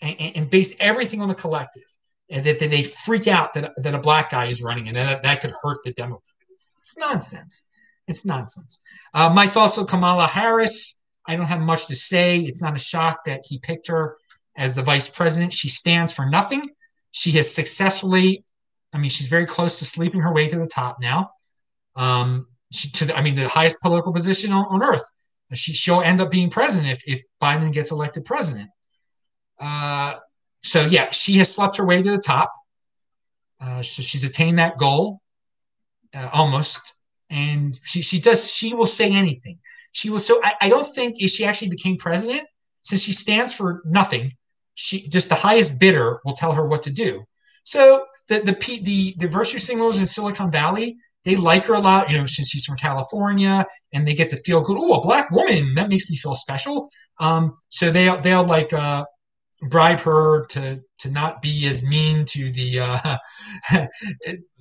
and, 0.00 0.16
and 0.36 0.50
base 0.50 0.76
everything 0.80 1.20
on 1.20 1.28
the 1.28 1.34
collective. 1.34 1.82
And 2.30 2.44
that, 2.44 2.60
that 2.60 2.70
they 2.70 2.82
freak 2.82 3.28
out 3.28 3.54
that, 3.54 3.72
that 3.76 3.94
a 3.94 4.00
black 4.00 4.30
guy 4.30 4.46
is 4.46 4.62
running 4.62 4.88
and 4.88 4.96
that, 4.96 5.22
that 5.24 5.40
could 5.40 5.52
hurt 5.62 5.78
the 5.84 5.92
Democrats. 5.92 6.33
It's 6.54 6.96
nonsense. 6.98 7.68
It's 8.06 8.24
nonsense. 8.24 8.82
Uh, 9.12 9.32
my 9.34 9.46
thoughts 9.46 9.78
on 9.78 9.86
Kamala 9.86 10.26
Harris. 10.26 11.00
I 11.26 11.36
don't 11.36 11.46
have 11.46 11.60
much 11.60 11.86
to 11.86 11.94
say. 11.94 12.38
It's 12.38 12.62
not 12.62 12.76
a 12.76 12.78
shock 12.78 13.24
that 13.24 13.42
he 13.48 13.58
picked 13.58 13.88
her 13.88 14.16
as 14.56 14.76
the 14.76 14.82
vice 14.82 15.08
president. 15.08 15.52
She 15.52 15.68
stands 15.68 16.12
for 16.12 16.26
nothing. 16.26 16.70
She 17.12 17.32
has 17.32 17.52
successfully, 17.52 18.44
I 18.92 18.98
mean, 18.98 19.10
she's 19.10 19.28
very 19.28 19.46
close 19.46 19.78
to 19.78 19.84
sleeping 19.84 20.20
her 20.20 20.32
way 20.32 20.48
to 20.48 20.58
the 20.58 20.66
top 20.66 20.96
now. 21.00 21.30
Um, 21.96 22.46
she, 22.72 22.90
to 22.90 23.04
the, 23.06 23.16
I 23.16 23.22
mean, 23.22 23.34
the 23.34 23.48
highest 23.48 23.80
political 23.80 24.12
position 24.12 24.52
on, 24.52 24.66
on 24.66 24.82
earth. 24.82 25.04
She, 25.54 25.72
she'll 25.72 26.00
end 26.02 26.20
up 26.20 26.30
being 26.30 26.50
president 26.50 26.92
if, 26.92 27.02
if 27.06 27.22
Biden 27.42 27.72
gets 27.72 27.90
elected 27.92 28.24
president. 28.24 28.70
Uh, 29.60 30.14
so, 30.62 30.82
yeah, 30.82 31.10
she 31.10 31.38
has 31.38 31.54
slept 31.54 31.76
her 31.76 31.86
way 31.86 32.02
to 32.02 32.10
the 32.10 32.18
top. 32.18 32.52
Uh, 33.62 33.82
so 33.82 34.02
she's 34.02 34.28
attained 34.28 34.58
that 34.58 34.76
goal 34.76 35.20
uh, 36.16 36.30
almost, 36.32 37.02
and 37.30 37.78
she 37.84 38.02
she 38.02 38.20
does 38.20 38.52
she 38.52 38.74
will 38.74 38.86
say 38.86 39.10
anything. 39.10 39.58
She 39.92 40.10
will 40.10 40.18
so 40.18 40.40
I, 40.42 40.54
I 40.62 40.68
don't 40.68 40.86
think 40.94 41.16
if 41.18 41.30
she 41.30 41.44
actually 41.44 41.70
became 41.70 41.96
president, 41.96 42.46
since 42.82 43.02
she 43.02 43.12
stands 43.12 43.54
for 43.54 43.82
nothing, 43.84 44.32
she 44.74 45.08
just 45.08 45.28
the 45.28 45.34
highest 45.34 45.80
bidder 45.80 46.20
will 46.24 46.34
tell 46.34 46.52
her 46.52 46.66
what 46.66 46.82
to 46.82 46.90
do. 46.90 47.24
So 47.64 48.04
the 48.28 48.40
the 48.40 48.80
the 48.82 49.14
the 49.18 49.28
virtue 49.28 49.58
signalers 49.58 50.00
in 50.00 50.06
Silicon 50.06 50.50
Valley, 50.50 50.96
they 51.24 51.36
like 51.36 51.66
her 51.66 51.74
a 51.74 51.80
lot, 51.80 52.10
you 52.10 52.18
know, 52.18 52.26
since 52.26 52.50
she's 52.50 52.64
from 52.64 52.76
California, 52.76 53.64
and 53.92 54.06
they 54.06 54.14
get 54.14 54.30
to 54.30 54.36
feel 54.36 54.60
good. 54.62 54.76
Oh, 54.78 54.94
a 54.94 55.00
black 55.00 55.30
woman, 55.30 55.74
that 55.74 55.88
makes 55.88 56.10
me 56.10 56.16
feel 56.16 56.34
special. 56.34 56.88
Um, 57.20 57.56
so 57.68 57.90
they 57.90 58.14
they'll 58.22 58.46
like 58.46 58.72
uh, 58.72 59.04
bribe 59.68 60.00
her 60.00 60.46
to 60.46 60.80
to 60.98 61.10
not 61.10 61.42
be 61.42 61.66
as 61.66 61.86
mean 61.88 62.24
to 62.26 62.50
the 62.52 62.80
uh, 62.80 63.16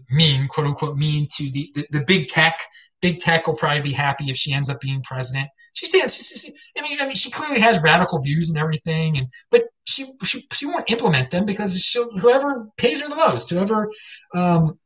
mean, 0.10 0.47
quote 0.47 0.68
unquote, 0.68 0.97
mean 0.97 1.27
to 1.36 1.52
the, 1.52 1.72
the, 1.76 1.86
the, 1.91 2.03
big 2.06 2.27
tech. 2.27 2.60
Big 3.02 3.19
tech 3.19 3.48
will 3.48 3.56
probably 3.56 3.82
be 3.82 3.91
happy 3.91 4.26
if 4.26 4.36
she 4.36 4.53
ends 4.53 4.69
up 4.69 4.80
being 4.80 5.02
president. 5.03 5.49
She 5.73 5.88
stands. 5.88 6.15
She, 6.15 6.22
she, 6.22 6.53
I 6.77 6.82
mean, 6.82 7.02
I 7.02 7.06
mean, 7.06 7.15
she 7.15 7.32
clearly 7.32 7.60
has 7.60 7.82
radical 7.84 8.22
views 8.22 8.49
and 8.49 8.60
everything, 8.60 9.18
and 9.18 9.27
but 9.52 9.64
she 9.86 10.06
she, 10.23 10.41
she 10.53 10.65
won't 10.65 10.90
implement 10.90 11.32
them 11.32 11.45
because 11.45 11.84
she'll 11.84 12.10
whoever 12.18 12.68
pays 12.77 13.02
her 13.02 13.10
the 13.10 13.15
most, 13.15 13.49
whoever. 13.49 13.90
Um, 14.34 14.80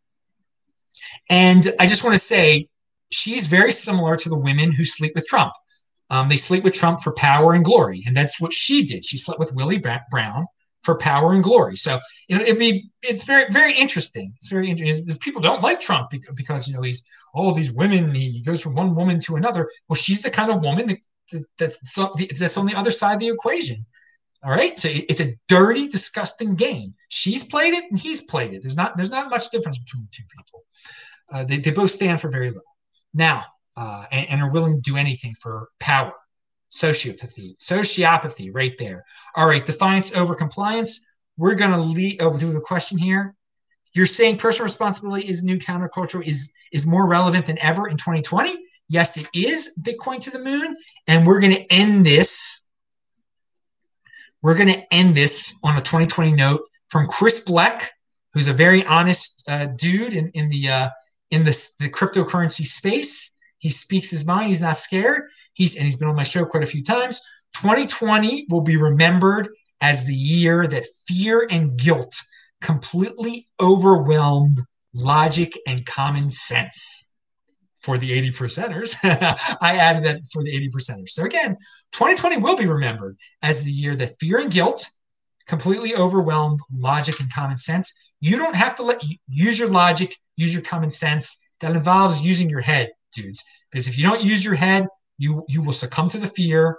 and 1.30 1.68
I 1.80 1.88
just 1.88 2.04
want 2.04 2.16
to 2.16 2.20
say, 2.20 2.68
she's 3.12 3.48
very 3.48 3.72
similar 3.72 4.16
to 4.16 4.30
the 4.30 4.38
women 4.38 4.72
who 4.72 4.84
sleep 4.84 5.12
with 5.14 5.28
Trump. 5.28 5.52
Um, 6.10 6.30
they 6.30 6.38
sleep 6.38 6.64
with 6.64 6.74
Trump 6.74 7.02
for 7.02 7.14
power 7.14 7.54
and 7.54 7.66
glory, 7.66 8.04
and 8.08 8.16
that's 8.16 8.40
what 8.40 8.54
she 8.54 8.86
did. 8.86 9.04
She 9.06 9.18
slept 9.18 9.40
with 9.40 9.54
Willie 9.54 9.80
Brown 9.80 10.46
for 10.82 10.98
power 10.98 11.34
and 11.34 11.44
glory. 11.44 11.76
So 11.76 12.00
it 12.30 12.58
be 12.58 12.90
it's 13.02 13.26
very 13.26 13.46
very 13.52 13.74
interesting. 13.74 14.32
It's 14.36 14.50
very 14.50 14.70
interesting 14.70 15.04
because 15.04 15.18
people 15.18 15.42
don't 15.42 15.62
like 15.62 15.82
Trump 15.82 16.12
because 16.36 16.68
you 16.68 16.74
know 16.74 16.82
he's 16.82 17.08
all 17.34 17.52
oh, 17.52 17.54
these 17.54 17.74
women. 17.74 18.12
He 18.12 18.42
goes 18.42 18.62
from 18.62 18.74
one 18.74 18.96
woman 18.96 19.20
to 19.22 19.36
another. 19.36 19.70
Well, 19.90 19.96
she's 19.96 20.22
the 20.22 20.32
kind 20.32 20.50
of 20.50 20.62
woman 20.62 20.88
that 20.88 21.00
that's 21.60 21.98
that's 22.40 22.58
on 22.58 22.66
the 22.66 22.76
other 22.76 22.92
side 22.92 23.16
of 23.16 23.20
the 23.20 23.28
equation. 23.28 23.86
All 24.44 24.52
right, 24.52 24.78
so 24.78 24.88
it's 24.92 25.20
a 25.20 25.34
dirty, 25.50 25.88
disgusting 25.88 26.56
game. 26.56 26.94
She's 27.10 27.44
played 27.44 27.74
it 27.74 27.86
and 27.90 28.00
he's 28.00 28.22
played 28.22 28.54
it. 28.54 28.62
There's 28.62 28.78
not 28.78 28.96
there's 28.96 29.12
not 29.12 29.30
much 29.30 29.50
difference 29.50 29.80
between 29.80 30.04
the 30.04 30.10
two 30.12 30.24
people. 30.30 30.64
Uh, 31.34 31.44
they, 31.44 31.58
they 31.58 31.72
both 31.72 31.92
stand 31.92 32.22
for 32.22 32.30
very 32.30 32.48
little 32.48 32.62
now 33.14 33.44
uh, 33.78 34.04
and, 34.12 34.30
and 34.30 34.41
are 34.41 34.52
willing 34.52 34.76
to 34.76 34.82
do 34.82 34.98
anything 34.98 35.34
for 35.40 35.70
power 35.80 36.14
sociopathy, 36.72 37.56
sociopathy 37.58 38.54
right 38.54 38.76
there. 38.78 39.06
All 39.36 39.48
right, 39.48 39.66
defiance 39.66 40.16
over 40.16 40.36
compliance. 40.36 41.08
We're 41.38 41.56
going 41.56 41.72
to 41.72 41.78
lead 41.78 42.22
over 42.22 42.38
to 42.38 42.48
the 42.48 42.60
question 42.60 42.98
here. 42.98 43.36
You're 43.94 44.06
saying 44.06 44.38
personal 44.38 44.66
responsibility 44.66 45.28
is 45.28 45.44
new 45.44 45.58
counterculture 45.58 46.26
is 46.26 46.54
is 46.72 46.86
more 46.86 47.10
relevant 47.10 47.45
than 47.45 47.58
ever 47.62 47.88
in 47.88 47.98
2020. 47.98 48.56
Yes, 48.90 49.18
it 49.18 49.28
is 49.34 49.82
Bitcoin 49.86 50.20
to 50.22 50.32
the 50.32 50.44
moon, 50.44 50.76
and 51.08 51.26
we're 51.26 51.40
going 51.40 51.54
to 51.54 51.74
end 51.74 52.06
this. 52.06 52.70
We're 54.41 54.56
going 54.56 54.74
to 54.74 54.94
end 54.94 55.16
this 55.16 55.60
on 55.64 55.76
a 55.78 55.80
2020 55.80 56.34
note 56.34 56.62
from 56.90 57.08
Chris 57.08 57.44
Black, 57.45 57.91
who's 58.34 58.48
a 58.48 58.54
very 58.54 58.86
honest 58.86 59.44
uh, 59.49 59.68
dude 59.78 60.14
in, 60.14 60.30
in 60.30 60.49
the 60.49 60.70
uh, 60.70 60.90
in 61.32 61.44
the, 61.44 61.72
the 61.80 61.90
cryptocurrency 61.90 62.66
space. 62.66 63.37
He 63.60 63.70
speaks 63.70 64.10
his 64.10 64.26
mind. 64.26 64.48
He's 64.48 64.62
not 64.62 64.78
scared 64.78 65.24
He's 65.58 65.76
and 65.76 65.86
he's 65.86 65.98
been 65.98 66.08
on 66.08 66.16
my 66.16 66.24
show 66.24 66.46
quite 66.46 66.64
a 66.64 66.68
few 66.68 66.84
times. 66.84 67.20
2020 67.56 68.46
will 68.52 68.62
be 68.62 68.78
remembered 68.78 69.50
as 69.82 70.06
the 70.06 70.14
year 70.14 70.68
that 70.68 70.86
fear 71.08 71.48
and 71.50 71.76
guilt 71.80 72.16
completely 72.62 73.48
overwhelmed 73.60 74.58
logic 74.94 75.54
and 75.68 75.84
common 75.88 76.30
sense 76.30 77.12
for 77.76 77.98
the 77.98 78.14
80 78.14 78.30
percenters. 78.32 78.96
I 79.62 79.78
added 79.78 80.04
that 80.04 80.22
for 80.32 80.44
the 80.44 80.56
80 80.56 80.70
percenters. 80.70 81.10
So 81.10 81.24
again, 81.24 81.58
2020 81.94 82.38
will 82.38 82.56
be 82.56 82.68
remembered 82.68 83.18
as 83.42 83.64
the 83.64 83.72
year 83.72 83.96
that 83.96 84.16
fear 84.20 84.38
and 84.38 84.52
guilt 84.52 84.88
completely 85.48 85.96
overwhelmed 85.96 86.60
logic 86.72 87.20
and 87.20 87.34
common 87.34 87.58
sense. 87.58 88.00
You 88.20 88.38
don't 88.38 88.56
have 88.56 88.76
to 88.76 88.84
let 88.84 89.02
use 89.28 89.58
your 89.58 89.70
logic, 89.70 90.16
use 90.36 90.54
your 90.54 90.64
common 90.64 90.92
sense. 90.92 91.44
That 91.62 91.76
involves 91.76 92.24
using 92.24 92.52
your 92.52 92.62
head, 92.62 92.92
dudes. 93.18 93.44
Because 93.72 93.88
if 93.88 93.98
you 93.98 94.03
don't 94.03 94.23
use 94.23 94.45
your 94.45 94.56
head, 94.56 94.88
you 95.18 95.44
you 95.48 95.61
will 95.61 95.73
succumb 95.73 96.10
to 96.10 96.18
the 96.18 96.27
fear 96.27 96.77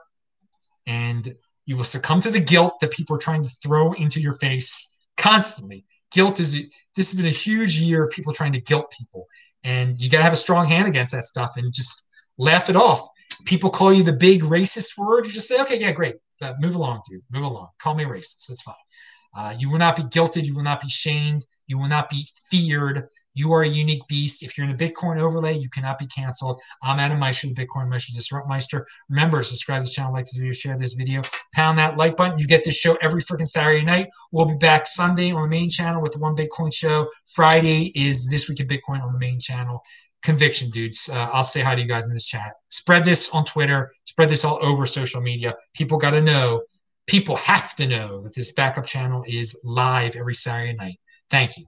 and 0.87 1.35
you 1.67 1.77
will 1.77 1.85
succumb 1.85 2.21
to 2.23 2.31
the 2.31 2.41
guilt 2.41 2.75
that 2.81 2.93
people 2.93 3.15
are 3.17 3.21
trying 3.21 3.43
to 3.43 3.49
throw 3.63 3.93
into 3.93 4.21
your 4.21 4.39
face 4.39 4.99
constantly. 5.17 5.85
Guilt 6.13 6.41
is 6.41 6.53
this 6.97 7.11
has 7.11 7.15
been 7.15 7.27
a 7.27 7.43
huge 7.47 7.79
year 7.79 8.05
of 8.05 8.11
people 8.11 8.33
trying 8.33 8.53
to 8.53 8.61
guilt 8.61 8.93
people 8.99 9.27
and 9.65 9.99
you 9.99 10.09
got 10.09 10.19
to 10.19 10.25
have 10.25 10.33
a 10.33 10.37
strong 10.37 10.67
hand 10.67 10.89
against 10.89 11.13
that 11.13 11.25
stuff 11.25 11.53
and 11.57 11.73
just 11.73 12.09
laugh 12.39 12.71
it 12.71 12.77
off. 12.77 13.07
People 13.45 13.71
call 13.71 13.93
you 13.93 14.03
the 14.03 14.13
big 14.13 14.43
racist 14.43 14.97
word. 14.97 15.27
You 15.27 15.33
just 15.33 15.49
say, 15.49 15.61
okay, 15.63 15.79
yeah, 15.79 15.93
great. 15.93 16.17
Uh, 16.41 16.55
move 16.61 16.75
along, 16.75 17.03
dude. 17.09 17.23
Move 17.31 17.45
along. 17.45 17.69
Call 17.79 17.95
me 17.95 18.05
racist. 18.05 18.47
That's 18.49 18.63
fine. 18.63 18.75
Uh, 19.37 19.55
you 19.59 19.71
will 19.71 19.79
not 19.79 19.97
be 19.97 20.03
guilted. 20.05 20.45
You 20.45 20.55
will 20.55 20.63
not 20.63 20.81
be 20.81 20.89
shamed. 20.89 21.45
You 21.67 21.79
will 21.79 21.89
not 21.89 22.09
be 22.09 22.27
feared. 22.51 23.09
You 23.39 23.53
are 23.53 23.63
a 23.63 23.69
unique 23.69 24.03
beast. 24.09 24.43
If 24.43 24.59
you're 24.59 24.67
in 24.67 24.77
the 24.77 24.89
Bitcoin 24.89 25.17
overlay, 25.17 25.57
you 25.57 25.71
cannot 25.71 25.97
be 25.97 26.09
canceled. 26.09 26.61
I'm 26.83 26.99
Adam 26.99 27.21
Meister, 27.21 27.47
the 27.47 27.55
Bitcoin 27.55 27.89
Meister 27.89 28.13
Disrupt 28.13 28.49
Meister. 28.49 28.85
Remember, 29.09 29.45
subscribe 29.45 29.79
to 29.79 29.83
this 29.83 29.95
channel, 29.95 30.13
like 30.13 30.25
this 30.25 30.37
video, 30.37 30.53
share 30.53 30.77
this 30.77 30.95
video, 30.95 31.23
pound 31.55 31.79
that 31.79 31.97
like 31.97 32.17
button. 32.17 32.41
You 32.41 32.49
get 32.49 32.65
this 32.65 32.77
show 32.77 32.99
every 33.01 33.21
freaking 33.21 33.47
Saturday 33.47 33.85
night. 33.85 34.09
We'll 34.33 34.47
be 34.47 34.57
back 34.57 34.89
Sunday 34.89 35.31
on 35.31 35.43
the 35.43 35.49
main 35.49 35.71
channel 35.71 36.03
with 36.03 36.11
the 36.11 36.19
One 36.19 36.35
Bitcoin 36.35 36.75
Show. 36.75 37.09
Friday 37.29 37.93
is 37.95 38.27
This 38.27 38.49
Week 38.49 38.59
in 38.59 38.67
Bitcoin 38.67 39.05
on 39.05 39.13
the 39.13 39.21
main 39.21 39.39
channel. 39.39 39.85
Conviction, 40.25 40.69
dudes. 40.71 41.09
Uh, 41.09 41.31
I'll 41.33 41.45
say 41.45 41.61
hi 41.61 41.77
to 41.77 41.81
you 41.81 41.87
guys 41.87 42.09
in 42.09 42.15
this 42.15 42.27
chat. 42.27 42.51
Spread 42.71 43.05
this 43.05 43.33
on 43.33 43.45
Twitter. 43.45 43.93
Spread 44.07 44.31
this 44.31 44.45
all 44.45 44.59
over 44.63 44.85
social 44.85 45.21
media. 45.21 45.55
People 45.75 45.97
got 45.97 46.11
to 46.11 46.23
know. 46.23 46.63
People 47.07 47.37
have 47.37 47.77
to 47.77 47.87
know 47.87 48.21
that 48.23 48.35
this 48.35 48.51
backup 48.51 48.85
channel 48.85 49.23
is 49.29 49.63
live 49.65 50.17
every 50.17 50.35
Saturday 50.35 50.73
night. 50.73 50.99
Thank 51.31 51.57
you. 51.57 51.65